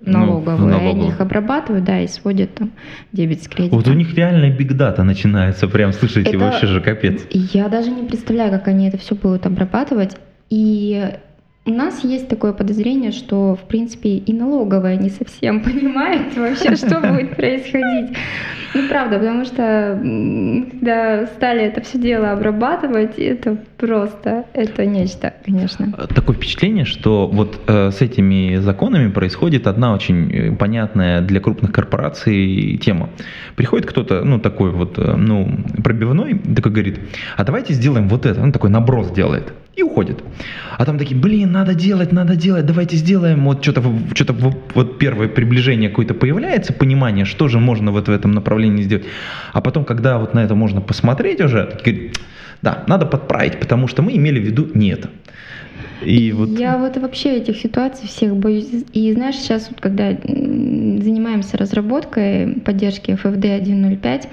налоговые, 0.00 0.58
ну, 0.58 0.66
налоговую. 0.66 0.90
они 0.90 1.08
их 1.08 1.20
обрабатывают, 1.20 1.84
да, 1.84 2.00
и 2.00 2.06
сводят 2.06 2.54
там 2.54 2.72
дебет 3.12 3.42
с 3.42 3.48
кредитом. 3.48 3.78
Вот 3.78 3.88
у 3.88 3.92
них 3.92 4.14
реально 4.14 4.50
бигдата 4.50 5.02
начинается, 5.02 5.68
прям, 5.68 5.92
слышите, 5.92 6.30
это, 6.30 6.38
вообще 6.38 6.66
же 6.66 6.80
капец. 6.80 7.22
Я 7.30 7.68
даже 7.68 7.90
не 7.90 8.06
представляю, 8.06 8.50
как 8.50 8.68
они 8.68 8.88
это 8.88 8.98
все 8.98 9.14
будут 9.14 9.46
обрабатывать. 9.46 10.16
И 10.50 11.12
у 11.68 11.70
нас 11.70 12.02
есть 12.02 12.28
такое 12.28 12.54
подозрение, 12.54 13.12
что, 13.12 13.54
в 13.54 13.68
принципе, 13.68 14.16
и 14.16 14.32
налоговая 14.32 14.96
не 14.96 15.10
совсем 15.10 15.60
понимает 15.64 16.34
вообще, 16.36 16.76
что 16.76 17.00
будет 17.12 17.36
происходить. 17.36 18.16
Ну, 18.74 18.88
правда, 18.88 19.18
потому 19.18 19.44
что 19.44 19.98
когда 20.70 21.26
стали 21.26 21.62
это 21.62 21.80
все 21.80 21.98
дело 21.98 22.32
обрабатывать, 22.32 23.18
это 23.18 23.56
просто, 23.76 24.44
это 24.52 24.84
нечто, 24.84 25.34
конечно. 25.44 25.92
Такое 26.14 26.36
впечатление, 26.36 26.84
что 26.84 27.26
вот 27.26 27.60
э, 27.66 27.90
с 27.90 28.00
этими 28.02 28.56
законами 28.56 29.10
происходит 29.10 29.66
одна 29.66 29.94
очень 29.94 30.30
э, 30.30 30.56
понятная 30.56 31.22
для 31.22 31.40
крупных 31.40 31.72
корпораций 31.72 32.78
тема. 32.82 33.08
Приходит 33.56 33.86
кто-то, 33.86 34.22
ну, 34.24 34.38
такой 34.38 34.70
вот, 34.70 34.98
э, 34.98 35.16
ну, 35.16 35.50
пробивной, 35.82 36.38
такой 36.38 36.72
говорит, 36.72 37.00
а 37.36 37.44
давайте 37.44 37.72
сделаем 37.72 38.08
вот 38.08 38.26
это. 38.26 38.42
Он 38.42 38.52
такой 38.52 38.70
наброс 38.70 39.10
делает 39.10 39.52
и 39.78 39.82
уходит. 39.82 40.22
А 40.76 40.84
там 40.84 40.98
такие, 40.98 41.16
блин, 41.16 41.52
надо 41.52 41.74
делать, 41.74 42.12
надо 42.12 42.36
делать, 42.36 42.66
давайте 42.66 42.96
сделаем. 42.96 43.44
Вот 43.44 43.62
что-то, 43.62 43.82
что-то 44.14 44.32
вот 44.74 44.98
первое 44.98 45.28
приближение 45.28 45.88
какое-то 45.88 46.14
появляется, 46.14 46.72
понимание, 46.72 47.24
что 47.24 47.48
же 47.48 47.58
можно 47.60 47.92
вот 47.92 48.08
в 48.08 48.10
этом 48.10 48.32
направлении 48.32 48.82
сделать. 48.82 49.04
А 49.52 49.60
потом, 49.60 49.84
когда 49.84 50.18
вот 50.18 50.34
на 50.34 50.40
это 50.40 50.54
можно 50.54 50.80
посмотреть 50.80 51.40
уже, 51.40 51.66
такие, 51.66 52.12
да, 52.62 52.84
надо 52.88 53.06
подправить, 53.06 53.60
потому 53.60 53.88
что 53.88 54.02
мы 54.02 54.16
имели 54.16 54.40
в 54.40 54.44
виду 54.44 54.68
не 54.74 54.90
это. 54.90 55.10
И 56.02 56.32
вот... 56.32 56.48
Я 56.58 56.78
вот 56.78 56.96
вообще 56.96 57.36
этих 57.36 57.56
ситуаций 57.56 58.06
всех 58.08 58.36
боюсь. 58.36 58.68
И 58.92 59.12
знаешь, 59.12 59.36
сейчас 59.36 59.68
вот 59.70 59.80
когда 59.80 60.10
занимаемся 60.10 61.56
разработкой 61.56 62.60
поддержки 62.64 63.10
FFD 63.10 63.62
1.05, 63.62 64.26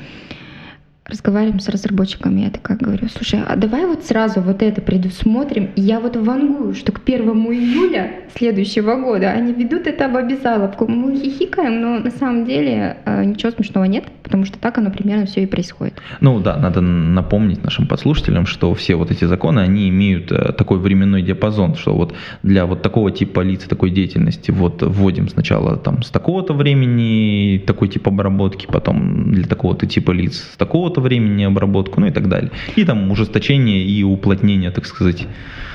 разговариваем 1.08 1.60
с 1.60 1.70
разработчиками, 1.70 2.42
я 2.42 2.50
такая 2.50 2.78
говорю, 2.78 3.08
слушай, 3.10 3.40
а 3.48 3.56
давай 3.56 3.86
вот 3.86 4.04
сразу 4.06 4.42
вот 4.42 4.64
это 4.64 4.82
предусмотрим. 4.82 5.70
И 5.76 5.82
я 5.82 6.00
вот 6.00 6.16
вангую, 6.16 6.74
что 6.74 6.92
к 6.92 7.02
1 7.06 7.30
июля 7.30 8.12
следующего 8.36 8.96
года 8.96 9.30
они 9.30 9.54
ведут 9.54 9.86
это 9.86 10.10
в 10.10 10.18
обязаловку. 10.18 10.88
Мы 10.88 11.16
хихикаем, 11.16 11.80
но 11.80 12.00
на 12.00 12.10
самом 12.10 12.46
деле 12.46 12.98
э, 13.06 13.24
ничего 13.24 13.52
смешного 13.52 13.86
нет, 13.86 14.06
потому 14.24 14.46
что 14.46 14.58
так 14.58 14.80
оно 14.80 14.90
примерно 14.90 15.28
все 15.28 15.44
и 15.44 15.46
происходит. 15.46 15.94
Ну 16.22 16.40
да, 16.40 16.58
надо 16.58 16.82
напомнить 16.82 17.64
нашим 17.64 17.86
подслушателям, 17.86 18.48
что 18.48 18.74
все 18.74 18.96
вот 18.96 19.12
эти 19.12 19.26
законы, 19.26 19.60
они 19.60 19.90
имеют 19.90 20.32
э, 20.32 20.54
такой 20.54 20.80
временной 20.80 21.22
диапазон, 21.22 21.76
что 21.76 21.94
вот 21.94 22.16
для 22.42 22.66
вот 22.66 22.82
такого 22.82 23.12
типа 23.12 23.42
лиц, 23.42 23.66
такой 23.66 23.92
деятельности 23.92 24.50
вот 24.50 24.82
вводим 24.82 25.30
сначала 25.30 25.78
там 25.78 26.02
с 26.02 26.10
такого-то 26.10 26.54
времени 26.54 27.60
такой 27.60 27.90
тип 27.90 28.08
обработки, 28.08 28.66
потом 28.66 29.32
для 29.32 29.46
такого-то 29.46 29.86
типа 29.86 30.10
лиц 30.10 30.50
с 30.54 30.58
такого 30.58 30.95
то 30.96 31.02
времени 31.02 31.44
обработку, 31.44 32.00
ну 32.00 32.08
и 32.08 32.12
так 32.12 32.30
далее. 32.30 32.52
И 32.76 32.86
там 32.86 33.12
ужесточение 33.12 33.84
и 33.84 34.04
уплотнение, 34.04 34.72
так 34.72 34.86
сказать. 34.86 35.28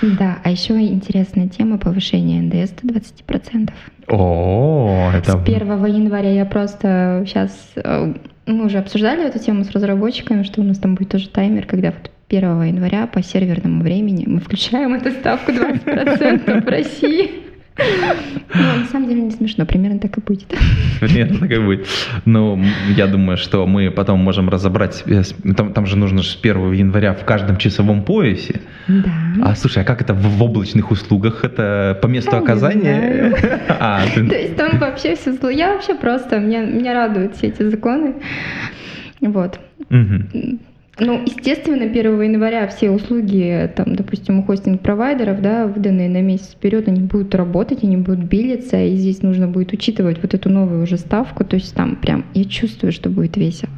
Да, 0.03 0.39
а 0.43 0.51
еще 0.51 0.81
интересная 0.81 1.49
тема 1.49 1.77
повышения 1.77 2.41
НДС 2.41 2.73
до 2.83 2.95
20%. 2.95 3.71
О, 4.09 5.11
это... 5.15 5.33
С 5.33 5.35
1 5.35 5.87
января 5.87 6.33
я 6.33 6.47
просто 6.47 7.25
сейчас... 7.27 7.53
Э, 7.77 8.15
мы 8.47 8.65
уже 8.65 8.79
обсуждали 8.79 9.27
эту 9.27 9.39
тему 9.39 9.65
с 9.65 9.71
разработчиками, 9.71 10.43
что 10.43 10.63
у 10.63 10.65
нас 10.65 10.79
там 10.79 10.95
будет 10.95 11.11
тоже 11.11 11.29
таймер, 11.29 11.67
когда 11.67 11.91
вот 11.91 12.11
1 12.31 12.63
января 12.63 13.07
по 13.07 13.23
серверному 13.23 13.83
времени 13.83 14.25
мы 14.27 14.41
включаем 14.41 14.95
эту 14.95 15.11
ставку 15.11 15.53
20% 15.53 16.65
в 16.65 16.69
России. 16.69 17.50
Ну, 18.53 18.79
на 18.81 18.87
самом 18.87 19.09
деле 19.09 19.23
не 19.23 19.31
смешно, 19.31 19.65
примерно 19.65 19.99
так 19.99 20.19
и 20.19 20.21
будет. 20.21 20.55
Примерно 21.01 21.39
так 21.39 21.51
и 21.51 21.59
будет. 21.59 21.87
Ну, 22.25 22.63
я 22.97 23.07
думаю, 23.07 23.37
что 23.37 23.67
мы 23.67 23.91
потом 23.91 24.21
можем 24.21 24.49
разобрать, 24.49 25.05
там, 25.57 25.73
там 25.73 25.87
же 25.87 25.97
нужно 25.97 26.23
с 26.23 26.39
1 26.41 26.73
января 26.73 27.15
в 27.15 27.25
каждом 27.25 27.57
часовом 27.57 28.03
поясе. 28.03 28.61
Да. 28.89 29.11
А 29.43 29.55
слушай, 29.55 29.83
а 29.83 29.85
как 29.85 30.03
это 30.03 30.15
в, 30.15 30.23
в 30.23 30.43
облачных 30.43 30.91
услугах? 30.91 31.45
Это 31.45 31.99
по 32.03 32.07
месту 32.07 32.33
я 32.33 32.39
оказания? 32.39 33.35
А, 33.83 34.03
ты... 34.15 34.29
То 34.29 34.37
есть 34.37 34.57
там 34.57 34.79
вообще 34.79 35.15
все 35.17 35.33
зло. 35.33 35.49
Я 35.49 35.73
вообще 35.73 35.95
просто, 35.95 36.39
меня, 36.39 36.65
меня 36.65 36.93
радуют 36.93 37.37
все 37.37 37.49
эти 37.49 37.63
законы. 37.63 38.15
Вот. 39.21 39.59
Угу. 39.91 40.59
Ну, 41.01 41.23
естественно, 41.25 41.85
1 41.85 42.21
января 42.21 42.69
все 42.69 42.91
услуги, 42.91 43.71
там, 43.75 43.97
допустим, 43.97 44.41
у 44.41 44.43
хостинг-провайдеров, 44.43 45.41
да, 45.41 45.67
выданные 45.67 46.11
на 46.11 46.21
месяц 46.21 46.51
вперед, 46.51 46.89
они 46.89 47.01
будут 47.01 47.35
работать, 47.35 47.83
они 47.83 47.97
будут 47.97 48.25
билиться, 48.25 48.77
и 48.83 48.95
здесь 48.97 49.23
нужно 49.23 49.49
будет 49.49 49.73
учитывать 49.73 50.21
вот 50.21 50.35
эту 50.35 50.51
новую 50.51 50.83
уже 50.83 50.99
ставку, 50.99 51.43
то 51.43 51.57
есть 51.57 51.75
там 51.75 51.97
прям 51.97 52.27
я 52.35 52.45
чувствую, 52.45 52.93
что 52.93 53.09
будет 53.09 53.39
весело. 53.39 53.71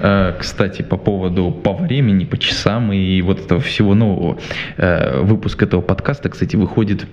Э, 0.00 0.34
кстати, 0.38 0.82
по 0.82 0.98
поводу 0.98 1.50
по 1.50 1.72
времени, 1.72 2.24
по 2.24 2.36
часам 2.36 2.92
и 2.92 3.22
вот 3.22 3.40
этого 3.40 3.60
всего 3.60 3.94
нового, 3.94 4.38
э, 4.76 5.22
выпуск 5.22 5.62
этого 5.62 5.80
подкаста, 5.80 6.28
кстати, 6.28 6.56
выходит 6.56 7.06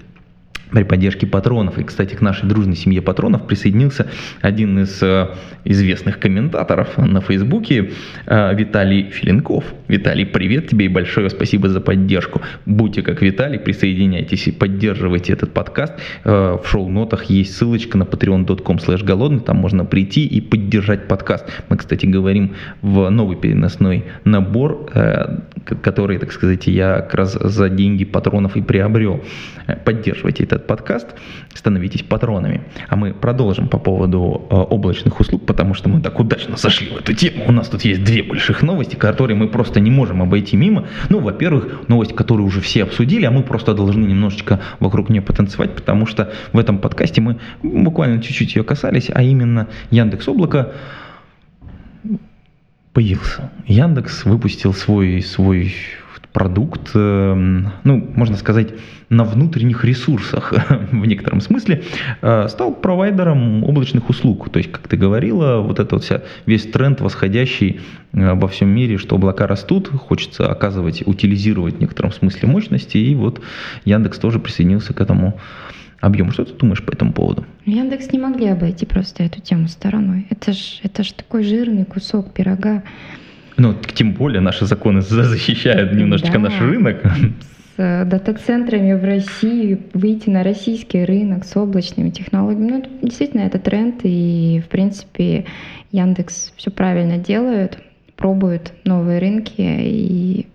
при 0.71 0.83
поддержке 0.83 1.27
патронов. 1.27 1.77
И, 1.79 1.83
кстати, 1.83 2.15
к 2.15 2.21
нашей 2.21 2.47
дружной 2.47 2.75
семье 2.75 3.01
патронов 3.01 3.47
присоединился 3.47 4.07
один 4.41 4.79
из 4.79 5.01
э, 5.01 5.29
известных 5.63 6.19
комментаторов 6.19 6.97
на 6.97 7.21
Фейсбуке, 7.21 7.91
э, 8.25 8.55
Виталий 8.55 9.09
Филинков. 9.09 9.63
Виталий, 9.87 10.25
привет 10.25 10.67
тебе 10.67 10.85
и 10.85 10.89
большое 10.89 11.29
спасибо 11.29 11.69
за 11.69 11.81
поддержку. 11.81 12.41
Будьте 12.65 13.01
как 13.01 13.21
Виталий, 13.21 13.59
присоединяйтесь 13.59 14.47
и 14.47 14.51
поддерживайте 14.51 15.33
этот 15.33 15.53
подкаст. 15.53 15.93
Э, 16.23 16.57
в 16.63 16.67
шоу-нотах 16.67 17.25
есть 17.25 17.55
ссылочка 17.55 17.97
на 17.97 18.03
patreon.com 18.03 18.79
голодный, 19.03 19.39
там 19.39 19.57
можно 19.57 19.85
прийти 19.85 20.25
и 20.25 20.41
поддержать 20.41 21.07
подкаст. 21.07 21.45
Мы, 21.69 21.77
кстати, 21.77 22.05
говорим 22.05 22.55
в 22.81 23.09
новый 23.09 23.37
переносной 23.37 24.05
набор, 24.23 24.89
э, 24.93 25.39
который, 25.81 26.17
так 26.19 26.31
сказать, 26.31 26.67
я 26.67 27.01
как 27.01 27.15
раз 27.15 27.33
за 27.33 27.69
деньги 27.69 28.05
патронов 28.05 28.55
и 28.55 28.61
приобрел. 28.61 29.23
Э, 29.67 29.75
поддерживайте 29.75 30.43
этот 30.43 30.58
подкаст, 30.67 31.07
становитесь 31.53 32.03
патронами. 32.03 32.63
А 32.87 32.95
мы 32.95 33.13
продолжим 33.13 33.67
по 33.67 33.77
поводу 33.77 34.47
э, 34.49 34.55
облачных 34.55 35.19
услуг, 35.19 35.45
потому 35.45 35.73
что 35.73 35.89
мы 35.89 36.01
так 36.01 36.19
удачно 36.19 36.57
зашли 36.57 36.89
в 36.89 36.97
эту 36.97 37.13
тему. 37.13 37.45
У 37.47 37.51
нас 37.51 37.67
тут 37.67 37.83
есть 37.83 38.03
две 38.03 38.23
больших 38.23 38.61
новости, 38.61 38.95
которые 38.95 39.37
мы 39.37 39.47
просто 39.47 39.79
не 39.79 39.91
можем 39.91 40.21
обойти 40.21 40.57
мимо. 40.57 40.87
Ну, 41.09 41.19
во-первых, 41.19 41.87
новость, 41.87 42.15
которую 42.15 42.47
уже 42.47 42.61
все 42.61 42.83
обсудили, 42.83 43.25
а 43.25 43.31
мы 43.31 43.43
просто 43.43 43.73
должны 43.73 44.05
немножечко 44.05 44.59
вокруг 44.79 45.09
нее 45.09 45.21
потанцевать, 45.21 45.75
потому 45.75 46.05
что 46.05 46.31
в 46.53 46.59
этом 46.59 46.79
подкасте 46.79 47.21
мы 47.21 47.39
буквально 47.63 48.21
чуть-чуть 48.21 48.55
ее 48.55 48.63
касались, 48.63 49.09
а 49.13 49.21
именно 49.23 49.67
Яндекс 49.91 50.27
Облако 50.27 50.73
появился. 52.93 53.51
Яндекс 53.65 54.25
выпустил 54.25 54.73
свой, 54.73 55.21
свой 55.21 55.73
продукт, 56.33 56.91
эм, 56.93 57.71
ну, 57.83 58.07
можно 58.15 58.37
сказать, 58.37 58.69
на 59.09 59.23
внутренних 59.23 59.83
ресурсах 59.83 60.53
в 60.91 61.05
некотором 61.05 61.41
смысле, 61.41 61.83
э, 62.21 62.47
стал 62.49 62.73
провайдером 62.73 63.63
облачных 63.63 64.09
услуг. 64.09 64.49
То 64.49 64.59
есть, 64.59 64.71
как 64.71 64.87
ты 64.87 64.97
говорила, 64.97 65.61
вот 65.61 65.79
это 65.79 65.95
вот 65.95 66.03
вся, 66.03 66.21
весь 66.45 66.63
тренд 66.63 67.01
восходящий 67.01 67.81
э, 68.13 68.33
во 68.33 68.47
всем 68.47 68.69
мире, 68.69 68.97
что 68.97 69.15
облака 69.15 69.47
растут, 69.47 69.89
хочется 69.89 70.49
оказывать, 70.51 71.03
утилизировать 71.05 71.77
в 71.77 71.79
некотором 71.79 72.11
смысле 72.11 72.47
мощности, 72.47 72.97
и 72.97 73.15
вот 73.15 73.41
Яндекс 73.85 74.19
тоже 74.19 74.39
присоединился 74.39 74.93
к 74.93 75.01
этому 75.01 75.39
объему. 75.99 76.31
Что 76.31 76.45
ты 76.45 76.53
думаешь 76.53 76.83
по 76.83 76.91
этому 76.91 77.13
поводу? 77.13 77.45
Яндекс 77.65 78.11
не 78.11 78.19
могли 78.19 78.47
обойти 78.47 78.85
просто 78.85 79.23
эту 79.23 79.41
тему 79.41 79.67
стороной. 79.67 80.27
Это 80.29 80.53
ж, 80.53 80.79
это 80.83 81.03
ж 81.03 81.11
такой 81.11 81.43
жирный 81.43 81.85
кусок 81.85 82.31
пирога. 82.33 82.83
Ну, 83.59 83.75
тем 83.93 84.13
более 84.13 84.41
наши 84.41 84.65
законы 84.65 85.01
защищают 85.01 85.93
немножечко 85.93 86.33
да. 86.33 86.39
наш 86.39 86.59
рынок. 86.61 87.01
С 87.03 87.79
э, 87.81 88.05
дата-центрами 88.05 88.93
в 88.93 89.03
России 89.03 89.79
выйти 89.93 90.29
на 90.29 90.43
российский 90.43 91.03
рынок 91.03 91.43
с 91.43 91.55
облачными 91.57 92.09
технологиями. 92.09 92.71
Ну, 92.71 92.83
действительно, 93.01 93.41
это 93.41 93.59
тренд, 93.59 93.99
и, 94.03 94.61
в 94.65 94.69
принципе, 94.69 95.45
Яндекс 95.91 96.53
все 96.55 96.71
правильно 96.71 97.17
делает, 97.17 97.79
пробует 98.15 98.73
новые 98.85 99.19
рынки 99.19 99.61
и 99.61 100.47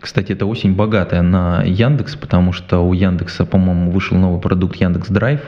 кстати, 0.00 0.32
эта 0.32 0.46
осень 0.46 0.74
богатая 0.74 1.22
на 1.22 1.62
Яндекс, 1.62 2.16
потому 2.16 2.52
что 2.52 2.80
у 2.80 2.92
Яндекса, 2.92 3.44
по-моему, 3.44 3.90
вышел 3.90 4.16
новый 4.16 4.40
продукт 4.40 4.76
Яндекс 4.76 5.08
Драйв. 5.08 5.40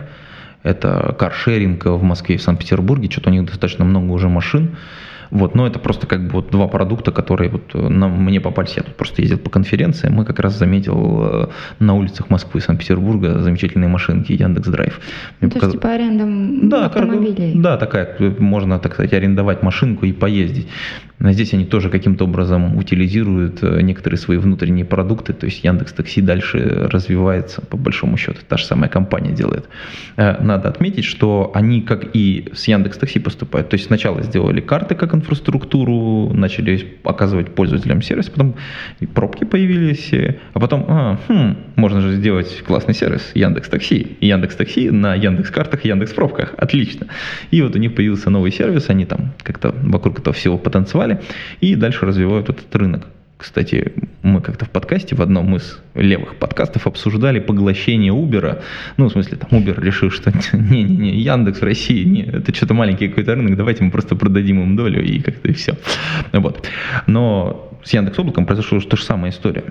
Это 0.63 1.15
каршеринг 1.19 1.85
в 1.85 2.03
Москве 2.03 2.35
и 2.35 2.39
в 2.39 2.43
Санкт-Петербурге. 2.43 3.11
Что-то 3.11 3.31
у 3.31 3.33
них 3.33 3.45
достаточно 3.45 3.85
много 3.85 4.13
уже 4.13 4.29
машин. 4.29 4.77
Вот, 5.31 5.55
но 5.55 5.67
это 5.67 5.79
просто 5.79 6.07
как 6.07 6.27
бы 6.27 6.33
вот 6.33 6.51
два 6.51 6.69
продукта, 6.69 7.12
которые 7.12 7.51
вот 7.51 7.75
э, 7.75 7.89
нам, 7.89 8.23
мне 8.23 8.41
попались. 8.41 8.77
Я 8.77 8.83
тут 8.83 8.95
просто 8.97 9.23
ездил 9.23 9.39
по 9.39 9.51
конференции, 9.51 10.09
мы 10.09 10.25
как 10.25 10.41
раз 10.41 10.59
заметил 10.59 11.23
э, 11.23 11.49
на 11.79 11.95
улицах 11.95 12.31
Москвы 12.31 12.61
и 12.61 12.62
Санкт-Петербурга 12.62 13.41
замечательные 13.41 13.89
машинки 13.89 14.33
Яндекс 14.33 14.69
Драйв. 14.69 15.01
Ну, 15.41 15.49
то 15.49 15.55
показ... 15.55 15.73
есть 15.73 15.83
типа 15.83 15.95
аренда 15.95 16.69
да, 16.69 16.87
автомобилей? 16.87 17.53
Да, 17.57 17.77
такая, 17.77 18.17
можно, 18.39 18.79
так 18.79 18.95
сказать, 18.95 19.12
арендовать 19.12 19.62
машинку 19.62 20.07
и 20.07 20.12
поездить. 20.12 20.69
Здесь 21.19 21.55
они 21.55 21.65
тоже 21.65 21.89
каким-то 21.89 22.25
образом 22.25 22.77
утилизируют 22.77 23.62
э, 23.62 23.81
некоторые 23.81 24.19
свои 24.19 24.37
внутренние 24.37 24.85
продукты, 24.85 25.33
то 25.33 25.47
есть 25.47 25.65
Яндекс 25.65 25.93
Такси 25.93 26.21
дальше 26.21 26.89
развивается, 26.91 27.62
по 27.62 27.77
большому 27.77 28.17
счету, 28.17 28.41
та 28.47 28.59
же 28.59 28.67
самая 28.67 28.91
компания 28.91 29.33
делает. 29.33 29.69
Надо 30.17 30.69
отметить, 30.69 31.05
что 31.05 31.51
они 31.55 31.81
как 31.81 32.15
и 32.15 32.49
с 32.55 32.69
Яндекс 32.69 32.99
Такси 32.99 33.19
поступают, 33.19 33.71
то 33.71 33.75
есть 33.75 33.87
сначала 33.87 34.23
сделали 34.23 34.61
карты 34.61 34.95
как 34.95 35.15
инфраструктуру, 35.16 36.33
начали 36.33 36.96
оказывать 37.05 37.55
пользователям 37.55 38.02
сервис, 38.02 38.26
потом 38.26 38.55
и 39.00 39.07
пробки 39.07 39.44
появились, 39.44 40.11
а 40.55 40.61
потом, 40.61 40.85
а, 40.88 41.18
хм, 41.29 41.57
можно 41.76 42.00
же 42.00 42.14
сделать 42.14 42.62
классный 42.66 42.94
сервис 42.94 43.31
Яндекс 43.35 43.68
Такси. 43.68 44.16
Яндекс 44.20 44.57
Такси 44.57 44.90
на 44.90 45.14
Яндекс 45.14 45.50
Картах, 45.50 45.85
Яндекс 45.85 46.12
Пробках. 46.12 46.55
Отлично. 46.57 47.07
И 47.50 47.62
вот 47.62 47.74
у 47.74 47.79
них 47.79 47.94
появился 47.94 48.31
новый 48.31 48.52
сервис, 48.52 48.88
они 48.88 49.05
там 49.05 49.33
как-то 49.42 49.74
вокруг 49.83 50.20
этого 50.20 50.35
всего 50.35 50.59
потанцевали 50.59 51.20
и 51.61 51.74
дальше 51.74 52.07
развивают 52.07 52.48
этот 52.48 52.74
рынок. 52.76 53.07
Кстати, 53.37 53.92
мы 54.22 54.40
как-то 54.40 54.64
в 54.64 54.70
подкасте, 54.70 55.14
в 55.14 55.20
одном 55.20 55.57
из 55.57 55.79
левых 55.94 56.37
подкастов 56.37 56.87
обсуждали 56.87 57.38
поглощение 57.38 58.12
Uber. 58.12 58.62
Ну, 58.96 59.09
в 59.09 59.12
смысле, 59.12 59.37
там 59.37 59.61
Uber 59.61 59.79
решил, 59.79 60.11
что 60.11 60.33
не-не-не, 60.53 61.20
Яндекс 61.20 61.61
в 61.61 61.64
России, 61.64 62.05
не, 62.05 62.22
это 62.22 62.55
что-то 62.55 62.72
маленький 62.72 63.09
какой-то 63.09 63.35
рынок, 63.35 63.57
давайте 63.57 63.85
мы 63.85 63.90
просто 63.90 64.16
продадим 64.16 64.62
им 64.62 64.77
долю 64.77 65.05
и 65.05 65.20
как-то 65.20 65.49
и 65.49 65.53
все. 65.53 65.77
Вот. 66.33 66.66
Но 67.07 67.70
с 67.85 67.92
Яндекс 67.92 68.18
Облаком 68.18 68.46
произошла 68.46 68.81
та 68.81 68.96
же 68.96 69.03
самая 69.03 69.31
история. 69.31 69.64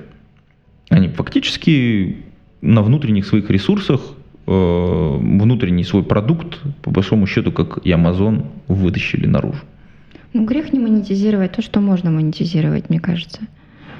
Они 0.89 1.07
фактически 1.07 2.17
на 2.61 2.83
внутренних 2.83 3.25
своих 3.25 3.49
ресурсах 3.49 4.01
э, 4.45 5.17
внутренний 5.19 5.83
свой 5.83 6.03
продукт, 6.03 6.59
по 6.83 6.91
большому 6.91 7.25
счету, 7.25 7.51
как 7.51 7.79
и 7.83 7.89
Amazon, 7.89 8.45
вытащили 8.67 9.25
наружу. 9.25 9.59
Ну, 10.35 10.43
грех 10.43 10.73
не 10.73 10.79
монетизировать 10.79 11.53
то, 11.53 11.61
что 11.61 11.79
можно 11.79 12.11
монетизировать, 12.11 12.89
мне 12.89 12.99
кажется. 12.99 13.39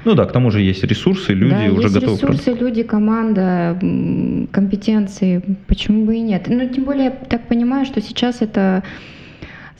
Ну 0.04 0.14
да, 0.14 0.26
к 0.26 0.32
тому 0.32 0.50
же 0.50 0.60
есть 0.60 0.84
ресурсы, 0.84 1.32
люди 1.32 1.68
да, 1.68 1.72
уже 1.72 1.84
есть 1.84 1.94
готовы. 1.94 2.16
ресурсы, 2.16 2.52
люди, 2.52 2.82
команда, 2.82 3.78
компетенции, 4.52 5.42
почему 5.66 6.04
бы 6.04 6.16
и 6.16 6.20
нет. 6.20 6.44
Ну, 6.48 6.68
тем 6.68 6.84
более, 6.84 7.04
я 7.04 7.10
так 7.10 7.48
понимаю, 7.48 7.86
что 7.86 8.02
сейчас 8.02 8.42
это, 8.42 8.82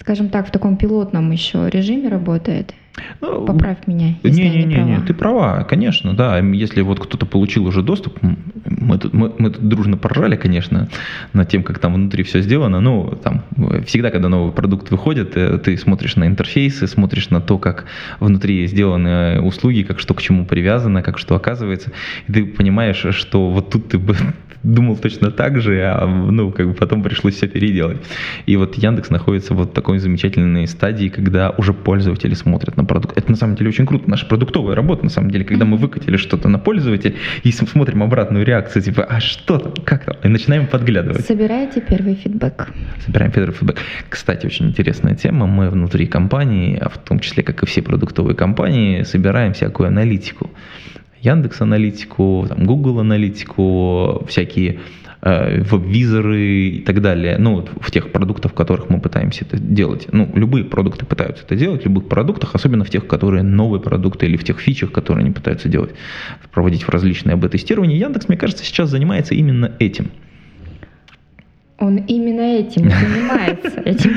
скажем 0.00 0.30
так, 0.30 0.48
в 0.48 0.50
таком 0.50 0.78
пилотном 0.78 1.30
еще 1.30 1.68
режиме 1.68 2.08
работает. 2.08 2.72
Ну, 3.20 3.44
Поправь 3.44 3.86
меня. 3.86 4.14
Не-не-не, 4.22 4.82
не, 4.82 5.00
ты 5.02 5.12
права, 5.12 5.62
конечно, 5.64 6.14
да. 6.14 6.38
Если 6.38 6.80
вот 6.80 7.00
кто-то 7.00 7.26
получил 7.26 7.66
уже 7.66 7.82
доступ, 7.82 8.18
мы 8.68 8.98
тут, 8.98 9.12
мы, 9.12 9.32
мы 9.38 9.50
тут 9.50 9.68
дружно 9.68 9.96
поржали, 9.96 10.36
конечно, 10.36 10.88
над 11.32 11.48
тем, 11.48 11.62
как 11.62 11.78
там 11.78 11.94
внутри 11.94 12.24
все 12.24 12.40
сделано. 12.40 12.80
Ну, 12.80 13.18
там 13.22 13.44
всегда, 13.86 14.10
когда 14.10 14.28
новый 14.28 14.52
продукт 14.52 14.90
выходит, 14.90 15.36
э, 15.36 15.58
ты 15.58 15.76
смотришь 15.76 16.16
на 16.16 16.26
интерфейсы, 16.26 16.86
смотришь 16.86 17.30
на 17.30 17.40
то, 17.40 17.58
как 17.58 17.84
внутри 18.20 18.66
сделаны 18.66 19.40
услуги, 19.40 19.82
как 19.82 20.00
что 20.00 20.14
к 20.14 20.22
чему 20.22 20.46
привязано, 20.46 21.02
как 21.02 21.18
что 21.18 21.34
оказывается, 21.34 21.92
и 22.28 22.32
ты 22.32 22.44
понимаешь, 22.44 23.04
что 23.10 23.50
вот 23.50 23.70
тут 23.70 23.88
ты 23.88 23.98
бы 23.98 24.16
думал 24.62 24.96
точно 24.96 25.30
так 25.30 25.60
же, 25.60 25.82
а 25.82 26.06
ну, 26.06 26.50
как 26.50 26.68
бы 26.68 26.74
потом 26.74 27.02
пришлось 27.02 27.34
все 27.34 27.46
переделать. 27.48 27.98
И 28.46 28.56
вот 28.56 28.74
Яндекс 28.76 29.10
находится 29.10 29.54
вот 29.54 29.70
в 29.70 29.72
такой 29.72 29.98
замечательной 29.98 30.66
стадии, 30.66 31.08
когда 31.08 31.50
уже 31.50 31.72
пользователи 31.72 32.34
смотрят 32.34 32.76
на 32.76 32.84
продукт. 32.84 33.16
Это 33.16 33.30
на 33.30 33.36
самом 33.36 33.56
деле 33.56 33.70
очень 33.70 33.86
круто. 33.86 34.10
Наша 34.10 34.26
продуктовая 34.26 34.74
работа, 34.74 35.04
на 35.04 35.10
самом 35.10 35.30
деле, 35.30 35.44
когда 35.44 35.64
мы 35.64 35.76
выкатили 35.76 36.16
что-то 36.16 36.48
на 36.48 36.58
пользователя 36.58 37.14
и 37.42 37.52
смотрим 37.52 38.02
обратную 38.02 38.44
реакцию, 38.44 38.55
типа, 38.62 39.04
а 39.04 39.20
что 39.20 39.58
там, 39.58 39.74
как 39.84 40.04
там, 40.04 40.16
и 40.22 40.28
начинаем 40.28 40.66
подглядывать. 40.66 41.24
Собираете 41.24 41.80
первый 41.80 42.14
фидбэк. 42.14 42.68
Собираем 43.04 43.32
первый 43.32 43.52
фидбэк. 43.52 43.78
Кстати, 44.08 44.46
очень 44.46 44.68
интересная 44.68 45.14
тема. 45.14 45.46
Мы 45.46 45.70
внутри 45.70 46.06
компании, 46.06 46.78
а 46.80 46.88
в 46.88 46.98
том 46.98 47.20
числе, 47.20 47.42
как 47.42 47.62
и 47.62 47.66
все 47.66 47.82
продуктовые 47.82 48.34
компании, 48.34 49.02
собираем 49.02 49.52
всякую 49.52 49.88
аналитику. 49.88 50.50
Яндекс 51.20 51.60
аналитику, 51.60 52.46
там, 52.48 52.66
Google 52.66 53.00
аналитику, 53.00 54.24
всякие 54.28 54.80
веб-визоры 55.26 56.40
и 56.40 56.80
так 56.80 57.00
далее, 57.02 57.36
ну, 57.38 57.56
вот 57.56 57.70
в 57.80 57.90
тех 57.90 58.12
продуктах, 58.12 58.52
в 58.52 58.54
которых 58.54 58.90
мы 58.90 59.00
пытаемся 59.00 59.44
это 59.44 59.58
делать. 59.58 60.06
Ну, 60.12 60.30
любые 60.34 60.64
продукты 60.64 61.04
пытаются 61.04 61.44
это 61.44 61.56
делать, 61.56 61.82
в 61.82 61.84
любых 61.86 62.08
продуктах, 62.08 62.54
особенно 62.54 62.84
в 62.84 62.90
тех, 62.90 63.06
которые 63.06 63.42
новые 63.42 63.80
продукты 63.80 64.26
или 64.26 64.36
в 64.36 64.44
тех 64.44 64.60
фичах, 64.60 64.92
которые 64.92 65.24
они 65.24 65.32
пытаются 65.32 65.68
делать, 65.68 65.90
проводить 66.52 66.84
в 66.84 66.88
различные 66.88 67.34
АБ-тестирования. 67.34 67.96
Яндекс, 67.96 68.28
мне 68.28 68.38
кажется, 68.38 68.64
сейчас 68.64 68.90
занимается 68.90 69.34
именно 69.34 69.72
этим. 69.78 70.10
Он 71.78 71.96
именно 71.96 72.40
этим 72.40 72.88
занимается. 72.88 73.82
Тебе 73.82 74.14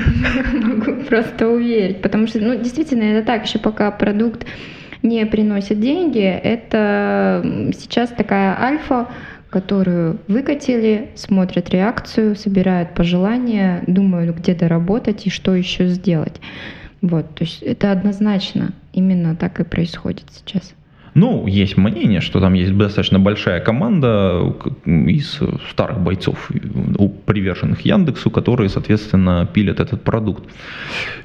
могу 0.63 1.03
просто 1.03 1.49
уверить. 1.49 2.01
Потому 2.01 2.27
что, 2.27 2.39
ну, 2.39 2.55
действительно, 2.55 3.03
это 3.03 3.25
так, 3.25 3.45
еще 3.45 3.59
пока 3.59 3.91
продукт 3.91 4.45
не 5.01 5.25
приносит 5.25 5.79
деньги, 5.79 6.21
это 6.21 7.41
сейчас 7.73 8.09
такая 8.09 8.57
альфа, 8.61 9.07
которую 9.49 10.19
выкатили, 10.27 11.09
смотрят 11.15 11.69
реакцию, 11.69 12.35
собирают 12.35 12.93
пожелания, 12.93 13.83
думают, 13.87 14.35
где 14.37 14.53
доработать 14.53 15.25
и 15.25 15.29
что 15.29 15.55
еще 15.55 15.87
сделать. 15.87 16.39
Вот, 17.01 17.33
то 17.35 17.43
есть 17.43 17.61
это 17.63 17.91
однозначно 17.91 18.73
именно 18.93 19.35
так 19.35 19.59
и 19.59 19.63
происходит 19.63 20.25
сейчас. 20.31 20.73
Ну, 21.15 21.47
есть 21.47 21.75
мнение, 21.75 22.21
что 22.21 22.39
там 22.39 22.53
есть 22.53 22.77
достаточно 22.77 23.19
большая 23.19 23.61
команда 23.61 24.53
из 24.85 25.39
старых 25.71 25.99
бойцов, 25.99 26.49
приверженных 27.25 27.81
Яндексу, 27.81 28.29
которые, 28.29 28.69
соответственно, 28.69 29.49
пилят 29.51 29.79
этот 29.79 30.03
продукт. 30.03 30.43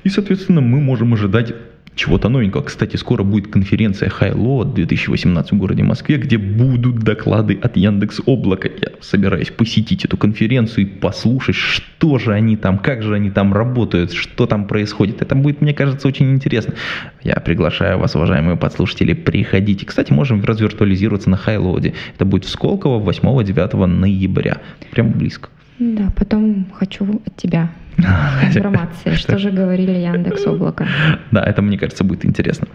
И, 0.02 0.08
соответственно, 0.08 0.62
мы 0.62 0.80
можем 0.80 1.12
ожидать 1.12 1.52
чего-то 1.94 2.28
новенького. 2.28 2.62
Кстати, 2.62 2.96
скоро 2.96 3.22
будет 3.22 3.48
конференция 3.48 4.08
Хайло 4.08 4.64
2018 4.64 5.52
в 5.52 5.56
городе 5.56 5.82
Москве, 5.82 6.16
где 6.16 6.38
будут 6.38 6.98
доклады 6.98 7.58
от 7.60 7.76
Яндекс 7.76 8.20
Облака. 8.26 8.68
Я 8.68 8.88
собираюсь 9.00 9.50
посетить 9.50 10.04
эту 10.04 10.16
конференцию 10.16 10.86
и 10.86 10.88
послушать, 10.88 11.56
что 11.56 12.18
же 12.18 12.32
они 12.32 12.56
там, 12.56 12.78
как 12.78 13.02
же 13.02 13.14
они 13.14 13.30
там 13.30 13.52
работают, 13.52 14.12
что 14.12 14.46
там 14.46 14.66
происходит. 14.66 15.22
Это 15.22 15.34
будет, 15.34 15.60
мне 15.60 15.74
кажется, 15.74 16.08
очень 16.08 16.32
интересно. 16.32 16.74
Я 17.22 17.36
приглашаю 17.36 17.98
вас, 17.98 18.14
уважаемые 18.16 18.56
подслушатели, 18.56 19.12
приходите. 19.14 19.86
Кстати, 19.86 20.12
можем 20.12 20.42
развиртуализироваться 20.44 21.30
на 21.30 21.36
Хайлоде. 21.36 21.94
Это 22.14 22.24
будет 22.24 22.44
в 22.44 22.48
Сколково 22.48 23.00
8-9 23.10 23.86
ноября. 23.86 24.58
Прям 24.90 25.12
близко. 25.12 25.48
Да, 25.78 26.12
потом 26.16 26.66
хочу 26.72 27.20
от 27.26 27.36
тебя 27.36 27.70
информации, 28.42 29.14
что 29.14 29.38
же 29.38 29.50
говорили 29.50 29.92
Яндекс 29.92 30.46
Облако. 30.46 30.86
Да, 31.30 31.42
это, 31.42 31.62
мне 31.62 31.78
кажется, 31.78 32.04
будет 32.04 32.24
интересно. 32.24 32.66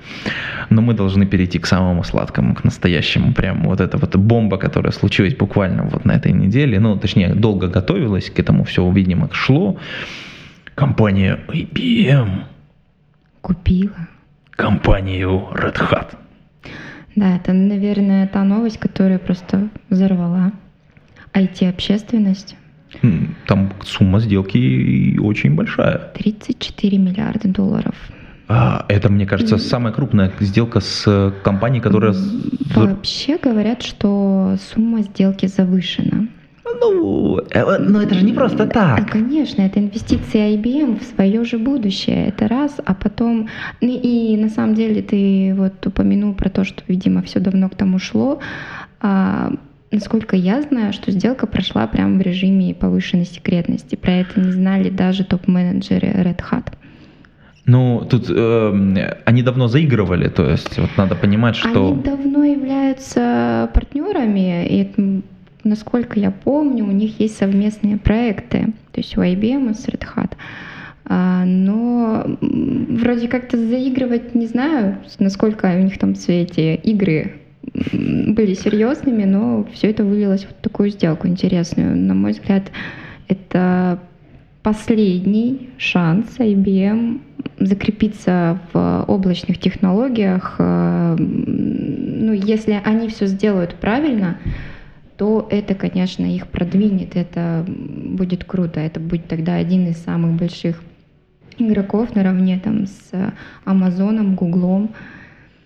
Но 0.69 0.81
мы 0.81 0.93
должны 0.93 1.25
перейти 1.25 1.59
к 1.59 1.65
самому 1.65 2.03
сладкому, 2.03 2.55
к 2.55 2.63
настоящему. 2.63 3.33
Прям 3.33 3.63
вот 3.63 3.81
эта 3.81 3.97
вот 3.97 4.15
бомба, 4.15 4.57
которая 4.57 4.91
случилась 4.91 5.35
буквально 5.35 5.83
вот 5.83 6.05
на 6.05 6.13
этой 6.13 6.31
неделе, 6.31 6.79
ну, 6.79 6.97
точнее, 6.97 7.33
долго 7.35 7.67
готовилась 7.67 8.29
к 8.29 8.39
этому, 8.39 8.63
все, 8.63 8.89
видимо, 8.91 9.29
шло. 9.31 9.77
Компания 10.75 11.39
IBM 11.47 12.43
купила 13.41 14.07
компанию 14.51 15.47
Red 15.53 15.77
Hat. 15.89 16.15
Да, 17.15 17.35
это, 17.35 17.53
наверное, 17.53 18.27
та 18.27 18.43
новость, 18.43 18.77
которая 18.77 19.19
просто 19.19 19.69
взорвала 19.89 20.51
IT-общественность. 21.33 22.55
Там 23.47 23.73
сумма 23.83 24.19
сделки 24.19 25.17
очень 25.19 25.55
большая. 25.55 26.11
34 26.15 26.97
миллиарда 26.97 27.47
долларов. 27.47 27.95
А, 28.47 28.85
это, 28.87 29.09
мне 29.09 29.27
кажется, 29.27 29.57
самая 29.57 29.93
крупная 29.93 30.31
сделка 30.39 30.79
с 30.79 31.33
компанией, 31.43 31.81
которая... 31.81 32.15
Вообще 32.75 33.37
говорят, 33.37 33.83
что 33.83 34.55
сумма 34.73 35.03
сделки 35.03 35.45
завышена. 35.45 36.27
Ну, 36.81 37.39
э, 37.51 37.77
но 37.77 38.01
это 38.01 38.15
же 38.15 38.25
не 38.25 38.33
просто 38.33 38.65
так. 38.65 39.11
Конечно, 39.11 39.61
это 39.61 39.79
инвестиции 39.79 40.55
IBM 40.55 40.99
в 40.99 41.03
свое 41.03 41.43
же 41.43 41.57
будущее. 41.57 42.27
Это 42.27 42.47
раз, 42.47 42.75
а 42.83 42.93
потом... 42.93 43.49
Ну 43.81 43.99
и 44.01 44.37
на 44.37 44.49
самом 44.49 44.75
деле 44.75 45.01
ты 45.01 45.53
вот 45.55 45.85
упомянул 45.85 46.33
про 46.33 46.49
то, 46.49 46.63
что, 46.63 46.83
видимо, 46.87 47.21
все 47.21 47.39
давно 47.39 47.69
к 47.69 47.75
тому 47.75 47.99
шло. 47.99 48.39
Насколько 49.91 50.35
я 50.35 50.61
знаю, 50.61 50.93
что 50.93 51.11
сделка 51.11 51.47
прошла 51.47 51.87
прямо 51.87 52.17
в 52.17 52.21
режиме 52.21 52.75
повышенной 52.75 53.25
секретности. 53.25 53.95
Про 53.95 54.11
это 54.11 54.39
не 54.39 54.51
знали 54.51 54.89
даже 54.89 55.23
топ-менеджеры 55.23 56.09
Red 56.09 56.41
Hat. 56.51 56.67
Ну, 57.65 58.05
тут 58.09 58.25
э, 58.29 59.21
они 59.25 59.43
давно 59.43 59.67
заигрывали, 59.67 60.27
то 60.29 60.49
есть 60.49 60.77
вот 60.79 60.89
надо 60.97 61.15
понимать, 61.15 61.55
что... 61.55 61.91
Они 61.91 62.01
давно 62.01 62.43
являются 62.43 63.69
партнерами, 63.73 64.65
и 64.67 65.21
насколько 65.63 66.19
я 66.19 66.31
помню, 66.31 66.85
у 66.85 66.91
них 66.91 67.19
есть 67.19 67.37
совместные 67.37 67.97
проекты, 67.97 68.73
то 68.91 68.99
есть 68.99 69.15
у 69.17 69.21
IBM 69.21 69.71
и 69.71 69.73
с 69.75 69.87
Red 69.87 70.03
Hat. 70.15 70.31
А, 71.05 71.43
но 71.45 72.37
вроде 72.39 73.27
как-то 73.27 73.57
заигрывать 73.57 74.35
не 74.35 74.47
знаю, 74.47 74.97
насколько 75.19 75.65
у 75.65 75.79
них 75.79 75.97
там 75.97 76.13
все 76.13 76.43
эти 76.43 76.75
игры 76.75 77.38
были 77.61 78.53
серьезными, 78.53 79.25
но 79.25 79.65
все 79.73 79.89
это 79.89 80.03
вылилось 80.03 80.43
в 80.43 80.53
такую 80.61 80.89
сделку 80.89 81.27
интересную. 81.27 81.95
На 81.95 82.13
мой 82.13 82.31
взгляд, 82.31 82.71
это 83.27 83.99
последний 84.63 85.69
шанс 85.77 86.37
IBM 86.39 87.21
закрепиться 87.59 88.59
в 88.71 89.05
облачных 89.07 89.57
технологиях. 89.57 90.55
Э, 90.59 91.15
ну, 91.17 92.33
если 92.33 92.79
они 92.83 93.07
все 93.09 93.25
сделают 93.25 93.75
правильно, 93.75 94.37
то 95.17 95.47
это, 95.49 95.75
конечно, 95.75 96.23
их 96.23 96.47
продвинет, 96.47 97.15
это 97.15 97.65
будет 97.67 98.45
круто, 98.45 98.79
это 98.79 98.99
будет 99.01 99.27
тогда 99.27 99.55
один 99.55 99.87
из 99.87 99.97
самых 99.97 100.37
больших 100.37 100.81
игроков 101.57 102.15
наравне 102.15 102.59
там 102.63 102.85
с 102.85 103.11
Амазоном, 103.65 104.35
Гуглом. 104.35 104.91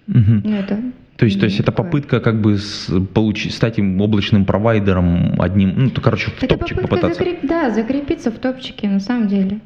Угу. 0.08 0.50
Это 0.50 0.80
то 1.24 1.26
есть, 1.26 1.40
то 1.40 1.46
есть 1.46 1.58
это 1.58 1.72
попытка 1.72 2.20
как 2.20 2.42
бы 2.42 2.58
с, 2.58 2.92
получить, 3.14 3.54
стать 3.54 3.80
им 3.80 4.02
облачным 4.02 4.44
провайдером 4.44 5.42
одним, 5.42 5.74
ну, 5.78 5.90
то, 5.90 6.02
короче, 6.02 6.30
в 6.32 6.44
это 6.44 6.58
топчик 6.58 6.82
попытаться. 6.82 7.18
Закреп, 7.18 7.40
да, 7.44 7.70
закрепиться 7.70 8.30
в 8.30 8.40
топчике 8.40 8.90
на 8.90 9.00
самом 9.00 9.30
деле. 9.30 9.62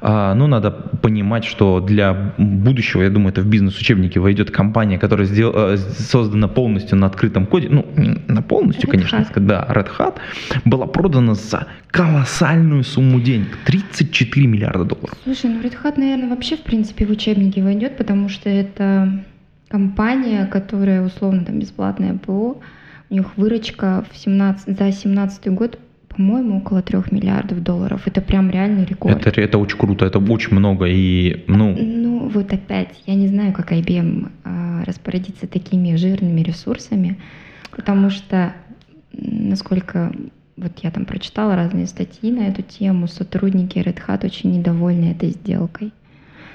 А, 0.00 0.32
ну, 0.34 0.46
надо 0.46 0.70
понимать, 0.70 1.44
что 1.44 1.80
для 1.80 2.34
будущего, 2.38 3.02
я 3.02 3.10
думаю, 3.10 3.32
это 3.32 3.40
в 3.40 3.48
бизнес-учебнике 3.48 4.20
войдет 4.20 4.52
компания, 4.52 4.96
которая 4.96 5.26
сдел, 5.26 5.52
э, 5.52 5.76
создана 5.76 6.46
полностью 6.46 6.96
на 6.96 7.08
открытом 7.08 7.46
коде, 7.46 7.68
ну, 7.68 7.84
на 8.28 8.42
полностью, 8.42 8.88
Red 8.88 8.92
конечно, 8.92 9.16
Hat. 9.16 9.40
да, 9.40 9.66
Red 9.68 9.88
Hat, 9.98 10.18
была 10.64 10.86
продана 10.86 11.34
за 11.34 11.66
колоссальную 11.90 12.84
сумму 12.84 13.20
денег, 13.20 13.58
34 13.64 14.46
миллиарда 14.46 14.84
долларов. 14.84 15.18
Слушай, 15.24 15.50
ну 15.50 15.62
Red 15.62 15.74
Hat, 15.82 15.94
наверное, 15.96 16.28
вообще, 16.28 16.56
в 16.56 16.62
принципе, 16.62 17.06
в 17.06 17.10
учебнике 17.10 17.60
войдет, 17.60 17.96
потому 17.96 18.28
что 18.28 18.48
это 18.48 19.24
компания, 19.72 20.44
которая 20.44 21.02
условно 21.02 21.46
там 21.46 21.58
бесплатная 21.58 22.14
ПО, 22.14 22.60
у 23.08 23.14
них 23.14 23.38
выручка 23.38 24.04
в 24.12 24.16
17, 24.16 24.78
за 24.78 24.92
17 24.92 25.48
год 25.48 25.78
по-моему, 26.08 26.58
около 26.58 26.82
трех 26.82 27.10
миллиардов 27.10 27.62
долларов. 27.62 28.02
Это 28.04 28.20
прям 28.20 28.50
реальный 28.50 28.84
рекорд. 28.84 29.26
Это, 29.26 29.40
это 29.40 29.56
очень 29.56 29.78
круто, 29.78 30.04
это 30.04 30.18
очень 30.18 30.54
много. 30.54 30.84
И, 30.84 31.42
ну... 31.46 31.74
ну, 31.74 32.28
вот 32.28 32.52
опять, 32.52 33.02
я 33.06 33.14
не 33.14 33.28
знаю, 33.28 33.54
как 33.54 33.72
IBM 33.72 34.30
а, 34.44 34.84
распорядиться 34.84 35.46
такими 35.46 35.96
жирными 35.96 36.42
ресурсами, 36.42 37.18
потому 37.74 38.10
что, 38.10 38.52
насколько 39.14 40.12
вот 40.58 40.72
я 40.82 40.90
там 40.90 41.06
прочитала 41.06 41.56
разные 41.56 41.86
статьи 41.86 42.30
на 42.30 42.48
эту 42.48 42.60
тему, 42.60 43.08
сотрудники 43.08 43.78
Red 43.78 44.00
Hat 44.06 44.26
очень 44.26 44.52
недовольны 44.52 45.12
этой 45.12 45.30
сделкой. 45.30 45.92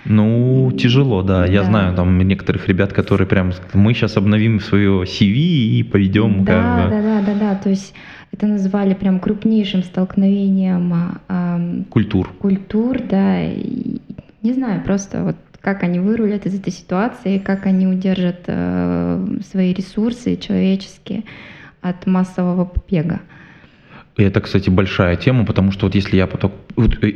Ну, 0.07 0.71
тяжело, 0.77 1.21
да. 1.21 1.45
Я 1.45 1.61
да. 1.61 1.67
знаю 1.67 1.95
там 1.95 2.17
некоторых 2.19 2.67
ребят, 2.67 2.93
которые 2.93 3.27
прям 3.27 3.51
мы 3.73 3.93
сейчас 3.93 4.17
обновим 4.17 4.59
свое 4.59 5.03
CV 5.03 5.35
и 5.35 5.83
пойдем. 5.83 6.43
Да, 6.43 6.53
как 6.53 6.85
бы. 6.85 6.89
да, 6.91 7.01
да, 7.01 7.21
да, 7.21 7.39
да. 7.39 7.55
То 7.55 7.69
есть 7.69 7.93
это 8.31 8.47
назвали 8.47 8.93
прям 8.93 9.19
крупнейшим 9.19 9.83
столкновением 9.83 10.93
э, 11.27 11.83
культур. 11.89 12.29
Культур, 12.39 12.99
да. 13.09 13.43
И, 13.43 13.97
не 14.41 14.53
знаю, 14.53 14.83
просто 14.83 15.23
вот 15.23 15.35
как 15.61 15.83
они 15.83 15.99
вырулят 15.99 16.45
из 16.45 16.57
этой 16.57 16.71
ситуации, 16.71 17.39
как 17.39 17.65
они 17.65 17.87
удержат 17.87 18.43
э, 18.47 19.27
свои 19.51 19.73
ресурсы 19.73 20.37
человеческие 20.37 21.23
от 21.81 22.05
массового 22.05 22.65
побега. 22.65 23.19
И 24.15 24.23
это, 24.23 24.41
кстати, 24.41 24.69
большая 24.69 25.15
тема, 25.15 25.45
потому 25.45 25.71
что 25.71 25.85
вот 25.85 25.95
если 25.95 26.17
я 26.17 26.27
потом... 26.27 26.51
Вот, 26.75 27.03
Э, 27.03 27.11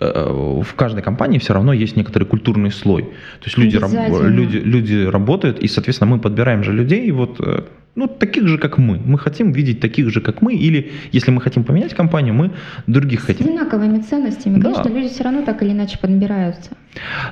в 0.00 0.74
каждой 0.76 1.02
компании 1.02 1.38
все 1.38 1.52
равно 1.52 1.72
есть 1.72 1.96
некоторый 1.96 2.24
культурный 2.24 2.70
слой. 2.70 3.02
То 3.02 3.46
есть 3.46 3.58
люди, 3.58 3.76
раб, 3.76 3.90
люди, 4.22 4.56
люди 4.56 5.06
работают, 5.06 5.58
и, 5.58 5.68
соответственно, 5.68 6.10
мы 6.10 6.18
подбираем 6.18 6.64
же 6.64 6.72
людей, 6.72 7.10
вот, 7.10 7.36
э, 7.40 7.64
ну, 7.96 8.06
таких 8.06 8.48
же, 8.48 8.56
как 8.56 8.78
мы. 8.78 8.98
Мы 9.04 9.18
хотим 9.18 9.52
видеть 9.52 9.80
таких 9.80 10.10
же, 10.10 10.20
как 10.20 10.42
мы, 10.42 10.54
или 10.54 10.92
если 11.12 11.32
мы 11.32 11.40
хотим 11.42 11.64
поменять 11.64 11.92
компанию, 11.94 12.34
мы 12.34 12.50
других 12.86 13.20
С 13.20 13.24
хотим. 13.24 13.46
С 13.46 13.48
одинаковыми 13.48 14.00
ценностями. 14.00 14.58
Да. 14.58 14.72
Конечно, 14.72 14.88
люди 14.88 15.08
все 15.08 15.24
равно 15.24 15.42
так 15.42 15.62
или 15.62 15.72
иначе 15.72 15.98
подбираются. 15.98 16.70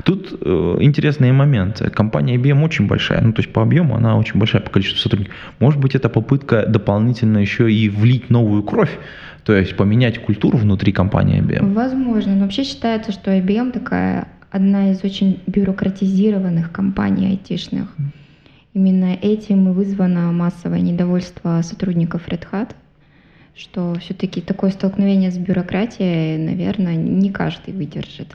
Тут 0.04 0.38
э, 0.40 0.76
интересный 0.81 1.33
момент. 1.33 1.83
Компания 1.94 2.37
IBM 2.37 2.64
очень 2.64 2.87
большая, 2.87 3.22
ну, 3.22 3.33
то 3.33 3.40
есть 3.40 3.52
по 3.52 3.62
объему 3.62 3.96
она 3.96 4.16
очень 4.16 4.38
большая 4.38 4.61
по 4.61 4.70
количеству 4.70 5.00
сотрудников. 5.00 5.35
Может 5.59 5.81
быть, 5.81 5.94
это 5.94 6.09
попытка 6.09 6.66
дополнительно 6.66 7.38
еще 7.38 7.72
и 7.72 7.88
влить 7.88 8.28
новую 8.31 8.62
кровь 8.62 8.98
то 9.48 9.56
есть 9.56 9.74
поменять 9.78 10.18
культуру 10.18 10.58
внутри 10.58 10.92
компании 10.92 11.40
IBM? 11.40 11.72
Возможно. 11.72 12.34
Но 12.34 12.42
вообще 12.42 12.64
считается, 12.64 13.12
что 13.12 13.34
IBM 13.34 13.72
такая 13.72 14.28
одна 14.50 14.90
из 14.90 15.02
очень 15.02 15.40
бюрократизированных 15.46 16.70
компаний 16.70 17.28
айтишных. 17.28 17.96
Именно 18.74 19.14
этим 19.14 19.70
и 19.70 19.72
вызвано 19.72 20.32
массовое 20.32 20.80
недовольство 20.80 21.62
сотрудников 21.62 22.28
Red 22.28 22.46
Hat, 22.53 22.72
что 23.57 23.94
все-таки 24.01 24.42
такое 24.42 24.70
столкновение 24.70 25.30
с 25.30 25.38
бюрократией, 25.38 26.36
наверное, 26.36 26.96
не 26.96 27.30
каждый 27.30 27.72
выдержит. 27.72 28.28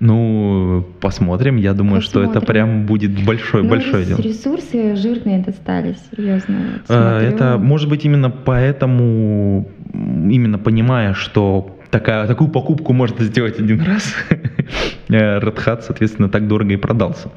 Ну, 0.00 0.84
посмотрим. 1.00 1.56
Я 1.56 1.72
думаю, 1.74 2.00
что 2.00 2.20
это 2.20 2.34
Посмотрим. 2.40 2.52
прям 2.52 2.86
будет 2.86 3.24
большое, 3.24 3.62
Ну, 3.64 3.70
большое 3.70 4.02
рес- 4.02 4.08
дело. 4.08 4.20
Ресурсы 4.20 4.96
жирные 4.96 5.38
достались, 5.40 5.96
серьезно. 6.10 6.56
Вот 6.72 6.82
Э, 6.88 7.18
смотрю. 7.20 7.28
Это 7.28 7.58
может 7.58 7.88
быть 7.88 8.04
именно 8.04 8.30
поэтому, 8.30 9.68
именно 9.92 10.58
понимая, 10.58 11.14
что 11.14 11.76
такая, 11.90 12.26
такую 12.26 12.50
покупку 12.50 12.92
можно 12.92 13.24
сделать 13.24 13.58
один 13.60 13.80
раз, 13.82 14.14
э, 14.30 15.38
Red 15.38 15.64
Hat, 15.64 15.82
соответственно, 15.82 16.28
так 16.28 16.48
дорого 16.48 16.72
и 16.72 16.76
продался. 16.76 17.28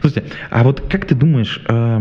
Слушайте, 0.00 0.28
а 0.50 0.62
вот 0.64 0.80
как 0.80 1.06
ты 1.06 1.14
думаешь, 1.14 1.62
э, 1.68 2.00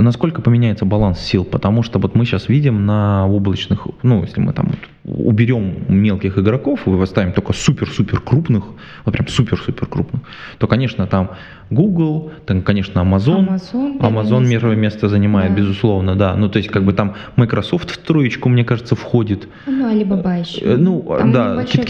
насколько 0.00 0.40
поменяется 0.42 0.84
баланс 0.84 1.20
сил? 1.20 1.44
Потому 1.44 1.82
что 1.82 1.98
вот 1.98 2.14
мы 2.14 2.24
сейчас 2.24 2.48
видим 2.48 2.86
на 2.86 3.26
облачных, 3.26 3.86
ну, 4.02 4.22
если 4.22 4.40
мы 4.40 4.52
там 4.52 4.70
уберем 5.04 5.74
мелких 5.88 6.38
игроков 6.38 6.86
и 6.86 7.02
оставим 7.02 7.32
только 7.32 7.52
супер-супер 7.52 8.20
крупных, 8.20 8.64
вот 9.04 9.12
прям 9.12 9.26
супер-супер 9.26 9.86
крупных, 9.86 10.22
то, 10.58 10.66
конечно, 10.68 11.06
там 11.08 11.30
Google, 11.70 12.30
там, 12.46 12.62
конечно, 12.62 13.00
Amazon, 13.00 13.48
Amazon, 13.48 13.98
Amazon 13.98 14.40
место. 14.40 14.50
первое 14.50 14.76
место 14.76 15.08
занимает, 15.08 15.50
Да. 15.54 15.58
безусловно, 15.58 16.14
да. 16.14 16.36
Ну, 16.36 16.48
то 16.48 16.58
есть, 16.58 16.70
как 16.70 16.84
бы 16.84 16.92
там 16.92 17.14
Microsoft 17.34 17.90
в 17.90 17.98
троечку, 17.98 18.48
мне 18.48 18.64
кажется, 18.64 18.94
входит. 18.94 19.48
Ну, 19.66 19.90
Alibaba 19.90 20.38
еще. 20.40 20.60
Э, 20.60 20.76
Ну, 20.76 21.04
Там 21.18 21.32
да, 21.32 21.54
процент, 21.54 21.86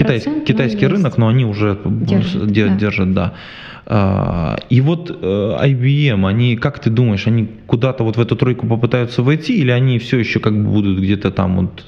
китайский 0.47 0.81
есть. 0.81 0.93
рынок, 0.93 1.19
но 1.19 1.29
они 1.29 1.45
уже 1.45 1.79
Держат, 1.85 2.47
де- 2.51 2.67
да. 2.69 2.75
держат, 2.77 3.13
да. 3.13 3.35
А, 3.85 4.57
И 4.71 4.81
вот 4.81 5.11
э, 5.11 5.57
IBM, 5.67 6.27
они, 6.27 6.57
как 6.57 6.79
ты 6.79 6.89
думаешь, 6.89 7.27
они 7.27 7.47
куда-то 7.67 8.05
вот 8.05 8.17
в 8.17 8.21
эту 8.21 8.37
тройку 8.37 8.67
попытаются 8.67 9.23
войти, 9.23 9.59
или 9.59 9.71
они 9.71 9.99
все 9.99 10.19
еще 10.19 10.39
как 10.41 10.55
бы 10.55 10.71
будут 10.71 10.99
где-то 11.01 11.31
там 11.31 11.57
вот... 11.57 11.85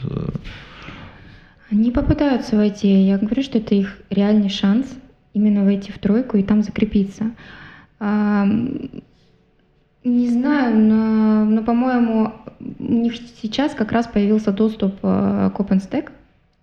Они 1.70 1.90
попытаются 1.90 2.56
войти. 2.56 2.88
Я 2.88 3.18
говорю, 3.18 3.42
что 3.42 3.58
это 3.58 3.74
их 3.74 4.00
реальный 4.10 4.48
шанс 4.48 4.86
именно 5.32 5.64
войти 5.64 5.92
в 5.92 5.98
тройку 5.98 6.36
и 6.36 6.42
там 6.42 6.62
закрепиться. 6.62 7.32
Не 10.04 10.28
знаю, 10.28 10.78
но, 10.78 11.44
но, 11.46 11.62
по-моему, 11.62 12.32
у 12.78 12.92
них 12.92 13.14
сейчас 13.40 13.72
как 13.72 13.90
раз 13.90 14.06
появился 14.06 14.52
доступ 14.52 14.96
э, 15.02 15.50
к 15.54 15.58
OpenStack, 15.58 16.10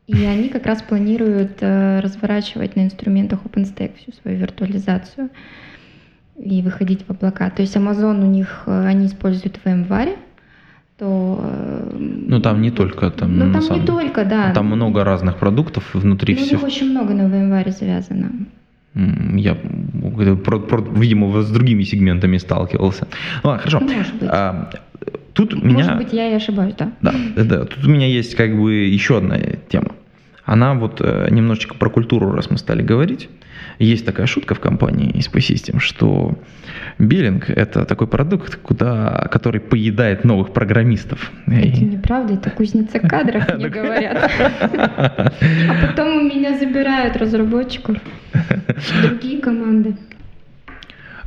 и 0.05 0.23
они 0.25 0.49
как 0.49 0.67
раз 0.67 0.83
планируют 0.83 1.57
э, 1.61 2.01
разворачивать 2.01 2.75
на 2.75 2.81
инструментах 2.85 3.39
OpenStack 3.43 3.97
всю 3.97 4.11
свою 4.11 4.37
виртуализацию 4.37 5.31
и 6.37 6.61
выходить 6.61 7.03
в 7.07 7.09
облака. 7.09 7.49
То 7.49 7.63
есть 7.63 7.75
Amazon 7.75 8.23
у 8.23 8.27
них, 8.27 8.63
э, 8.67 8.85
они 8.85 9.07
используют 9.07 9.59
VMware, 9.65 10.19
то... 11.01 11.39
э, 11.43 11.97
Ну, 12.29 12.39
там 12.39 12.61
не 12.61 12.71
только, 12.71 13.09
там, 13.09 13.37
Ну, 13.37 13.51
там 13.51 13.61
самом- 13.61 13.81
не 13.81 13.87
только, 13.87 14.23
да. 14.25 14.51
Там 14.53 14.65
много 14.67 15.03
разных 15.03 15.35
продуктов 15.37 15.83
внутри 15.93 16.35
Ну, 16.35 16.41
всех. 16.45 16.63
очень 16.63 16.91
много 16.91 17.13
на 17.13 17.23
VMware 17.23 17.71
завязано. 17.71 18.29
Я, 19.37 19.55
про- 20.45 20.59
про- 20.59 20.99
видимо, 20.99 21.41
с 21.41 21.49
другими 21.51 21.83
сегментами 21.83 22.37
сталкивался. 22.37 23.07
Ну, 23.43 23.49
ладно, 23.49 23.63
хорошо. 23.63 23.79
Может 23.79 24.13
быть. 24.19 24.29
А, 24.31 24.69
Тут 25.33 25.53
Может 25.53 25.65
меня... 25.87 25.95
быть, 25.95 26.13
я 26.13 26.27
и 26.29 26.33
ошибаюсь, 26.35 26.75
да. 26.77 26.91
Да, 27.01 27.13
да, 27.37 27.65
тут 27.65 27.85
у 27.85 27.89
меня 27.89 28.05
есть 28.05 28.35
как 28.35 28.51
бы 28.61 28.73
еще 28.95 29.17
одна 29.17 29.37
тема. 29.69 29.87
Она 30.51 30.73
вот 30.73 30.99
э, 30.99 31.29
немножечко 31.31 31.75
про 31.75 31.89
культуру, 31.89 32.33
раз 32.33 32.51
мы 32.51 32.57
стали 32.57 32.81
говорить. 32.81 33.29
Есть 33.79 34.05
такая 34.05 34.25
шутка 34.25 34.53
в 34.53 34.59
компании 34.59 35.15
SP 35.15 35.39
System, 35.39 35.79
что 35.79 36.37
биллинг– 36.99 37.49
это 37.55 37.85
такой 37.85 38.07
продукт, 38.07 38.57
куда, 38.57 39.29
который 39.31 39.61
поедает 39.61 40.25
новых 40.25 40.51
программистов. 40.51 41.31
Это 41.47 41.85
неправда, 41.85 42.33
это 42.33 42.49
кузница 42.49 42.99
кадров, 42.99 43.47
мне 43.55 43.69
говорят. 43.79 44.29
А 44.61 45.87
потом 45.87 46.17
у 46.17 46.21
меня 46.23 46.59
забирают 46.59 47.15
разработчиков 47.15 47.95
другие 49.03 49.41
команды. 49.41 49.95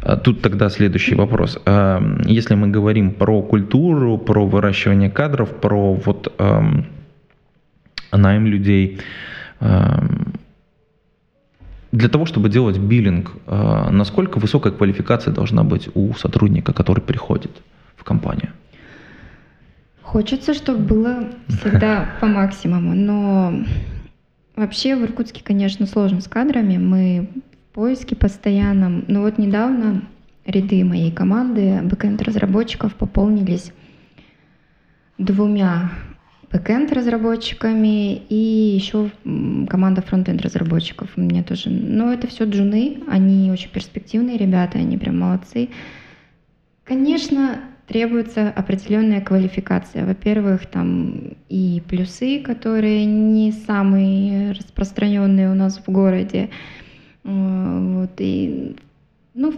А 0.02 0.18
Тут 0.18 0.42
тогда 0.42 0.68
следующий 0.68 1.14
вопрос. 1.14 1.58
А, 1.64 1.98
Если 2.26 2.56
мы 2.56 2.68
говорим 2.68 3.12
про 3.12 3.40
культуру, 3.40 4.18
про 4.18 4.46
выращивание 4.46 5.08
кадров, 5.08 5.48
про 5.48 5.94
вот 5.94 6.30
эм, 6.38 6.84
найм 8.16 8.46
людей, 8.46 9.00
эм, 9.60 10.34
для 11.92 12.08
того, 12.08 12.26
чтобы 12.26 12.48
делать 12.48 12.78
биллинг, 12.78 13.30
э, 13.46 13.90
насколько 13.90 14.38
высокая 14.38 14.72
квалификация 14.72 15.32
должна 15.32 15.62
быть 15.62 15.88
у 15.94 16.12
сотрудника, 16.14 16.72
который 16.72 17.00
приходит 17.00 17.52
в 17.96 18.02
компанию? 18.02 18.50
Хочется, 20.02 20.54
чтобы 20.54 20.80
было 20.80 21.28
всегда 21.48 22.08
по 22.20 22.26
максимуму, 22.26 22.94
но 22.94 23.54
вообще 24.56 24.96
в 24.96 25.04
Иркутске, 25.04 25.42
конечно, 25.44 25.86
сложно 25.86 26.20
с 26.20 26.28
кадрами. 26.28 26.78
Мы 26.78 27.28
в 27.70 27.74
поиске 27.74 28.16
постоянном. 28.16 29.04
Но 29.08 29.22
вот 29.22 29.38
недавно 29.38 30.02
ряды 30.44 30.84
моей 30.84 31.10
команды 31.10 31.80
бэкэнд-разработчиков 31.82 32.94
пополнились 32.94 33.72
двумя 35.18 35.90
бэкэнд-разработчиками 36.54 38.14
и 38.28 38.76
еще 38.76 39.10
команда 39.68 40.02
фронтенд-разработчиков 40.02 41.10
у 41.16 41.20
меня 41.20 41.42
тоже. 41.42 41.68
Но 41.68 42.12
это 42.12 42.28
все 42.28 42.44
джуны, 42.44 43.02
они 43.08 43.50
очень 43.50 43.70
перспективные 43.70 44.38
ребята, 44.38 44.78
они 44.78 44.96
прям 44.96 45.18
молодцы. 45.18 45.68
Конечно, 46.84 47.60
требуется 47.88 48.50
определенная 48.50 49.20
квалификация. 49.20 50.06
Во-первых, 50.06 50.66
там 50.66 51.32
и 51.48 51.82
плюсы, 51.88 52.40
которые 52.40 53.04
не 53.04 53.50
самые 53.50 54.52
распространенные 54.52 55.50
у 55.50 55.54
нас 55.54 55.82
в 55.84 55.90
городе. 55.90 56.50
Э, 57.24 58.00
Вот, 58.00 58.12
и, 58.18 58.76
ну, 59.34 59.50
в 59.50 59.56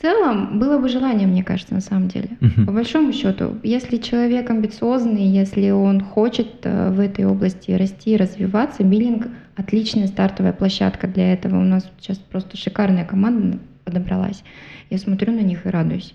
целом, 0.00 0.58
было 0.58 0.78
бы 0.78 0.88
желание, 0.88 1.26
мне 1.26 1.44
кажется, 1.44 1.74
на 1.74 1.80
самом 1.80 2.08
деле. 2.08 2.30
Мгм. 2.40 2.66
По 2.66 2.72
большому 2.72 3.12
счету, 3.12 3.56
если 3.62 3.96
человек 3.98 4.50
амбициозный, 4.50 5.24
если 5.26 5.70
он 5.70 6.00
хочет 6.00 6.48
э, 6.62 6.90
в 6.90 7.00
этой 7.00 7.24
области 7.24 7.70
расти, 7.72 8.16
развиваться, 8.16 8.82
биллинг– 8.82 9.28
отличная 9.56 10.06
стартовая 10.06 10.52
площадка 10.52 11.06
для 11.06 11.32
этого. 11.32 11.58
У 11.60 11.64
нас 11.64 11.88
сейчас 11.98 12.18
просто 12.18 12.56
шикарная 12.56 13.04
команда 13.04 13.58
подобралась. 13.84 14.42
Я 14.90 14.98
смотрю 14.98 15.32
на 15.32 15.40
них 15.40 15.66
и 15.66 15.70
радуюсь. 15.70 16.14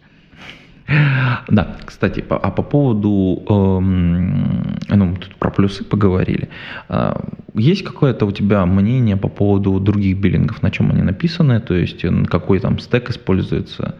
Да, 1.48 1.78
кстати, 1.86 2.22
по- 2.22 2.38
а 2.38 2.52
по 2.52 2.64
поводу, 2.64 3.44
эм, 3.50 4.78
ну, 4.90 5.06
мы 5.06 5.16
тут 5.18 5.36
про 5.36 5.52
плюсы 5.52 5.84
поговорили. 5.84 6.50
А, 6.88 7.26
Есть 7.56 7.84
какое-то 7.84 8.26
у 8.26 8.32
тебя 8.32 8.66
мнение 8.66 9.18
по 9.18 9.28
поводу 9.28 9.80
других 9.80 10.18
биллингов, 10.18 10.62
на 10.64 10.72
чем 10.72 10.92
они 10.92 11.02
написаны, 11.02 11.60
то 11.60 11.74
есть 11.74 12.06
какой 12.28 12.60
там 12.60 12.80
стек 12.80 13.10
используется? 13.10 13.96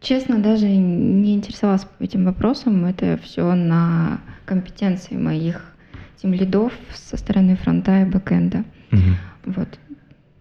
Честно, 0.00 0.38
даже 0.38 0.66
не 0.66 1.34
интересовалась 1.34 1.86
этим 1.98 2.24
вопросом. 2.24 2.84
Это 2.86 3.18
все 3.22 3.54
на 3.54 4.20
компетенции 4.46 5.16
моих 5.16 5.60
тимлидов 6.22 6.72
со 6.94 7.16
стороны 7.16 7.56
фронта 7.56 8.02
и 8.02 8.04
бэкэнда. 8.04 8.64
Мгм. 8.90 9.16
Вот. 9.46 9.68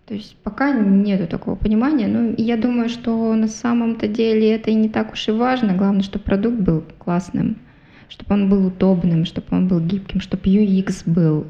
То 0.10 0.16
есть 0.16 0.36
пока 0.44 0.74
нету 0.74 1.28
такого 1.28 1.54
понимания. 1.54 2.08
Ну, 2.08 2.34
я 2.36 2.58
думаю, 2.58 2.90
что 2.90 3.32
на 3.36 3.48
самом-то 3.48 4.08
деле 4.08 4.56
это 4.56 4.72
и 4.72 4.74
не 4.74 4.90
так 4.90 5.14
уж 5.14 5.28
и 5.28 5.32
важно. 5.32 5.76
Главное, 5.76 6.02
чтобы 6.02 6.26
продукт 6.26 6.58
был 6.58 6.84
классным, 6.98 7.58
чтобы 8.10 8.34
он 8.34 8.50
был 8.50 8.66
удобным, 8.66 9.26
чтобы 9.26 9.46
он 9.52 9.68
был 9.68 9.80
гибким, 9.80 10.20
чтобы 10.20 10.42
UX 10.46 11.04
был 11.06 11.46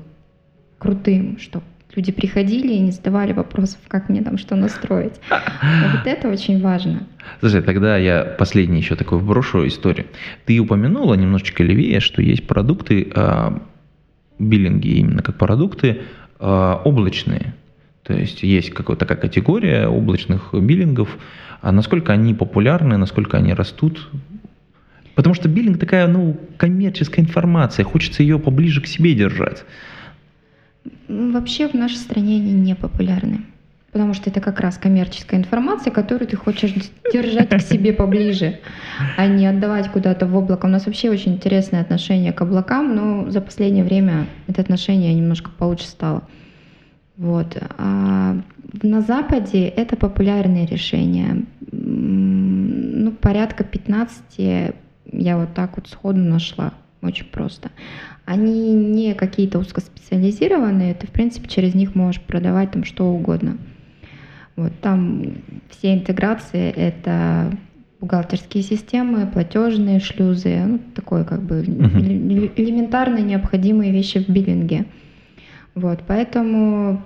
крутым, 0.78 1.38
чтобы 1.39 1.64
люди 1.95 2.12
приходили 2.12 2.74
и 2.74 2.80
не 2.80 2.91
задавали 2.91 3.32
вопросов, 3.32 3.80
как 3.88 4.10
мне 4.10 4.22
там 4.24 4.38
что 4.38 4.57
настроить. 4.57 5.22
А 5.30 5.95
вот 5.95 6.05
это 6.05 6.28
очень 6.28 6.62
важно. 6.62 7.07
Слушай, 7.39 7.62
тогда 7.62 7.95
я 7.95 8.26
последний 8.26 8.80
еще 8.80 8.97
такой 8.97 9.20
вброшу 9.20 9.66
историю. 9.68 10.07
Ты 10.43 10.60
упомянула 10.60 11.14
немножечко 11.14 11.64
левее, 11.64 12.01
что 12.01 12.22
есть 12.22 12.45
продукты, 12.45 13.10
а, 13.16 13.62
биллинги 14.38 14.97
именно 14.97 15.24
как 15.24 15.38
продукты 15.38 16.01
а, 16.39 16.82
облачные. 16.84 17.53
То 18.10 18.16
есть 18.16 18.41
есть 18.41 18.72
какая-то 18.72 19.05
такая 19.05 19.20
категория 19.20 19.88
облачных 19.88 20.49
биллингов. 20.51 21.20
А 21.62 21.72
насколько 21.72 22.12
они 22.12 22.34
популярны, 22.34 22.97
насколько 22.97 23.38
они 23.38 23.53
растут? 23.53 24.10
Потому 25.14 25.36
что 25.36 25.47
биллинг 25.47 25.78
такая, 25.78 26.07
ну, 26.07 26.36
коммерческая 26.57 27.24
информация, 27.24 27.86
хочется 27.86 28.24
ее 28.24 28.39
поближе 28.39 28.82
к 28.82 28.88
себе 28.88 29.14
держать. 29.14 29.64
М, 31.07 31.34
Вообще 31.34 31.68
в 31.68 31.76
нашей 31.76 31.97
стране 31.97 32.38
они 32.38 32.51
не 32.51 32.74
популярны. 32.74 33.41
Потому 33.91 34.16
что 34.16 34.32
это 34.32 34.41
как 34.41 34.60
раз 34.60 34.80
коммерческая 34.80 35.39
информация, 35.39 35.91
которую 35.93 36.28
ты 36.28 36.36
хочешь 36.36 36.74
держать 37.14 37.49
к 37.49 37.62
себе 37.62 37.93
поближе, 37.93 38.57
а 39.18 39.28
не 39.28 39.45
отдавать 39.45 39.91
куда-то 39.91 40.26
в 40.26 40.36
облако. 40.36 40.66
У 40.66 40.70
нас 40.70 40.88
вообще 40.88 41.12
очень 41.12 41.34
интересное 41.34 41.82
отношение 41.82 42.34
к 42.34 42.41
облакам, 42.41 42.95
но 42.95 43.30
за 43.30 43.39
последнее 43.39 43.84
время 43.84 44.26
это 44.47 44.62
отношение 44.62 45.14
немножко 45.14 45.51
получше 45.51 45.86
стало. 45.86 46.24
Вот. 47.20 47.61
А 47.78 48.38
на 48.82 49.01
Западе 49.01 49.67
это 49.67 49.97
популярные 49.97 50.65
решения. 50.65 51.43
М, 51.72 53.03
Ну, 53.03 53.11
порядка 53.11 53.63
15 53.63 54.74
я 55.11 55.38
вот 55.38 55.53
так 55.53 55.76
вот 55.76 55.88
сходу 55.88 56.20
нашла 56.20 56.74
очень 57.01 57.26
просто. 57.26 57.72
Они 58.26 58.74
не 58.74 59.13
какие-то 59.15 59.59
узкоспециализированные, 59.59 60.93
ты, 60.93 61.07
в 61.07 61.11
принципе, 61.11 61.49
через 61.49 61.76
них 61.76 61.95
можешь 61.95 62.22
продавать 62.22 62.72
там 62.72 62.84
что 62.84 63.05
угодно. 63.05 63.57
Вот 64.55 64.72
там 64.82 65.34
все 65.70 65.93
интеграции— 65.93 66.70
это 66.76 67.51
бухгалтерские 67.99 68.63
системы, 68.63 69.28
платежные 69.28 69.99
шлюзы, 69.99 70.63
ну, 70.65 70.80
такое 70.95 71.24
как 71.26 71.41
бы 71.41 71.63
uh-huh. 71.63 72.53
элементарные 72.55 73.24
необходимые 73.24 73.91
вещи 73.91 74.20
в 74.20 74.30
биллинге. 74.30 74.86
Вот, 75.76 76.03
поэтому 76.07 77.01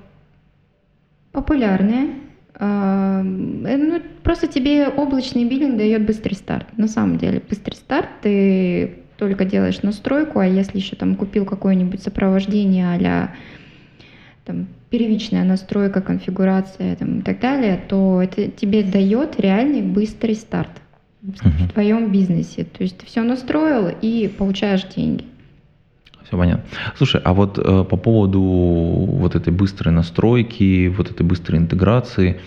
популярные. 1.34 2.14
А, 2.56 3.22
э, 3.22 3.78
ну, 3.78 4.02
просто 4.24 4.48
тебе 4.48 4.88
облачный 4.88 5.44
биллинг 5.44 5.78
дает 5.78 6.06
быстрый 6.06 6.36
старт. 6.36 6.68
На 6.78 6.88
самом 6.88 7.18
деле, 7.18 7.42
быстрый 7.50 7.76
старт, 7.76 8.08
ты 8.22 9.00
только 9.18 9.44
делаешь 9.44 9.82
настройку, 9.82 10.40
а 10.40 10.46
если 10.46 10.78
еще 10.78 10.96
там 10.96 11.16
купил 11.16 11.46
какое-нибудь 11.46 12.02
сопровождение 12.02 12.88
а 12.88 13.32
там, 14.46 14.68
первичная 14.90 15.44
настройка, 15.44 16.02
конфигурация 16.02 16.96
там, 16.96 17.20
и 17.20 17.22
так 17.22 17.40
далее, 17.40 17.82
то 17.88 18.22
это 18.22 18.50
тебе 18.52 18.84
дает 18.84 19.40
реальный 19.40 19.82
быстрый 19.82 20.36
старт 20.36 20.72
uh-huh. 21.24 21.68
в 21.68 21.72
твоем 21.72 22.12
бизнесе. 22.12 22.66
То 22.66 22.84
есть 22.84 22.98
ты 22.98 23.06
все 23.06 23.24
настроил 23.24 23.90
и 24.02 24.28
получаешь 24.28 24.84
деньги. 24.96 25.26
Все 26.28 26.38
понятно. 26.38 26.64
Слушай, 26.98 27.22
а 27.24 27.34
вот 27.34 27.58
э, 27.58 27.84
по 27.84 27.98
поводу 27.98 28.42
вот 28.42 29.36
этой 29.36 29.52
быстрой 29.52 29.94
настройки, 29.94 30.88
вот 30.88 31.12
этой 31.12 31.26
быстрой 31.26 31.60
интеграции, 31.60 32.40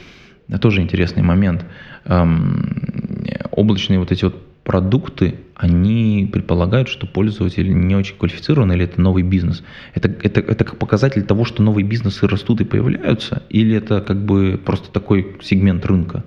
тоже 0.61 0.81
интересный 0.81 1.23
момент. 1.23 1.65
Эм, 2.05 3.25
облачные 3.51 3.99
вот 3.99 4.13
эти 4.13 4.25
вот 4.25 4.37
продукты, 4.67 5.37
они 5.55 6.29
предполагают, 6.33 6.89
что 6.89 7.07
пользователь 7.07 7.73
не 7.73 7.95
очень 7.95 8.17
квалифицирован 8.17 8.73
или 8.73 8.85
это 8.85 9.01
новый 9.01 9.23
бизнес. 9.23 9.63
Это, 9.95 10.09
это, 10.09 10.41
это 10.41 10.65
как 10.65 10.77
показатель 10.79 11.23
того, 11.23 11.45
что 11.45 11.63
новые 11.63 11.87
бизнесы 11.87 12.27
растут 12.27 12.61
и 12.61 12.65
появляются, 12.65 13.45
или 13.49 13.77
это 13.77 14.01
как 14.01 14.25
бы 14.25 14.61
просто 14.63 14.91
такой 14.91 15.37
сегмент 15.43 15.87
рынка? 15.87 16.25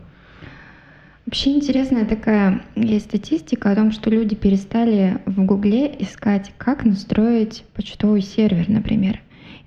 Вообще 1.29 1.51
интересная 1.51 2.05
такая 2.05 2.63
есть 2.75 3.05
статистика 3.05 3.69
о 3.69 3.75
том, 3.75 3.91
что 3.91 4.09
люди 4.09 4.35
перестали 4.35 5.19
в 5.27 5.45
Гугле 5.45 5.95
искать, 5.99 6.51
как 6.57 6.83
настроить 6.83 7.65
почтовый 7.75 8.23
сервер, 8.23 8.67
например, 8.67 9.21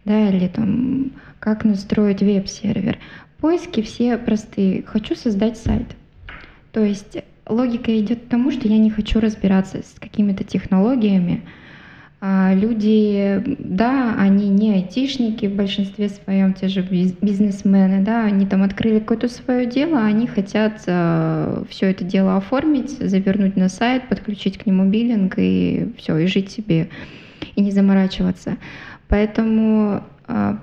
да, 0.04 0.28
или 0.28 0.48
там 0.48 1.12
как 1.38 1.64
настроить 1.64 2.20
веб-сервер. 2.20 2.98
Поиски 3.38 3.80
все 3.80 4.18
простые. 4.18 4.82
Хочу 4.82 5.14
создать 5.14 5.56
сайт. 5.56 5.86
То 6.72 6.82
есть 6.82 7.18
логика 7.46 7.96
идет 7.96 8.24
к 8.24 8.28
тому, 8.28 8.50
что 8.50 8.66
я 8.66 8.78
не 8.78 8.90
хочу 8.90 9.20
разбираться 9.20 9.84
с 9.84 10.00
какими-то 10.00 10.42
технологиями, 10.42 11.42
люди, 12.22 13.42
да, 13.58 14.14
они 14.16 14.48
не 14.48 14.74
айтишники 14.74 15.46
в 15.46 15.56
большинстве 15.56 16.08
своем, 16.08 16.54
те 16.54 16.68
же 16.68 16.82
бизнесмены, 16.82 18.02
да, 18.04 18.24
они 18.24 18.46
там 18.46 18.62
открыли 18.62 19.00
какое-то 19.00 19.28
свое 19.28 19.66
дело, 19.66 20.04
они 20.04 20.28
хотят 20.28 20.84
э, 20.86 21.64
все 21.68 21.90
это 21.90 22.04
дело 22.04 22.36
оформить, 22.36 22.90
завернуть 22.90 23.56
на 23.56 23.68
сайт, 23.68 24.08
подключить 24.08 24.56
к 24.56 24.66
нему 24.66 24.88
биллинг 24.88 25.34
и 25.36 25.92
все, 25.98 26.16
и 26.16 26.28
жить 26.28 26.50
себе, 26.50 26.90
и 27.56 27.60
не 27.60 27.72
заморачиваться. 27.72 28.56
Поэтому 29.08 30.04
э, 30.28 30.56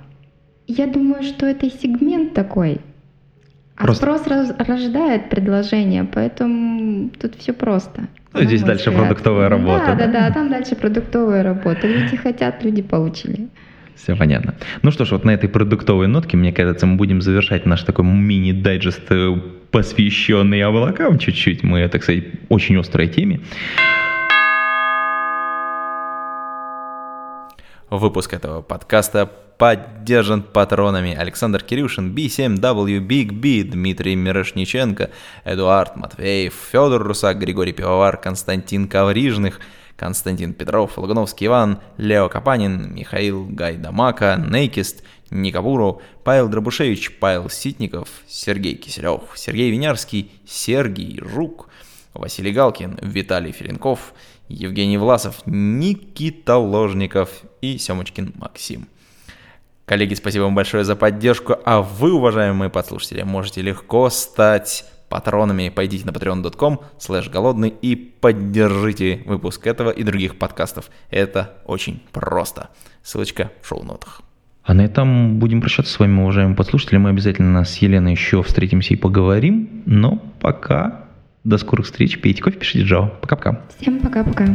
я 0.67 0.87
думаю, 0.87 1.23
что 1.23 1.45
это 1.45 1.69
сегмент 1.69 2.33
такой, 2.33 2.79
а 3.75 3.83
Просто... 3.83 4.17
спрос 4.17 4.49
рождает 4.59 5.29
предложение, 5.29 6.05
поэтому 6.05 7.09
тут 7.09 7.35
все 7.35 7.51
просто. 7.51 8.07
Ну, 8.33 8.43
здесь 8.43 8.61
дальше 8.61 8.89
взгляд. 8.89 9.07
продуктовая 9.07 9.49
работа. 9.49 9.95
Да, 9.97 10.07
да, 10.07 10.07
да, 10.07 10.31
там 10.31 10.49
дальше 10.49 10.75
продуктовая 10.75 11.43
работа. 11.43 11.87
Люди 11.87 12.15
хотят, 12.15 12.63
люди 12.63 12.81
получили. 12.81 13.47
Все 13.95 14.15
понятно. 14.15 14.55
Ну 14.81 14.91
что 14.91 15.03
ж, 15.03 15.11
вот 15.11 15.25
на 15.25 15.31
этой 15.31 15.49
продуктовой 15.49 16.07
нотке, 16.07 16.37
мне 16.37 16.53
кажется, 16.53 16.85
мы 16.85 16.95
будем 16.95 17.21
завершать 17.21 17.65
наш 17.65 17.83
такой 17.83 18.05
мини-дайджест, 18.05 19.11
э, 19.11 19.35
посвященный 19.71 20.63
облакам 20.63 21.19
чуть-чуть. 21.19 21.63
Мы, 21.63 21.87
так 21.89 22.03
сказать, 22.03 22.23
очень 22.47 22.77
острой 22.77 23.07
теме. 23.07 23.41
Выпуск 27.89 28.35
этого 28.35 28.61
подкаста 28.61 29.25
поддержан 29.57 30.43
патронами 30.43 31.15
Александр 31.15 31.63
Кирюшин, 31.63 32.13
B7W, 32.13 32.99
Big 32.99 33.31
B, 33.31 33.63
Дмитрий 33.63 34.15
Мирошниченко, 34.15 35.09
Эдуард 35.43 35.95
Матвеев, 35.95 36.53
Федор 36.71 37.01
Русак, 37.01 37.39
Григорий 37.39 37.73
Пивовар, 37.73 38.17
Константин 38.17 38.87
Коврижных, 38.87 39.59
Константин 39.97 40.53
Петров, 40.53 40.99
Лагуновский 40.99 41.47
Иван, 41.47 41.79
Лео 41.97 42.29
Капанин, 42.29 42.93
Михаил 42.93 43.47
Гайдамака, 43.49 44.35
Нейкист, 44.37 45.03
Никабуру, 45.31 46.03
Павел 46.23 46.47
Дробушевич, 46.47 47.17
Павел 47.19 47.49
Ситников, 47.49 48.07
Сергей 48.27 48.75
Киселев, 48.75 49.21
Сергей 49.33 49.71
Винярский, 49.71 50.31
Сергей 50.45 51.19
Жук, 51.23 51.69
Василий 52.13 52.51
Галкин, 52.51 52.99
Виталий 53.01 53.51
Филинков– 53.51 54.13
Евгений 54.49 54.97
Власов, 54.97 55.41
Никита 55.45 56.57
Ложников 56.57 57.29
и 57.61 57.77
Семочкин 57.77 58.33
Максим. 58.37 58.87
Коллеги, 59.85 60.15
спасибо 60.15 60.43
вам 60.43 60.55
большое 60.55 60.83
за 60.83 60.95
поддержку, 60.95 61.55
а 61.65 61.81
вы, 61.81 62.13
уважаемые 62.13 62.69
подслушатели, 62.69 63.23
можете 63.23 63.61
легко 63.61 64.09
стать 64.09 64.85
патронами. 65.09 65.69
Пойдите 65.69 66.05
на 66.05 66.11
patreon.com 66.11 66.81
слэш 66.97 67.29
голодный 67.29 67.73
и 67.81 67.95
поддержите 67.95 69.23
выпуск 69.25 69.65
этого 69.65 69.89
и 69.89 70.03
других 70.03 70.37
подкастов. 70.37 70.89
Это 71.09 71.55
очень 71.65 72.03
просто. 72.11 72.69
Ссылочка 73.01 73.51
в 73.61 73.67
шоу-нотах. 73.67 74.21
А 74.63 74.75
на 74.75 74.81
этом 74.81 75.39
будем 75.39 75.61
прощаться 75.61 75.91
с 75.91 75.99
вами, 75.99 76.21
уважаемые 76.21 76.55
подслушатели. 76.55 76.97
Мы 76.97 77.09
обязательно 77.09 77.63
с 77.63 77.77
Еленой 77.77 78.11
еще 78.11 78.43
встретимся 78.43 78.93
и 78.93 78.97
поговорим. 78.97 79.81
Но 79.87 80.17
пока 80.39 81.08
до 81.43 81.57
скорых 81.57 81.85
встреч. 81.85 82.19
Пейте 82.19 82.41
кофе, 82.41 82.57
пишите 82.57 82.85
Java. 82.85 83.09
Пока-пока. 83.21 83.61
Всем 83.79 83.99
пока-пока. 83.99 84.47